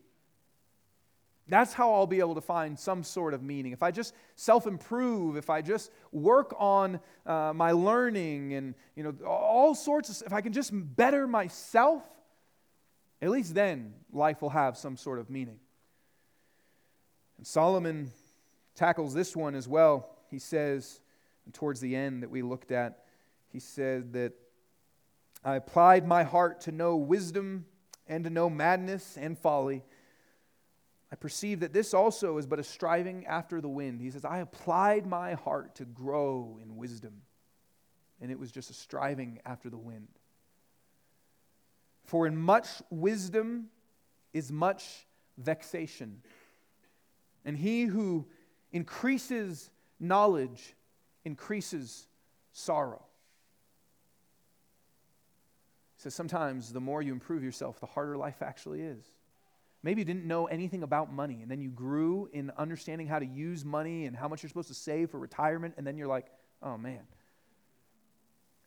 That's 1.48 1.72
how 1.72 1.92
I'll 1.94 2.08
be 2.08 2.18
able 2.18 2.34
to 2.34 2.40
find 2.40 2.76
some 2.78 3.04
sort 3.04 3.32
of 3.32 3.42
meaning. 3.42 3.72
If 3.72 3.82
I 3.82 3.92
just 3.92 4.14
self 4.34 4.66
improve, 4.66 5.36
if 5.36 5.48
I 5.48 5.62
just 5.62 5.92
work 6.10 6.54
on 6.58 6.98
uh, 7.24 7.52
my 7.54 7.70
learning 7.70 8.54
and, 8.54 8.74
you 8.96 9.04
know, 9.04 9.14
all 9.24 9.74
sorts 9.74 10.22
of, 10.22 10.26
if 10.26 10.32
I 10.32 10.40
can 10.40 10.52
just 10.52 10.72
better 10.74 11.28
myself, 11.28 12.02
at 13.22 13.30
least 13.30 13.54
then 13.54 13.94
life 14.12 14.42
will 14.42 14.50
have 14.50 14.76
some 14.76 14.96
sort 14.96 15.20
of 15.20 15.30
meaning. 15.30 15.58
And 17.38 17.46
Solomon 17.46 18.10
tackles 18.74 19.14
this 19.14 19.36
one 19.36 19.54
as 19.54 19.68
well. 19.68 20.10
He 20.30 20.40
says, 20.40 21.00
towards 21.52 21.80
the 21.80 21.94
end 21.94 22.24
that 22.24 22.30
we 22.30 22.42
looked 22.42 22.72
at, 22.72 23.04
he 23.52 23.60
said 23.60 24.12
that 24.14 24.32
I 25.46 25.54
applied 25.54 26.04
my 26.04 26.24
heart 26.24 26.62
to 26.62 26.72
know 26.72 26.96
wisdom 26.96 27.66
and 28.09 28.24
to 28.24 28.30
know 28.30 28.50
madness 28.50 29.16
and 29.16 29.38
folly. 29.38 29.85
I 31.12 31.14
perceive 31.14 31.61
that 31.61 31.72
this 31.72 31.94
also 31.94 32.37
is 32.38 32.48
but 32.48 32.59
a 32.59 32.64
striving 32.64 33.24
after 33.26 33.61
the 33.61 33.68
wind. 33.68 34.00
He 34.00 34.11
says, 34.11 34.24
I 34.24 34.38
applied 34.38 35.06
my 35.06 35.35
heart 35.35 35.76
to 35.76 35.85
grow 35.85 36.59
in 36.61 36.76
wisdom, 36.76 37.22
and 38.20 38.32
it 38.32 38.40
was 38.40 38.50
just 38.50 38.70
a 38.70 38.74
striving 38.74 39.38
after 39.46 39.70
the 39.70 39.78
wind. 39.78 40.09
For 42.06 42.26
in 42.26 42.37
much 42.37 42.66
wisdom 42.90 43.66
is 44.32 44.50
much 44.50 45.06
vexation, 45.38 46.22
and 47.44 47.56
he 47.56 47.85
who 47.85 48.26
increases 48.72 49.70
knowledge 50.00 50.74
increases 51.24 52.09
sorrow. 52.52 53.04
So 55.96 56.11
sometimes 56.11 56.72
the 56.72 56.80
more 56.80 57.02
you 57.02 57.12
improve 57.12 57.42
yourself, 57.42 57.80
the 57.80 57.87
harder 57.87 58.16
life 58.16 58.42
actually 58.42 58.82
is. 58.82 59.04
Maybe 59.82 60.00
you 60.00 60.04
didn't 60.04 60.26
know 60.26 60.46
anything 60.46 60.82
about 60.82 61.12
money, 61.12 61.38
and 61.42 61.50
then 61.50 61.61
you 61.61 61.70
grew 61.70 62.28
in 62.32 62.50
understanding 62.59 63.06
how 63.06 63.18
to 63.18 63.26
use 63.26 63.64
money 63.64 64.06
and 64.06 64.16
how 64.16 64.28
much 64.28 64.42
you're 64.42 64.48
supposed 64.48 64.68
to 64.68 64.74
save 64.74 65.11
for 65.11 65.18
retirement, 65.18 65.74
and 65.76 65.87
then 65.87 65.96
you're 65.96 66.09
like, 66.09 66.26
oh 66.62 66.76
man. 66.76 67.00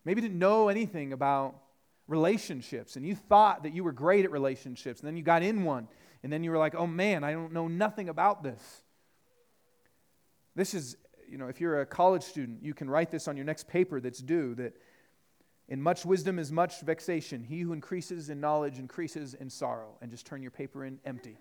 Maybe 0.05 0.21
you 0.21 0.29
didn't 0.29 0.39
know 0.39 0.69
anything 0.69 1.11
about 1.13 1.55
relationships, 2.07 2.95
and 2.95 3.05
you 3.05 3.15
thought 3.15 3.63
that 3.63 3.73
you 3.73 3.83
were 3.83 3.91
great 3.91 4.25
at 4.25 4.31
relationships, 4.31 5.01
and 5.01 5.07
then 5.07 5.17
you 5.17 5.23
got 5.23 5.43
in 5.43 5.63
one, 5.63 5.87
and 6.23 6.31
then 6.31 6.43
you 6.43 6.51
were 6.51 6.57
like, 6.57 6.73
oh 6.73 6.87
man, 6.87 7.23
I 7.23 7.33
don't 7.33 7.53
know 7.53 7.67
nothing 7.67 8.09
about 8.09 8.41
this. 8.41 8.83
This 10.55 10.73
is, 10.73 10.95
you 11.29 11.37
know, 11.37 11.47
if 11.47 11.61
you're 11.61 11.81
a 11.81 11.85
college 11.85 12.23
student, 12.23 12.63
you 12.63 12.73
can 12.73 12.89
write 12.89 13.11
this 13.11 13.27
on 13.27 13.35
your 13.35 13.45
next 13.45 13.67
paper 13.67 13.99
that's 13.99 14.19
due 14.19 14.55
that 14.55 14.73
in 15.69 15.81
much 15.81 16.03
wisdom 16.03 16.39
is 16.39 16.51
much 16.51 16.81
vexation. 16.81 17.43
He 17.43 17.61
who 17.61 17.73
increases 17.73 18.31
in 18.31 18.41
knowledge 18.41 18.79
increases 18.79 19.35
in 19.35 19.51
sorrow. 19.51 19.95
And 20.01 20.09
just 20.09 20.25
turn 20.25 20.41
your 20.41 20.51
paper 20.51 20.83
in 20.83 20.99
empty. 21.05 21.37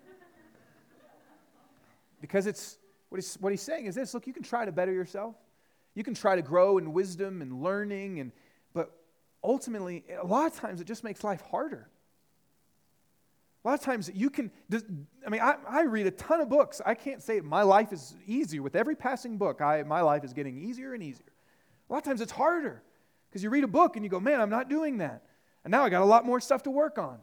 because 2.21 2.45
it's 2.45 2.77
what 3.09 3.17
he's, 3.17 3.35
what 3.35 3.51
he's 3.51 3.61
saying 3.61 3.87
is 3.87 3.95
this 3.95 4.13
look, 4.13 4.27
you 4.27 4.33
can 4.33 4.43
try 4.43 4.65
to 4.65 4.71
better 4.71 4.93
yourself. 4.93 5.35
You 5.95 6.03
can 6.03 6.13
try 6.13 6.35
to 6.35 6.43
grow 6.43 6.77
in 6.77 6.93
wisdom 6.93 7.41
and 7.41 7.63
learning, 7.63 8.19
and, 8.19 8.31
but 8.73 8.95
ultimately, 9.43 10.03
a 10.21 10.25
lot 10.25 10.45
of 10.45 10.57
times 10.57 10.79
it 10.79 10.85
just 10.85 11.03
makes 11.03 11.23
life 11.23 11.41
harder. 11.41 11.89
A 13.65 13.67
lot 13.67 13.79
of 13.79 13.81
times 13.83 14.11
you 14.13 14.29
can, 14.29 14.51
I 15.25 15.29
mean, 15.29 15.41
I, 15.41 15.55
I 15.67 15.81
read 15.81 16.05
a 16.05 16.11
ton 16.11 16.39
of 16.39 16.49
books. 16.49 16.81
I 16.85 16.93
can't 16.93 17.21
say 17.21 17.41
my 17.41 17.63
life 17.63 17.91
is 17.91 18.15
easier. 18.27 18.61
With 18.61 18.75
every 18.75 18.95
passing 18.95 19.37
book, 19.37 19.59
I, 19.59 19.81
my 19.81 20.01
life 20.01 20.23
is 20.23 20.33
getting 20.33 20.55
easier 20.55 20.93
and 20.93 21.01
easier. 21.01 21.25
A 21.89 21.93
lot 21.93 21.97
of 21.97 22.03
times 22.03 22.21
it's 22.21 22.31
harder. 22.31 22.83
Because 23.29 23.43
you 23.43 23.49
read 23.49 23.63
a 23.63 23.67
book 23.67 23.95
and 23.95 24.03
you 24.03 24.09
go, 24.09 24.19
man, 24.19 24.41
I'm 24.41 24.49
not 24.49 24.69
doing 24.69 24.97
that. 24.97 25.23
And 25.63 25.71
now 25.71 25.83
I 25.83 25.89
got 25.89 26.01
a 26.01 26.05
lot 26.05 26.25
more 26.25 26.39
stuff 26.39 26.63
to 26.63 26.71
work 26.71 26.97
on. 26.97 27.19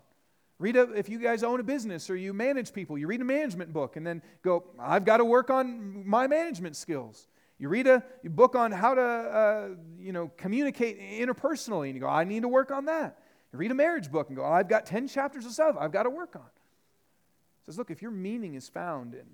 Read 0.59 0.77
a, 0.77 0.93
if 0.93 1.09
you 1.09 1.19
guys 1.19 1.43
own 1.43 1.61
a 1.61 1.63
business 1.63 2.09
or 2.09 2.17
you 2.17 2.33
manage 2.33 2.73
people, 2.73 2.97
you 2.97 3.07
read 3.07 3.21
a 3.21 3.25
management 3.25 3.73
book 3.73 3.97
and 3.97 4.07
then 4.07 4.23
go, 4.43 4.65
I've 4.79 5.05
got 5.05 5.19
to 5.19 5.25
work 5.25 5.51
on 5.51 6.09
my 6.09 6.27
management 6.27 6.77
skills. 6.77 7.27
You 7.59 7.69
read 7.69 7.87
a 7.87 8.03
book 8.25 8.55
on 8.55 8.73
how 8.73 8.95
to, 8.95 9.03
uh, 9.03 9.69
you 9.99 10.13
know, 10.13 10.31
communicate 10.37 11.01
interpersonally, 11.01 11.87
and 11.87 11.95
you 11.95 12.01
go, 12.01 12.09
I 12.09 12.25
need 12.25 12.43
to 12.43 12.49
work 12.49 12.71
on 12.71 12.85
that. 12.87 13.19
You 13.53 13.59
read 13.59 13.71
a 13.71 13.75
marriage 13.75 14.11
book 14.11 14.29
and 14.29 14.37
go, 14.37 14.45
I've 14.45 14.69
got 14.69 14.85
10 14.87 15.09
chapters 15.09 15.47
of 15.47 15.53
stuff 15.53 15.77
I've 15.79 15.93
got 15.93 16.03
to 16.03 16.11
work 16.11 16.37
on. 16.37 16.43
It 16.43 17.67
says, 17.67 17.79
look, 17.79 17.91
if 17.91 18.03
your 18.03 18.11
meaning 18.11 18.55
is 18.55 18.69
found 18.69 19.15
in 19.15 19.27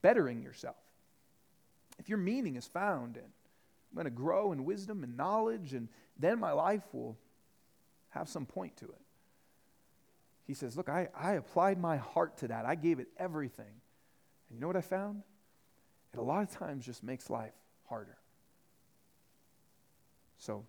bettering 0.00 0.42
yourself, 0.42 0.76
if 1.98 2.08
your 2.08 2.18
meaning 2.18 2.56
is 2.56 2.66
found 2.66 3.16
in, 3.16 3.22
I'm 3.90 3.96
going 3.96 4.04
to 4.04 4.10
grow 4.10 4.52
in 4.52 4.64
wisdom 4.64 5.02
and 5.02 5.16
knowledge, 5.16 5.74
and 5.74 5.88
then 6.18 6.38
my 6.38 6.52
life 6.52 6.82
will 6.92 7.18
have 8.10 8.28
some 8.28 8.46
point 8.46 8.76
to 8.78 8.86
it. 8.86 9.00
He 10.46 10.54
says, 10.54 10.76
Look, 10.76 10.88
I, 10.88 11.08
I 11.16 11.32
applied 11.32 11.80
my 11.80 11.96
heart 11.96 12.38
to 12.38 12.48
that. 12.48 12.66
I 12.66 12.74
gave 12.74 13.00
it 13.00 13.08
everything. 13.18 13.66
And 13.66 14.56
you 14.56 14.60
know 14.60 14.66
what 14.66 14.76
I 14.76 14.80
found? 14.80 15.22
It 16.12 16.18
a 16.18 16.22
lot 16.22 16.42
of 16.42 16.50
times 16.50 16.84
just 16.84 17.02
makes 17.02 17.30
life 17.30 17.52
harder. 17.88 18.16
So, 20.38 20.64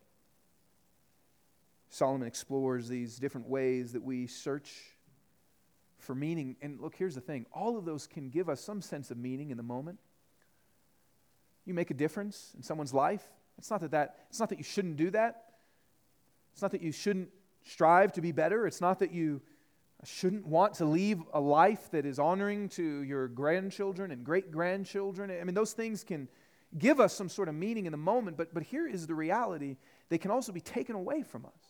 Solomon 1.89 2.27
explores 2.27 2.87
these 2.87 3.17
different 3.17 3.47
ways 3.47 3.93
that 3.93 4.03
we 4.03 4.27
search 4.27 4.71
for 5.99 6.15
meaning. 6.15 6.55
And 6.61 6.79
look, 6.79 6.95
here's 6.95 7.15
the 7.15 7.21
thing 7.21 7.45
all 7.51 7.77
of 7.77 7.85
those 7.85 8.07
can 8.07 8.29
give 8.29 8.49
us 8.49 8.61
some 8.61 8.81
sense 8.81 9.11
of 9.11 9.17
meaning 9.17 9.49
in 9.49 9.57
the 9.57 9.63
moment. 9.63 9.99
You 11.71 11.75
make 11.75 11.89
a 11.89 11.93
difference 11.93 12.51
in 12.57 12.63
someone's 12.63 12.93
life. 12.93 13.23
It's 13.57 13.71
not 13.71 13.79
that, 13.79 13.91
that, 13.91 14.17
it's 14.29 14.41
not 14.41 14.49
that 14.49 14.57
you 14.57 14.63
shouldn't 14.65 14.97
do 14.97 15.09
that. 15.11 15.45
It's 16.51 16.61
not 16.61 16.71
that 16.71 16.81
you 16.81 16.91
shouldn't 16.91 17.29
strive 17.63 18.11
to 18.13 18.21
be 18.21 18.33
better. 18.33 18.67
It's 18.67 18.81
not 18.81 18.99
that 18.99 19.13
you 19.13 19.41
shouldn't 20.03 20.45
want 20.45 20.73
to 20.75 20.85
leave 20.85 21.21
a 21.33 21.39
life 21.39 21.89
that 21.91 22.05
is 22.05 22.19
honoring 22.19 22.67
to 22.69 22.83
your 22.83 23.29
grandchildren 23.29 24.11
and 24.11 24.25
great 24.25 24.51
grandchildren. 24.51 25.31
I 25.31 25.41
mean, 25.45 25.55
those 25.55 25.71
things 25.71 26.03
can 26.03 26.27
give 26.77 26.99
us 26.99 27.13
some 27.13 27.29
sort 27.29 27.47
of 27.47 27.55
meaning 27.55 27.85
in 27.85 27.93
the 27.93 27.97
moment, 27.97 28.35
but, 28.35 28.53
but 28.53 28.63
here 28.63 28.85
is 28.85 29.07
the 29.07 29.15
reality 29.15 29.77
they 30.09 30.17
can 30.17 30.29
also 30.29 30.51
be 30.51 30.59
taken 30.59 30.97
away 30.97 31.23
from 31.23 31.45
us. 31.45 31.63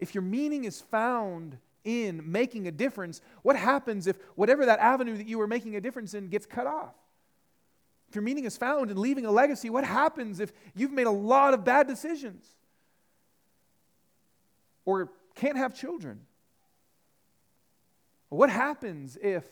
If 0.00 0.16
your 0.16 0.22
meaning 0.22 0.64
is 0.64 0.80
found 0.80 1.58
in 1.84 2.28
making 2.28 2.66
a 2.66 2.72
difference, 2.72 3.20
what 3.42 3.54
happens 3.54 4.08
if 4.08 4.18
whatever 4.34 4.66
that 4.66 4.80
avenue 4.80 5.16
that 5.16 5.28
you 5.28 5.38
were 5.38 5.46
making 5.46 5.76
a 5.76 5.80
difference 5.80 6.12
in 6.12 6.26
gets 6.26 6.44
cut 6.44 6.66
off? 6.66 6.96
If 8.08 8.14
your 8.14 8.22
meaning 8.22 8.44
is 8.44 8.56
found 8.56 8.90
in 8.90 9.00
leaving 9.00 9.26
a 9.26 9.30
legacy, 9.30 9.70
what 9.70 9.84
happens 9.84 10.40
if 10.40 10.52
you've 10.74 10.92
made 10.92 11.06
a 11.06 11.10
lot 11.10 11.54
of 11.54 11.64
bad 11.64 11.86
decisions? 11.86 12.46
Or 14.84 15.10
can't 15.34 15.56
have 15.56 15.74
children? 15.74 16.20
What 18.28 18.50
happens 18.50 19.16
if 19.20 19.44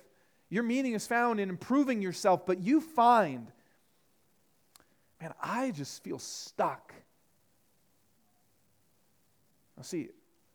your 0.50 0.62
meaning 0.62 0.94
is 0.94 1.06
found 1.06 1.40
in 1.40 1.48
improving 1.48 2.00
yourself, 2.00 2.46
but 2.46 2.60
you 2.60 2.80
find, 2.80 3.50
man, 5.20 5.34
I 5.42 5.70
just 5.72 6.02
feel 6.02 6.18
stuck? 6.18 6.92
Now, 9.76 9.82
see, 9.82 10.10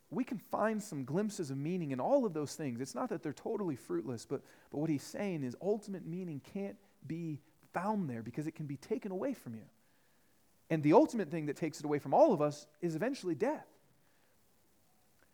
we 0.10 0.24
can 0.24 0.38
find 0.38 0.82
some 0.82 1.04
glimpses 1.04 1.52
of 1.52 1.58
meaning 1.58 1.92
in 1.92 2.00
all 2.00 2.26
of 2.26 2.34
those 2.34 2.56
things. 2.56 2.82
It's 2.82 2.96
not 2.96 3.10
that 3.10 3.22
they're 3.22 3.34
totally 3.34 3.76
fruitless, 3.76 4.26
but, 4.26 4.42
but 4.72 4.80
what 4.80 4.90
he's 4.90 5.04
saying 5.04 5.44
is 5.44 5.56
ultimate 5.62 6.06
meaning 6.06 6.42
can't 6.54 6.78
be 7.06 7.40
found 7.74 8.10
there 8.10 8.22
because 8.22 8.48
it 8.48 8.56
can 8.56 8.66
be 8.66 8.78
taken 8.78 9.12
away 9.12 9.34
from 9.34 9.54
you. 9.56 9.66
And 10.70 10.84
the 10.84 10.94
ultimate 10.94 11.32
thing 11.32 11.48
that 11.48 11.56
takes 11.56 11.80
it 11.80 11.86
away 11.86 12.00
from 12.00 12.14
all 12.14 12.34
of 12.34 12.42
us 12.42 12.68
is 12.82 12.96
eventually 12.96 13.36
death. 13.36 13.66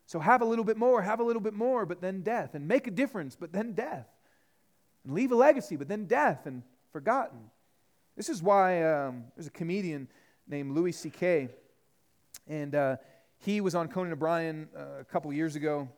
So 0.06 0.20
have 0.20 0.42
a 0.42 0.46
little 0.46 0.64
bit 0.64 0.78
more, 0.78 1.02
have 1.02 1.20
a 1.20 1.24
little 1.24 1.42
bit 1.42 1.54
more, 1.54 1.86
but 1.86 2.00
then 2.00 2.22
death. 2.22 2.54
And 2.54 2.68
make 2.68 2.88
a 2.88 2.92
difference, 2.92 3.36
but 3.36 3.52
then 3.52 3.74
death. 3.74 4.08
And 5.04 5.14
leave 5.14 5.32
a 5.32 5.36
legacy, 5.36 5.76
but 5.76 5.88
then 5.88 6.06
death 6.06 6.46
and 6.46 6.64
forgotten. 6.92 7.40
This 8.16 8.30
is 8.30 8.42
why 8.42 8.84
um, 8.84 9.26
there's 9.36 9.48
a 9.48 9.52
comedian 9.52 10.08
named 10.48 10.72
Louis 10.76 10.92
C.K., 10.92 11.50
and 12.48 12.76
uh, 12.76 12.98
he 13.40 13.60
was 13.62 13.74
on 13.76 13.88
Conan 13.88 14.12
O'Brien 14.12 14.70
uh, 14.76 15.00
a 15.00 15.04
couple 15.04 15.34
years 15.34 15.56
ago, 15.56 15.90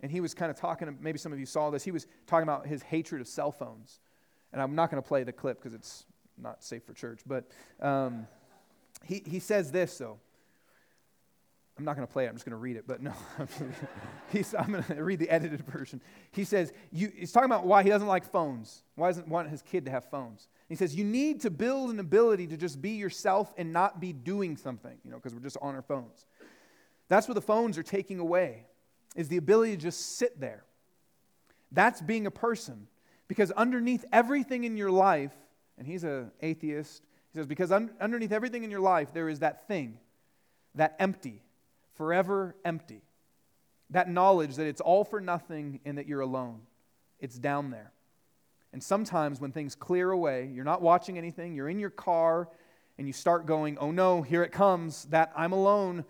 and 0.00 0.10
he 0.10 0.20
was 0.20 0.34
kind 0.34 0.50
of 0.50 0.56
talking, 0.56 0.96
maybe 1.00 1.18
some 1.18 1.32
of 1.32 1.38
you 1.38 1.46
saw 1.46 1.70
this, 1.70 1.82
he 1.82 1.90
was 1.90 2.06
talking 2.26 2.44
about 2.44 2.66
his 2.66 2.82
hatred 2.82 3.20
of 3.20 3.26
cell 3.26 3.52
phones. 3.52 4.00
And 4.52 4.60
I'm 4.60 4.74
not 4.74 4.90
going 4.90 5.02
to 5.02 5.06
play 5.06 5.24
the 5.24 5.32
clip 5.32 5.58
because 5.58 5.74
it's 5.74 6.04
not 6.36 6.62
safe 6.62 6.84
for 6.84 6.92
church, 6.92 7.20
but 7.26 7.50
um, 7.80 8.26
he, 9.04 9.22
he 9.26 9.38
says 9.38 9.70
this, 9.70 9.96
though. 9.98 10.18
I'm 11.78 11.86
not 11.86 11.96
going 11.96 12.06
to 12.06 12.12
play 12.12 12.26
it. 12.26 12.28
I'm 12.28 12.34
just 12.34 12.44
going 12.44 12.52
to 12.52 12.58
read 12.58 12.76
it. 12.76 12.86
But 12.86 13.02
no, 13.02 13.14
he's, 14.30 14.54
I'm 14.54 14.72
going 14.72 14.84
to 14.84 15.02
read 15.02 15.18
the 15.18 15.30
edited 15.30 15.64
version. 15.66 16.02
He 16.30 16.44
says, 16.44 16.72
you, 16.92 17.10
he's 17.16 17.32
talking 17.32 17.46
about 17.50 17.64
why 17.66 17.82
he 17.82 17.88
doesn't 17.88 18.08
like 18.08 18.30
phones. 18.30 18.82
Why 18.94 19.08
doesn't 19.08 19.26
want 19.26 19.48
his 19.48 19.62
kid 19.62 19.86
to 19.86 19.90
have 19.90 20.04
phones? 20.10 20.48
He 20.68 20.74
says, 20.74 20.94
you 20.94 21.04
need 21.04 21.40
to 21.40 21.50
build 21.50 21.90
an 21.90 21.98
ability 21.98 22.46
to 22.48 22.58
just 22.58 22.82
be 22.82 22.90
yourself 22.90 23.52
and 23.56 23.72
not 23.72 24.00
be 24.00 24.12
doing 24.12 24.56
something, 24.56 24.96
you 25.02 25.10
know, 25.10 25.16
because 25.16 25.34
we're 25.34 25.40
just 25.40 25.56
on 25.62 25.74
our 25.74 25.82
phones. 25.82 26.26
That's 27.08 27.26
what 27.26 27.34
the 27.34 27.42
phones 27.42 27.78
are 27.78 27.82
taking 27.82 28.18
away, 28.18 28.66
is 29.16 29.28
the 29.28 29.38
ability 29.38 29.76
to 29.76 29.82
just 29.82 30.18
sit 30.18 30.38
there. 30.40 30.64
That's 31.70 32.02
being 32.02 32.26
a 32.26 32.30
person. 32.30 32.86
Because 33.32 33.50
underneath 33.52 34.04
everything 34.12 34.64
in 34.64 34.76
your 34.76 34.90
life, 34.90 35.32
and 35.78 35.86
he's 35.86 36.04
an 36.04 36.30
atheist, 36.42 37.02
he 37.32 37.38
says, 37.38 37.46
because 37.46 37.72
un- 37.72 37.90
underneath 37.98 38.30
everything 38.30 38.62
in 38.62 38.70
your 38.70 38.82
life, 38.82 39.14
there 39.14 39.30
is 39.30 39.38
that 39.38 39.66
thing, 39.66 39.96
that 40.74 40.96
empty, 40.98 41.40
forever 41.94 42.54
empty. 42.62 43.00
That 43.88 44.10
knowledge 44.10 44.56
that 44.56 44.66
it's 44.66 44.82
all 44.82 45.02
for 45.02 45.18
nothing 45.18 45.80
and 45.86 45.96
that 45.96 46.06
you're 46.06 46.20
alone. 46.20 46.60
It's 47.20 47.38
down 47.38 47.70
there. 47.70 47.90
And 48.74 48.82
sometimes 48.82 49.40
when 49.40 49.50
things 49.50 49.74
clear 49.74 50.10
away, 50.10 50.50
you're 50.52 50.62
not 50.62 50.82
watching 50.82 51.16
anything, 51.16 51.54
you're 51.54 51.70
in 51.70 51.78
your 51.78 51.88
car, 51.88 52.50
and 52.98 53.06
you 53.06 53.14
start 53.14 53.46
going, 53.46 53.78
oh 53.78 53.92
no, 53.92 54.20
here 54.20 54.42
it 54.42 54.52
comes, 54.52 55.06
that 55.06 55.32
I'm 55.34 55.52
alone. 55.52 56.04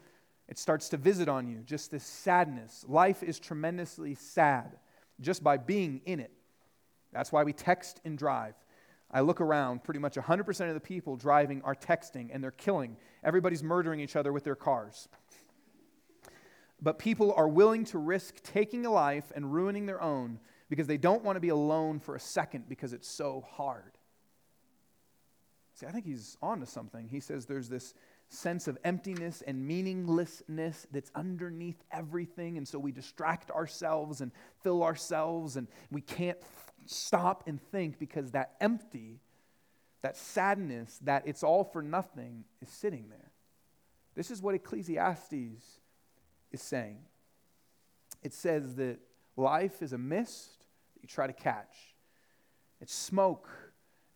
It 0.49 0.59
starts 0.59 0.89
to 0.89 0.97
visit 0.97 1.29
on 1.29 1.47
you, 1.47 1.59
just 1.64 1.93
this 1.93 2.03
sadness. 2.03 2.85
Life 2.89 3.23
is 3.23 3.39
tremendously 3.39 4.16
sad 4.16 4.73
just 5.20 5.45
by 5.45 5.57
being 5.57 6.01
in 6.05 6.18
it. 6.18 6.33
That's 7.13 7.33
why 7.33 7.45
we 7.45 7.53
text 7.53 8.01
and 8.05 8.17
drive. 8.17 8.55
I 9.11 9.21
look 9.21 9.41
around, 9.41 9.85
pretty 9.85 10.01
much 10.01 10.15
100% 10.15 10.69
of 10.69 10.75
the 10.75 10.81
people 10.81 11.17
driving 11.17 11.61
are 11.63 11.75
texting 11.75 12.31
and 12.33 12.43
they're 12.43 12.51
killing. 12.51 12.97
Everybody's 13.23 13.63
murdering 13.63 14.01
each 14.01 14.17
other 14.17 14.33
with 14.33 14.45
their 14.45 14.55
cars 14.55 15.09
but 16.83 16.99
people 16.99 17.33
are 17.35 17.49
willing 17.49 17.85
to 17.87 17.99
risk 17.99 18.43
taking 18.43 18.85
a 18.85 18.91
life 18.91 19.31
and 19.35 19.53
ruining 19.53 19.87
their 19.87 20.03
own 20.03 20.41
because 20.69 20.89
they 20.89 20.97
don't 20.97 21.23
want 21.23 21.37
to 21.37 21.41
be 21.41 21.51
alone 21.51 22.01
for 22.01 22.17
a 22.17 22.21
second 22.21 22.69
because 22.69 22.93
it's 22.93 23.09
so 23.09 23.45
hard. 23.49 23.93
See, 25.75 25.87
I 25.87 25.93
think 25.93 26.05
he's 26.05 26.37
on 26.43 26.61
to 26.61 26.67
something. 26.67 27.09
He 27.09 27.21
says 27.21 27.47
there's 27.47 27.69
this 27.69 27.95
sense 28.33 28.66
of 28.66 28.78
emptiness 28.85 29.43
and 29.47 29.66
meaninglessness 29.66 30.87
that's 30.91 31.11
underneath 31.14 31.83
everything, 31.91 32.57
and 32.57 32.66
so 32.66 32.78
we 32.78 32.93
distract 32.93 33.51
ourselves 33.51 34.20
and 34.20 34.33
fill 34.62 34.83
ourselves, 34.83 35.57
and 35.57 35.68
we 35.91 36.01
can't 36.01 36.39
stop 36.87 37.45
and 37.47 37.61
think 37.70 37.99
because 37.99 38.30
that 38.33 38.55
empty, 38.61 39.20
that 40.01 40.16
sadness, 40.16 40.99
that 41.03 41.22
it's 41.26 41.43
all 41.43 41.62
for 41.62 41.83
nothing 41.83 42.45
is 42.61 42.70
sitting 42.70 43.09
there. 43.11 43.30
This 44.14 44.30
is 44.30 44.43
what 44.43 44.55
Ecclesiastes 44.55 45.80
is 46.51 46.62
saying. 46.62 46.99
It 48.22 48.35
says 48.35 48.76
that 48.76 48.99
life 49.37 49.83
is 49.83 49.93
a 49.93 49.99
mist 49.99 50.66
that 50.95 51.03
you 51.03 51.09
try 51.09 51.26
to 51.26 51.33
catch, 51.33 51.76
it's 52.80 52.95
smoke 52.95 53.49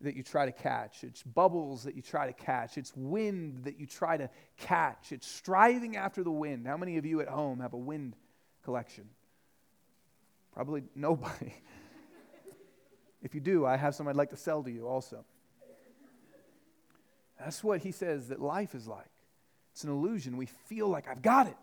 that 0.03 0.15
you 0.15 0.23
try 0.23 0.47
to 0.47 0.53
catch, 0.53 1.05
it's 1.05 1.23
bubbles 1.23 1.85
that 1.85 1.97
you 1.97 2.03
try 2.03 2.27
to 2.27 2.33
catch, 2.33 2.77
it's 2.77 2.93
wind 2.95 3.65
that 3.65 3.81
you 3.81 3.87
try 3.87 4.17
to 4.17 4.29
catch, 4.59 5.13
it's 5.13 5.27
striving 5.27 5.97
after 5.97 6.23
the 6.23 6.31
wind. 6.31 6.67
How 6.67 6.77
many 6.77 6.99
of 6.99 7.07
you 7.07 7.21
at 7.21 7.29
home 7.29 7.61
have 7.61 7.73
a 7.73 7.79
wind 7.79 8.15
collection? 8.63 9.09
Probably 10.53 10.85
nobody. 10.95 11.55
if 13.23 13.35
you 13.35 13.41
do, 13.41 13.65
I 13.65 13.77
have 13.77 13.95
some 13.95 14.07
I'd 14.09 14.17
like 14.17 14.31
to 14.31 14.37
sell 14.37 14.63
to 14.63 14.71
you 14.71 14.87
also. 14.87 15.25
That's 17.39 17.63
what 17.63 17.81
he 17.81 17.93
says 17.93 18.29
that 18.29 18.41
life 18.41 18.75
is 18.75 18.87
like. 18.87 19.11
It's 19.73 19.85
an 19.85 19.91
illusion. 19.91 20.37
We 20.37 20.47
feel 20.47 20.89
like 20.89 21.09
I've 21.09 21.23
got 21.23 21.47
it. 21.47 21.57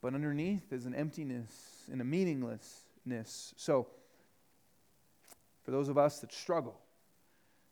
But 0.00 0.14
underneath 0.14 0.72
is 0.72 0.86
an 0.86 0.94
emptiness 0.94 1.50
and 1.90 2.00
a 2.00 2.04
meaninglessness. 2.04 3.54
So, 3.56 3.88
for 5.68 5.72
those 5.72 5.90
of 5.90 5.98
us 5.98 6.20
that 6.20 6.32
struggle, 6.32 6.80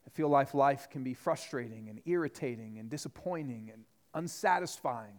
that 0.05 0.13
feel 0.13 0.29
life 0.29 0.53
life 0.53 0.91
can 0.91 1.03
be 1.03 1.15
frustrating 1.15 1.89
and 1.89 2.03
irritating 2.05 2.79
and 2.79 2.91
disappointing 2.91 3.71
and 3.73 3.85
unsatisfying, 4.13 5.19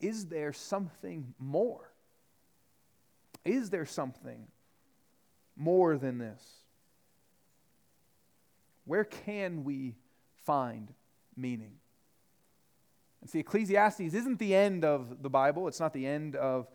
is 0.00 0.26
there 0.26 0.52
something 0.52 1.34
more? 1.38 1.92
Is 3.44 3.70
there 3.70 3.86
something 3.86 4.48
more 5.54 5.96
than 5.98 6.18
this? 6.18 6.42
Where 8.86 9.04
can 9.04 9.62
we 9.62 9.94
find 10.42 10.92
meaning? 11.36 11.74
And 13.20 13.30
see, 13.30 13.38
Ecclesiastes 13.38 14.00
isn't 14.00 14.40
the 14.40 14.56
end 14.56 14.84
of 14.84 15.22
the 15.22 15.30
Bible. 15.30 15.68
It's 15.68 15.78
not 15.78 15.92
the 15.92 16.08
end 16.08 16.34
of 16.34 16.66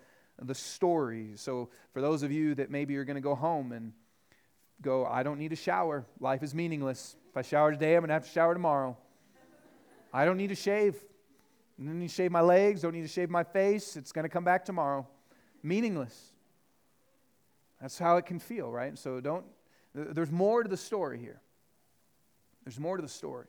the 0.42 0.56
story. 0.56 1.34
So, 1.36 1.72
for 1.92 2.00
those 2.00 2.24
of 2.24 2.32
you 2.32 2.56
that 2.56 2.72
maybe 2.72 2.94
you're 2.94 3.04
going 3.04 3.16
to 3.16 3.22
go 3.22 3.36
home 3.36 3.74
and 3.74 3.92
go, 4.82 5.06
I 5.06 5.24
don't 5.24 5.40
need 5.40 5.54
a 5.54 5.56
shower, 5.56 6.06
life 6.20 6.44
is 6.44 6.54
meaningless. 6.54 7.16
If 7.30 7.38
I 7.38 7.42
shower 7.42 7.72
today, 7.72 7.96
I'm 7.96 8.02
going 8.02 8.10
to 8.10 8.14
have 8.14 8.26
to 8.26 8.32
shower 8.32 8.54
tomorrow. 8.54 8.98
I 10.14 10.26
don't 10.26 10.38
need 10.38 10.50
to 10.50 10.56
shave. 10.56 10.96
I 11.80 11.84
don't 11.84 12.00
need 12.00 12.08
to 12.08 12.14
shave 12.14 12.32
my 12.32 12.42
legs, 12.42 12.82
don't 12.82 12.94
need 12.94 13.02
to 13.02 13.08
shave 13.08 13.30
my 13.30 13.44
face. 13.44 13.98
It's 13.98 14.12
going 14.12 14.24
to 14.24 14.30
come 14.30 14.44
back 14.46 14.64
tomorrow. 14.64 15.06
Meaningless. 15.62 16.32
That's 17.82 18.00
how 18.00 18.18
it 18.18 18.26
can 18.26 18.40
feel, 18.40 18.72
right? 18.72 18.98
So 18.98 19.20
don't, 19.20 19.46
there's 19.94 20.32
more 20.32 20.64
to 20.64 20.70
the 20.70 20.78
story 20.78 21.20
here. 21.20 21.42
There's 22.64 22.80
more 22.80 22.96
to 22.96 23.02
the 23.02 23.10
story. 23.10 23.48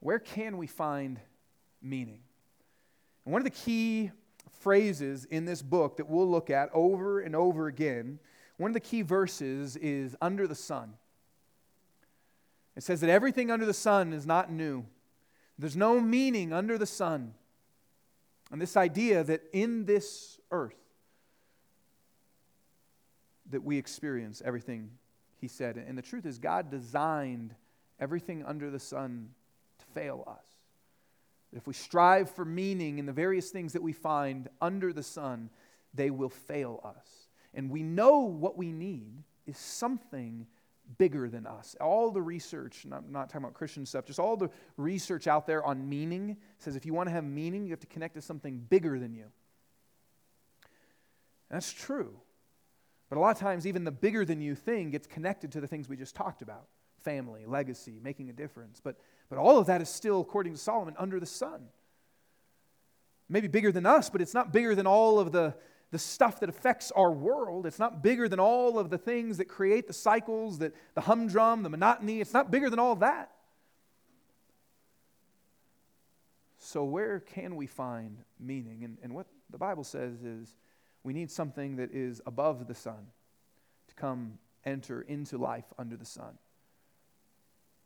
Where 0.00 0.18
can 0.18 0.56
we 0.56 0.66
find 0.66 1.20
meaning? 1.82 2.20
And 3.24 3.32
one 3.32 3.40
of 3.40 3.44
the 3.44 3.50
key 3.50 4.10
phrases 4.60 5.26
in 5.26 5.44
this 5.44 5.62
book 5.62 5.98
that 5.98 6.08
we'll 6.08 6.28
look 6.28 6.50
at 6.50 6.70
over 6.72 7.20
and 7.20 7.36
over 7.36 7.66
again, 7.66 8.18
one 8.58 8.70
of 8.70 8.74
the 8.74 8.80
key 8.80 9.02
verses 9.02 9.76
is 9.76 10.14
under 10.20 10.46
the 10.46 10.54
sun. 10.54 10.94
It 12.76 12.82
says 12.82 13.00
that 13.00 13.10
everything 13.10 13.50
under 13.50 13.66
the 13.66 13.74
sun 13.74 14.12
is 14.12 14.26
not 14.26 14.52
new. 14.52 14.84
There's 15.58 15.76
no 15.76 16.00
meaning 16.00 16.52
under 16.52 16.78
the 16.78 16.86
sun. 16.86 17.34
And 18.52 18.60
this 18.60 18.76
idea 18.76 19.24
that 19.24 19.42
in 19.52 19.84
this 19.84 20.38
earth 20.50 20.74
that 23.50 23.64
we 23.64 23.78
experience 23.78 24.42
everything 24.44 24.90
he 25.40 25.48
said. 25.48 25.76
And 25.76 25.96
the 25.96 26.02
truth 26.02 26.26
is 26.26 26.38
God 26.38 26.70
designed 26.70 27.54
everything 28.00 28.44
under 28.44 28.70
the 28.70 28.78
sun 28.78 29.30
to 29.78 29.86
fail 29.86 30.24
us. 30.26 30.44
If 31.52 31.66
we 31.66 31.74
strive 31.74 32.30
for 32.30 32.44
meaning 32.44 32.98
in 32.98 33.06
the 33.06 33.12
various 33.12 33.50
things 33.50 33.72
that 33.72 33.82
we 33.82 33.92
find 33.92 34.48
under 34.60 34.92
the 34.92 35.02
sun, 35.02 35.48
they 35.94 36.10
will 36.10 36.28
fail 36.28 36.80
us. 36.84 37.17
And 37.54 37.70
we 37.70 37.82
know 37.82 38.20
what 38.20 38.56
we 38.56 38.72
need 38.72 39.24
is 39.46 39.56
something 39.56 40.46
bigger 40.96 41.28
than 41.28 41.46
us. 41.46 41.76
All 41.80 42.10
the 42.10 42.22
research, 42.22 42.84
and 42.84 42.94
I'm 42.94 43.10
not 43.10 43.28
talking 43.28 43.44
about 43.44 43.54
Christian 43.54 43.84
stuff, 43.84 44.06
just 44.06 44.18
all 44.18 44.36
the 44.36 44.50
research 44.76 45.26
out 45.26 45.46
there 45.46 45.64
on 45.64 45.88
meaning 45.88 46.36
says 46.58 46.76
if 46.76 46.86
you 46.86 46.94
want 46.94 47.08
to 47.08 47.12
have 47.12 47.24
meaning, 47.24 47.64
you 47.64 47.70
have 47.70 47.80
to 47.80 47.86
connect 47.86 48.14
to 48.14 48.22
something 48.22 48.58
bigger 48.70 48.98
than 48.98 49.14
you. 49.14 49.26
That's 51.50 51.72
true. 51.72 52.14
But 53.08 53.16
a 53.16 53.20
lot 53.20 53.30
of 53.30 53.38
times, 53.38 53.66
even 53.66 53.84
the 53.84 53.90
bigger 53.90 54.24
than 54.24 54.40
you 54.40 54.54
thing 54.54 54.90
gets 54.90 55.06
connected 55.06 55.52
to 55.52 55.60
the 55.60 55.66
things 55.66 55.88
we 55.88 55.96
just 55.96 56.14
talked 56.14 56.42
about 56.42 56.66
family, 56.98 57.46
legacy, 57.46 57.98
making 58.02 58.28
a 58.28 58.32
difference. 58.32 58.80
But, 58.82 58.96
but 59.30 59.38
all 59.38 59.58
of 59.58 59.66
that 59.66 59.80
is 59.80 59.88
still, 59.88 60.20
according 60.20 60.52
to 60.54 60.58
Solomon, 60.58 60.94
under 60.98 61.20
the 61.20 61.26
sun. 61.26 61.68
Maybe 63.28 63.46
bigger 63.46 63.72
than 63.72 63.86
us, 63.86 64.10
but 64.10 64.20
it's 64.20 64.34
not 64.34 64.52
bigger 64.52 64.74
than 64.74 64.86
all 64.86 65.18
of 65.20 65.32
the, 65.32 65.54
the 65.90 65.98
stuff 65.98 66.40
that 66.40 66.48
affects 66.48 66.90
our 66.92 67.10
world. 67.10 67.66
It's 67.66 67.78
not 67.78 68.02
bigger 68.02 68.28
than 68.28 68.40
all 68.40 68.78
of 68.78 68.90
the 68.90 68.98
things 68.98 69.38
that 69.38 69.46
create 69.46 69.86
the 69.86 69.92
cycles, 69.92 70.58
that 70.58 70.74
the 70.94 71.00
humdrum, 71.00 71.62
the 71.62 71.70
monotony. 71.70 72.20
It's 72.20 72.34
not 72.34 72.50
bigger 72.50 72.68
than 72.68 72.78
all 72.78 72.96
that. 72.96 73.30
So, 76.58 76.84
where 76.84 77.20
can 77.20 77.56
we 77.56 77.66
find 77.66 78.18
meaning? 78.38 78.84
And, 78.84 78.98
and 79.02 79.14
what 79.14 79.26
the 79.48 79.58
Bible 79.58 79.84
says 79.84 80.22
is 80.22 80.56
we 81.02 81.12
need 81.12 81.30
something 81.30 81.76
that 81.76 81.92
is 81.92 82.20
above 82.26 82.66
the 82.66 82.74
sun 82.74 83.06
to 83.86 83.94
come 83.94 84.38
enter 84.64 85.02
into 85.02 85.38
life 85.38 85.72
under 85.78 85.96
the 85.96 86.04
sun. 86.04 86.36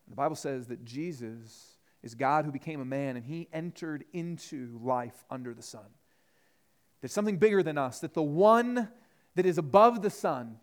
The 0.09 0.17
Bible 0.17 0.37
says 0.37 0.67
that 0.67 0.85
Jesus 0.85 1.79
is 2.03 2.15
God 2.15 2.45
who 2.45 2.51
became 2.51 2.81
a 2.81 2.85
man 2.85 3.17
and 3.17 3.25
he 3.25 3.49
entered 3.53 4.05
into 4.13 4.79
life 4.83 5.25
under 5.31 5.55
the 5.55 5.63
sun. 5.63 5.87
There's 7.03 7.13
something 7.13 7.37
bigger 7.37 7.63
than 7.63 7.77
us, 7.77 7.99
that 8.01 8.15
the 8.15 8.23
one 8.23 8.89
that 9.35 9.45
is 9.45 9.59
above 9.59 10.01
the 10.01 10.11
sun 10.11 10.59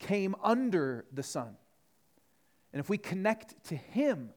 came 0.00 0.34
under 0.42 1.06
the 1.12 1.22
sun. 1.22 1.56
And 2.72 2.80
if 2.80 2.90
we 2.90 2.98
connect 2.98 3.64
to 3.66 3.76
him, 3.76 4.30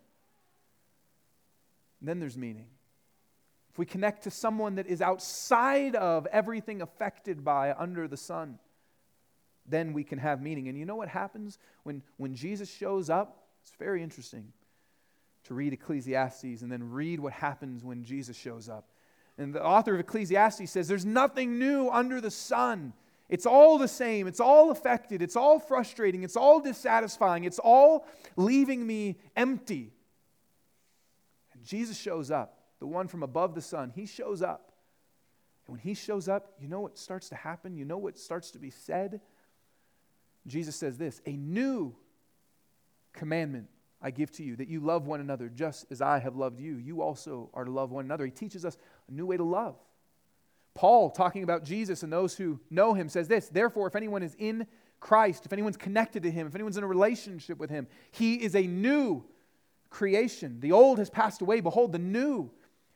then 1.99 2.20
there's 2.20 2.38
meaning. 2.38 2.68
If 3.72 3.80
we 3.80 3.88
connect 3.88 4.24
to 4.24 4.32
someone 4.32 4.76
that 4.76 4.86
is 4.86 5.01
outside 5.01 5.95
of 5.95 6.28
everything 6.28 6.82
affected 6.82 7.43
by 7.43 7.74
under 7.74 8.08
the 8.08 8.18
sun, 8.18 8.60
then 9.66 9.93
we 9.93 10.03
can 10.03 10.20
have 10.20 10.41
meaning. 10.41 10.68
And 10.68 10.78
you 10.78 10.86
know 10.86 10.95
what 10.95 11.10
happens 11.10 11.58
when, 11.84 12.03
when 12.18 12.36
Jesus 12.36 12.72
shows 12.72 13.10
up? 13.10 13.47
It's 13.64 13.74
very 13.80 14.03
interesting 14.03 14.53
to 15.45 15.55
read 15.55 15.74
Ecclesiastes 15.74 16.62
and 16.62 16.72
then 16.72 16.91
read 16.91 17.20
what 17.20 17.34
happens 17.34 17.84
when 17.84 18.03
Jesus 18.03 18.38
shows 18.38 18.70
up. 18.70 18.89
And 19.38 19.54
the 19.54 19.64
author 19.64 19.94
of 19.94 20.00
Ecclesiastes 20.00 20.70
says, 20.70 20.88
There's 20.88 21.06
nothing 21.06 21.60
new 21.60 21.90
under 21.90 22.20
the 22.20 22.32
sun. 22.32 22.94
It's 23.30 23.46
all 23.46 23.78
the 23.78 23.88
same. 23.88 24.26
It's 24.28 24.40
all 24.40 24.72
affected. 24.72 25.22
It's 25.22 25.36
all 25.36 25.60
frustrating. 25.60 26.24
It's 26.24 26.38
all 26.38 26.60
dissatisfying. 26.60 27.44
It's 27.44 27.60
all 27.60 28.08
leaving 28.36 28.86
me 28.88 29.18
empty. 29.36 29.92
And 31.54 31.64
Jesus 31.64 31.98
shows 31.98 32.32
up, 32.32 32.58
the 32.80 32.88
one 32.88 33.08
from 33.08 33.24
above 33.24 33.54
the 33.54 33.62
sun. 33.62 33.92
He 33.94 34.06
shows 34.06 34.42
up. 34.42 34.72
And 35.68 35.74
when 35.74 35.82
he 35.82 35.94
shows 35.94 36.30
up, 36.30 36.54
you 36.60 36.70
know 36.70 36.80
what 36.80 36.98
starts 36.98 37.30
to 37.30 37.36
happen? 37.36 37.76
You 37.76 37.84
know 37.84 37.98
what 37.98 38.18
starts 38.18 38.52
to 38.52 38.60
be 38.60 38.70
said? 38.70 39.20
Jesus 40.48 40.78
says 40.78 40.98
this 40.98 41.22
A 41.26 41.32
new 41.32 41.94
commandment 43.14 43.68
I 44.02 44.12
give 44.12 44.32
to 44.34 44.44
you, 44.44 44.56
that 44.58 44.68
you 44.68 44.80
love 44.80 45.08
one 45.08 45.20
another 45.20 45.50
just 45.50 45.86
as 45.92 46.02
I 46.02 46.20
have 46.20 46.36
loved 46.36 46.60
you. 46.60 46.78
You 46.78 47.02
also 47.02 47.50
are 47.54 47.66
to 47.66 47.72
love 47.72 47.92
one 47.92 48.06
another. 48.06 48.26
He 48.26 48.32
teaches 48.32 48.64
us 48.64 48.78
a 49.10 49.12
new 49.14 49.26
way 49.26 49.38
to 49.38 49.43
love. 49.43 49.76
Paul, 50.74 51.10
talking 51.10 51.43
about 51.43 51.64
Jesus 51.64 52.03
and 52.03 52.14
those 52.14 52.36
who 52.36 52.60
know 52.70 52.93
him, 52.93 53.10
says 53.10 53.28
this 53.28 53.49
Therefore, 53.49 53.88
if 53.88 53.95
anyone 53.95 54.22
is 54.22 54.36
in 54.38 54.68
Christ, 54.99 55.45
if 55.45 55.53
anyone's 55.53 55.78
connected 55.78 56.24
to 56.24 56.32
him, 56.32 56.47
if 56.47 56.55
anyone's 56.55 56.78
in 56.78 56.84
a 56.84 56.88
relationship 56.88 57.58
with 57.58 57.70
him, 57.70 57.88
he 58.12 58.36
is 58.36 58.55
a 58.55 58.62
new 58.62 59.24
creation. 59.89 60.60
The 60.60 60.72
old 60.72 60.99
has 60.99 61.10
passed 61.10 61.41
away. 61.41 61.62
Behold, 61.62 61.91
the 61.91 61.99
new 61.99 62.51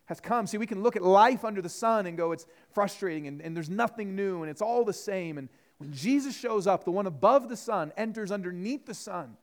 has 0.06 0.20
come. 0.20 0.46
See, 0.46 0.58
we 0.58 0.68
can 0.68 0.84
look 0.84 0.96
at 0.96 1.02
life 1.02 1.46
under 1.46 1.62
the 1.62 1.70
sun 1.70 2.06
and 2.06 2.18
go, 2.18 2.34
it's 2.34 2.46
frustrating 2.74 3.28
and, 3.28 3.42
and 3.42 3.56
there's 3.56 3.70
nothing 3.70 4.16
new 4.16 4.42
and 4.42 4.50
it's 4.52 4.62
all 4.62 4.84
the 4.84 4.94
same. 4.94 5.38
And 5.38 5.48
when 5.78 5.94
Jesus 5.94 6.36
shows 6.38 6.68
up, 6.68 6.84
the 6.84 6.92
one 6.92 7.08
above 7.08 7.50
the 7.50 7.58
sun 7.58 7.94
enters 7.98 8.32
underneath 8.32 8.86
the 8.86 8.94
sun 8.94 9.38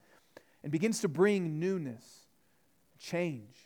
and 0.63 0.71
begins 0.71 0.99
to 1.01 1.07
bring 1.07 1.59
newness, 1.59 2.27
change. 2.99 3.57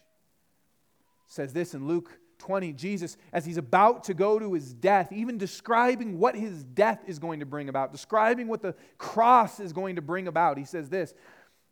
It 1.27 1.31
says 1.31 1.53
this 1.53 1.73
in 1.73 1.87
Luke 1.87 2.17
20, 2.43 2.73
Jesus, 2.73 3.15
as 3.31 3.45
he's 3.45 3.55
about 3.55 4.03
to 4.03 4.13
go 4.13 4.37
to 4.37 4.53
his 4.53 4.73
death, 4.73 5.13
even 5.13 5.37
describing 5.37 6.19
what 6.19 6.35
his 6.35 6.65
death 6.65 6.99
is 7.07 7.17
going 7.17 7.39
to 7.39 7.45
bring 7.45 7.69
about, 7.69 7.93
describing 7.93 8.49
what 8.49 8.61
the 8.61 8.75
cross 8.97 9.61
is 9.61 9.71
going 9.71 9.95
to 9.95 10.01
bring 10.01 10.27
about, 10.27 10.57
he 10.57 10.65
says 10.65 10.89
this, 10.89 11.13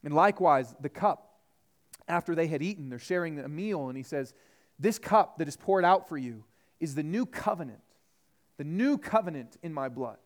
and 0.06 0.14
likewise, 0.14 0.74
the 0.80 0.88
cup, 0.88 1.40
after 2.08 2.36
they 2.36 2.48
had 2.48 2.64
eaten, 2.64 2.90
they're 2.90 3.00
sharing 3.00 3.38
a 3.40 3.50
meal, 3.50 3.90
and 3.90 3.98
he 3.98 4.04
says, 4.04 4.34
This 4.80 4.98
cup 4.98 5.40
that 5.40 5.50
is 5.50 5.58
poured 5.58 5.84
out 5.84 6.08
for 6.08 6.18
you 6.18 6.46
is 6.80 6.96
the 6.96 7.04
new 7.04 7.26
covenant, 7.26 7.84
the 8.56 8.64
new 8.64 8.98
covenant 8.98 9.58
in 9.62 9.74
my 9.74 9.90
blood. 9.90 10.18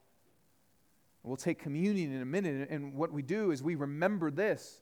We'll 1.23 1.37
take 1.37 1.57
communion 1.57 2.13
in 2.13 2.21
a 2.21 2.25
minute, 2.25 2.69
and 2.69 2.93
what 2.93 3.11
we 3.11 3.23
do 3.23 3.49
is 3.49 3.63
we 3.63 3.73
remember 3.73 4.29
this 4.29 4.79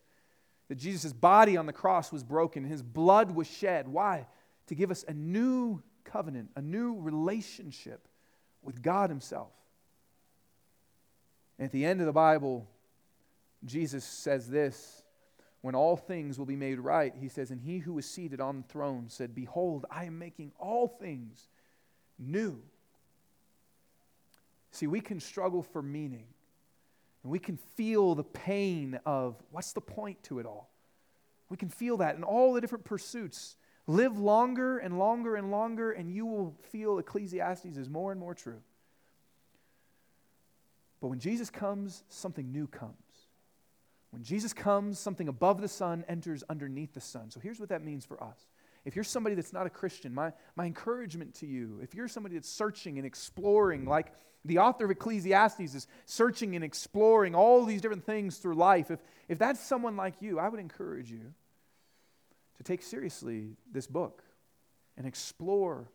that 0.68 0.76
Jesus' 0.76 1.14
body 1.14 1.56
on 1.56 1.68
the 1.68 1.74
cross 1.74 2.12
was 2.12 2.22
broken, 2.22 2.66
his 2.66 2.84
blood 2.84 3.32
was 3.32 3.48
shed. 3.48 3.88
Why? 3.88 4.28
To 4.74 4.76
give 4.76 4.90
us 4.90 5.06
a 5.08 5.14
new 5.14 5.84
covenant, 6.04 6.50
a 6.56 6.62
new 6.64 7.00
relationship 7.00 8.08
with 8.64 8.82
God 8.82 9.12
Himself. 9.12 9.52
And 11.60 11.68
at 11.68 11.72
the 11.72 11.86
end 11.86 12.00
of 12.00 12.08
the 12.08 12.12
Bible, 12.12 12.68
Jesus 13.64 14.04
says 14.04 14.50
this 14.50 15.04
when 15.62 15.76
all 15.76 15.96
things 15.96 16.40
will 16.40 16.48
be 16.48 16.56
made 16.56 16.80
right, 16.80 17.14
He 17.16 17.30
says, 17.30 17.52
And 17.52 17.62
he 17.62 17.78
who 17.78 18.00
is 18.00 18.10
seated 18.10 18.42
on 18.42 18.64
the 18.64 18.68
throne 18.68 19.10
said, 19.10 19.36
Behold, 19.36 19.86
I 19.92 20.06
am 20.06 20.18
making 20.18 20.54
all 20.58 20.88
things 20.88 21.50
new. 22.18 22.60
See, 24.72 24.88
we 24.88 25.02
can 25.02 25.20
struggle 25.20 25.62
for 25.62 25.84
meaning. 25.84 26.26
And 27.22 27.32
we 27.32 27.38
can 27.38 27.58
feel 27.76 28.16
the 28.16 28.24
pain 28.24 29.00
of 29.06 29.36
what's 29.52 29.74
the 29.74 29.82
point 29.82 30.24
to 30.24 30.40
it 30.40 30.48
all? 30.48 30.72
We 31.50 31.58
can 31.58 31.70
feel 31.70 31.98
that 31.98 32.16
in 32.16 32.24
all 32.24 32.54
the 32.54 32.62
different 32.62 32.86
pursuits. 32.86 33.56
Live 33.86 34.18
longer 34.18 34.78
and 34.78 34.98
longer 34.98 35.36
and 35.36 35.52
longer, 35.52 35.92
and 35.92 36.10
you 36.10 36.26
will 36.26 36.56
feel 36.72 37.00
Ecclesiastes 37.00 37.78
is 37.78 37.90
more 37.90 38.12
and 38.12 38.20
more 38.20 38.34
true. 38.34 38.62
But 41.02 41.10
when 41.10 41.20
Jesus 41.20 41.50
comes, 41.50 42.04
something 42.08 42.50
new 42.52 42.66
comes. 42.66 42.94
When 44.12 44.24
Jesus 44.24 44.54
comes, 44.54 45.00
something 45.00 45.28
above 45.28 45.60
the 45.60 45.68
sun 45.68 46.06
enters 46.08 46.44
underneath 46.50 46.94
the 46.94 47.02
sun. 47.02 47.30
So 47.30 47.42
here's 47.42 47.60
what 47.60 47.70
that 47.70 47.84
means 47.84 48.06
for 48.06 48.24
us. 48.24 48.38
If 48.86 48.96
you're 48.96 49.04
somebody 49.04 49.36
that's 49.36 49.52
not 49.52 49.66
a 49.66 49.70
Christian, 49.70 50.14
my, 50.14 50.32
my 50.56 50.66
encouragement 50.66 51.34
to 51.36 51.46
you, 51.46 51.80
if 51.82 51.94
you're 51.94 52.08
somebody 52.08 52.36
that's 52.36 52.50
searching 52.50 52.98
and 52.98 53.06
exploring, 53.06 53.86
like 53.86 54.14
the 54.46 54.60
author 54.60 54.86
of 54.86 54.92
Ecclesiastes 54.92 55.74
is 55.74 55.88
searching 56.06 56.56
and 56.56 56.64
exploring 56.64 57.36
all 57.36 57.66
these 57.66 57.82
different 57.82 58.06
things 58.06 58.38
through 58.38 58.56
life, 58.56 58.92
if, 58.92 59.00
if 59.28 59.40
that's 59.40 59.60
someone 59.60 59.98
like 59.98 60.22
you, 60.22 60.40
I 60.40 60.48
would 60.48 60.60
encourage 60.60 61.12
you 61.12 61.34
to 62.58 62.64
take 62.64 62.82
seriously 62.82 63.56
this 63.72 63.88
book 63.88 64.24
and 64.98 65.06
explore 65.06 65.90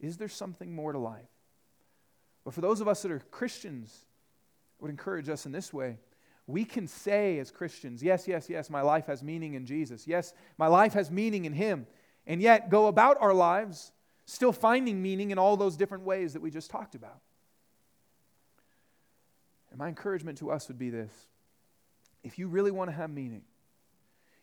is 0.00 0.16
there 0.16 0.28
something 0.28 0.74
more 0.74 0.92
to 0.92 0.98
life? 0.98 1.22
But 2.44 2.52
for 2.52 2.60
those 2.60 2.80
of 2.80 2.88
us 2.88 3.02
that 3.02 3.10
are 3.10 3.20
Christians, 3.30 4.04
I 4.78 4.82
would 4.82 4.90
encourage 4.90 5.28
us 5.28 5.46
in 5.46 5.52
this 5.52 5.72
way. 5.72 5.98
We 6.46 6.64
can 6.64 6.86
say 6.86 7.38
as 7.38 7.50
Christians, 7.50 8.02
yes, 8.02 8.28
yes, 8.28 8.50
yes, 8.50 8.68
my 8.68 8.82
life 8.82 9.06
has 9.06 9.22
meaning 9.22 9.54
in 9.54 9.64
Jesus. 9.64 10.06
Yes, 10.06 10.34
my 10.58 10.66
life 10.66 10.92
has 10.92 11.10
meaning 11.10 11.46
in 11.46 11.54
Him. 11.54 11.86
And 12.26 12.42
yet 12.42 12.68
go 12.68 12.86
about 12.86 13.16
our 13.20 13.32
lives 13.32 13.92
still 14.26 14.52
finding 14.52 15.00
meaning 15.00 15.30
in 15.30 15.38
all 15.38 15.56
those 15.56 15.76
different 15.76 16.04
ways 16.04 16.34
that 16.34 16.42
we 16.42 16.50
just 16.50 16.70
talked 16.70 16.94
about. 16.94 17.20
And 19.70 19.78
my 19.78 19.88
encouragement 19.88 20.38
to 20.38 20.50
us 20.50 20.68
would 20.68 20.78
be 20.78 20.90
this 20.90 21.10
if 22.22 22.38
you 22.38 22.48
really 22.48 22.70
want 22.70 22.90
to 22.90 22.96
have 22.96 23.10
meaning, 23.10 23.42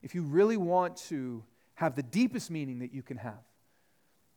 if 0.02 0.14
you 0.16 0.24
really 0.24 0.58
want 0.58 0.98
to 0.98 1.44
have 1.82 1.96
the 1.96 2.04
deepest 2.04 2.52
meaning 2.52 2.78
that 2.78 2.94
you 2.94 3.02
can 3.02 3.18
have, 3.18 3.44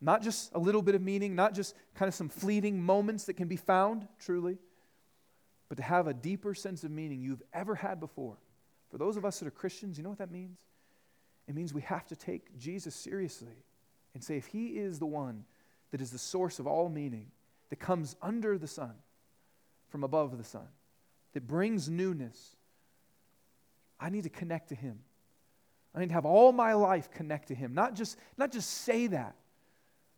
not 0.01 0.22
just 0.22 0.51
a 0.55 0.59
little 0.59 0.80
bit 0.80 0.95
of 0.95 1.03
meaning, 1.03 1.34
not 1.34 1.53
just 1.53 1.74
kind 1.95 2.09
of 2.09 2.14
some 2.14 2.30
fleeting 2.30 2.82
moments 2.82 3.24
that 3.24 3.34
can 3.34 3.49
be 3.49 3.57
found, 3.57 4.09
truly, 4.18 4.57
but 5.68 5.76
to 5.76 5.82
have 5.82 6.07
a 6.07 6.14
deeper 6.14 6.55
sense 6.55 6.84
of 6.84 6.90
meaning 6.90 7.20
you've 7.20 7.42
ever 7.53 7.74
had 7.74 8.01
before. 8.01 8.38
For 8.90 8.97
those 8.97 9.18
of 9.18 9.26
us 9.26 9.40
that 9.40 9.47
are 9.47 9.51
Christians, 9.51 9.99
you 9.99 10.05
know 10.05 10.09
what 10.09 10.20
that 10.20 10.30
means? 10.30 10.57
It 11.47 11.55
means 11.55 11.74
we 11.74 11.82
have 11.82 12.07
to 12.07 12.16
take 12.16 12.57
Jesus 12.57 12.95
seriously 12.95 13.62
and 14.14 14.24
say, 14.24 14.38
if 14.38 14.47
He 14.47 14.68
is 14.68 14.99
the 14.99 15.05
one 15.05 15.45
that 15.90 16.01
is 16.01 16.11
the 16.11 16.18
source 16.18 16.59
of 16.59 16.66
all 16.66 16.88
meaning, 16.88 17.26
that 17.68 17.76
comes 17.76 18.16
under 18.22 18.57
the 18.57 18.66
sun, 18.66 18.95
from 19.90 20.03
above 20.03 20.38
the 20.38 20.45
sun, 20.45 20.68
that 21.34 21.47
brings 21.47 21.90
newness, 21.90 22.57
I 24.01 24.09
need 24.09 24.22
to 24.22 24.30
connect 24.30 24.70
to 24.70 24.74
Him. 24.74 25.01
I 25.95 26.01
need 26.01 26.09
to 26.09 26.14
have 26.14 26.26
all 26.26 26.53
my 26.53 26.72
life 26.74 27.11
connect 27.11 27.49
to 27.49 27.55
Him. 27.55 27.72
Not 27.74 27.95
just, 27.95 28.18
not 28.36 28.51
just 28.51 28.68
say 28.68 29.07
that, 29.09 29.36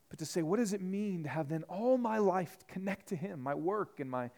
but 0.08 0.18
to 0.20 0.24
say, 0.24 0.42
what 0.42 0.58
does 0.58 0.72
it 0.72 0.80
mean 0.80 1.24
to 1.24 1.28
have 1.28 1.48
then 1.48 1.64
all 1.64 1.98
my 1.98 2.18
life 2.18 2.56
connect 2.66 3.08
to 3.08 3.16
Him, 3.16 3.42
my 3.42 3.54
work 3.54 4.00
and 4.00 4.10
my, 4.10 4.30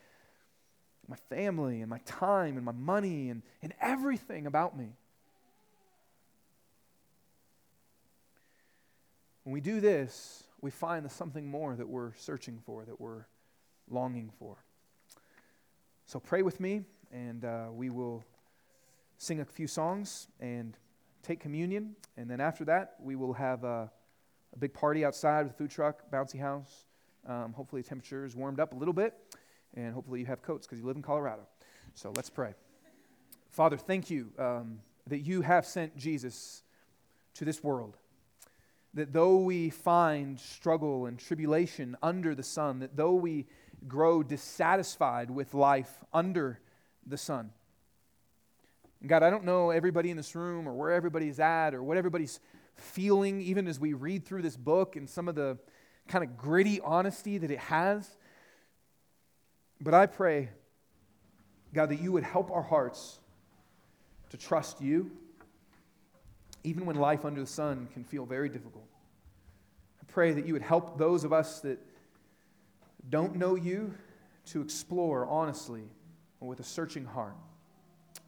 my 1.07 1.16
family 1.28 1.80
and 1.80 1.89
my 1.89 2.01
time 2.05 2.57
and 2.57 2.64
my 2.64 2.72
money 2.72 3.30
and, 3.30 3.43
and 3.62 3.72
everything 3.80 4.47
about 4.47 4.76
me? 4.76 4.89
When 9.45 9.53
we 9.53 9.61
do 9.61 9.80
this, 9.80 10.45
we 10.61 10.70
find 10.70 11.05
the 11.05 11.11
something 11.11 11.47
more 11.47 11.76
that 11.76 11.89
we're 11.89 12.14
searching 12.16 12.59
for, 12.66 12.84
that 12.84 13.01
we're 13.01 13.26
longing 13.89 14.30
for. 14.39 14.57
So 16.07 16.18
pray 16.18 16.43
with 16.43 16.59
me, 16.59 16.82
and 17.12 17.45
uh, 17.45 17.66
we 17.72 17.91
will 17.91 18.24
sing 19.18 19.41
a 19.41 19.45
few 19.45 19.66
songs 19.66 20.26
and 20.41 20.76
take 21.23 21.41
communion. 21.41 21.97
And 22.16 22.31
then 22.31 22.41
after 22.41 22.64
that, 22.66 22.97
we 23.01 23.16
will 23.16 23.33
have 23.33 23.64
a, 23.64 23.91
a 24.53 24.59
big 24.59 24.75
party 24.75 25.05
outside 25.05 25.45
with 25.45 25.53
a 25.53 25.57
food 25.57 25.71
truck, 25.71 26.11
bouncy 26.11 26.41
house. 26.41 26.87
Um, 27.27 27.53
hopefully, 27.53 27.83
the 27.83 27.89
temperature 27.89 28.25
is 28.25 28.35
warmed 28.35 28.61
up 28.61 28.73
a 28.73 28.77
little 28.77 28.95
bit, 28.95 29.14
and 29.75 29.93
hopefully, 29.93 30.21
you 30.21 30.27
have 30.27 30.43
coats 30.43 30.66
because 30.66 30.79
you 30.79 30.87
live 30.87 30.97
in 30.97 31.03
Colorado. 31.03 31.43
So 31.95 32.12
let's 32.14 32.31
pray. 32.31 32.55
Father, 33.51 33.77
thank 33.77 34.09
you 34.09 34.31
um, 34.39 34.81
that 35.09 35.21
you 35.21 35.43
have 35.43 35.66
sent 35.66 35.97
Jesus 35.97 36.62
to 37.35 37.45
this 37.45 37.62
world. 37.62 37.97
That 38.95 39.12
though 39.12 39.39
we 39.39 39.71
find 39.71 40.39
struggle 40.39 41.07
and 41.07 41.19
tribulation 41.19 41.97
under 42.03 42.35
the 42.35 42.43
sun, 42.43 42.79
that 42.81 42.97
though 42.97 43.14
we 43.14 43.47
grow 43.87 44.23
dissatisfied 44.23 45.31
with 45.31 45.55
life 45.55 45.99
under 46.12 46.61
the 47.07 47.16
sun, 47.19 47.51
God, 49.07 49.22
I 49.22 49.30
don't 49.30 49.44
know 49.44 49.70
everybody 49.70 50.11
in 50.11 50.16
this 50.16 50.34
room 50.34 50.68
or 50.68 50.74
where 50.74 50.90
everybody's 50.90 51.38
at 51.38 51.74
or 51.74 51.82
what 51.82 51.96
everybody's 51.96 52.40
feeling, 52.74 53.40
even 53.40 53.68
as 53.68 53.78
we 53.78 53.92
read 53.92 54.24
through 54.24 54.42
this 54.42 54.57
book 54.57 54.96
and 54.96 55.09
some 55.09 55.28
of 55.28 55.34
the 55.34 55.59
kind 56.09 56.24
of 56.24 56.36
gritty 56.36 56.80
honesty 56.80 57.38
that 57.38 57.51
it 57.51 57.59
has. 57.59 58.16
But 59.80 59.94
I 59.94 60.07
pray, 60.07 60.49
God, 61.72 61.90
that 61.90 62.01
you 62.01 62.11
would 62.12 62.24
help 62.24 62.51
our 62.51 62.62
hearts 62.62 63.20
to 64.30 64.36
trust 64.36 64.80
you, 64.80 65.11
even 66.64 66.84
when 66.84 66.96
life 66.96 67.24
under 67.24 67.40
the 67.40 67.46
sun 67.46 67.88
can 67.92 68.03
feel 68.03 68.26
very 68.26 68.49
difficult. 68.49 68.84
I 70.03 70.05
pray 70.12 70.32
that 70.32 70.46
you 70.46 70.55
would 70.55 70.62
help 70.62 70.99
those 70.99 71.22
of 71.22 71.32
us 71.32 71.61
that 71.61 71.78
don't 73.09 73.36
know 73.36 73.55
you 73.55 73.94
to 74.46 74.61
explore 74.61 75.26
honestly 75.26 75.84
and 76.40 76.49
with 76.49 76.59
a 76.59 76.64
searching 76.64 77.05
heart. 77.05 77.36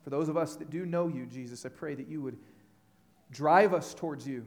For 0.02 0.10
those 0.10 0.28
of 0.28 0.36
us 0.36 0.56
that 0.56 0.70
do 0.70 0.86
know 0.86 1.08
you, 1.08 1.26
Jesus, 1.26 1.66
I 1.66 1.68
pray 1.68 1.94
that 1.94 2.08
you 2.08 2.22
would 2.22 2.38
drive 3.30 3.74
us 3.74 3.94
towards 3.94 4.26
you, 4.26 4.46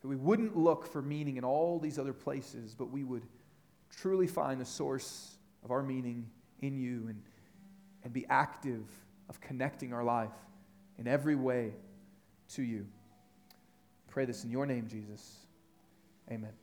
that 0.00 0.08
we 0.08 0.16
wouldn't 0.16 0.56
look 0.56 0.86
for 0.86 1.02
meaning 1.02 1.36
in 1.36 1.44
all 1.44 1.78
these 1.78 1.98
other 1.98 2.12
places, 2.12 2.74
but 2.76 2.90
we 2.90 3.04
would 3.04 3.22
truly 3.90 4.26
find 4.26 4.60
the 4.60 4.64
source 4.64 5.36
of 5.64 5.70
our 5.70 5.82
meaning 5.82 6.26
in 6.60 6.76
you 6.76 7.06
and, 7.08 7.22
and 8.04 8.12
be 8.12 8.26
active 8.28 8.84
of 9.28 9.40
connecting 9.40 9.92
our 9.92 10.04
life 10.04 10.30
in 10.98 11.06
every 11.06 11.36
way 11.36 11.72
to 12.54 12.62
you. 12.62 12.86
I 14.08 14.12
pray 14.12 14.24
this 14.24 14.44
in 14.44 14.50
your 14.50 14.66
name, 14.66 14.88
Jesus. 14.88 15.46
Amen. 16.30 16.61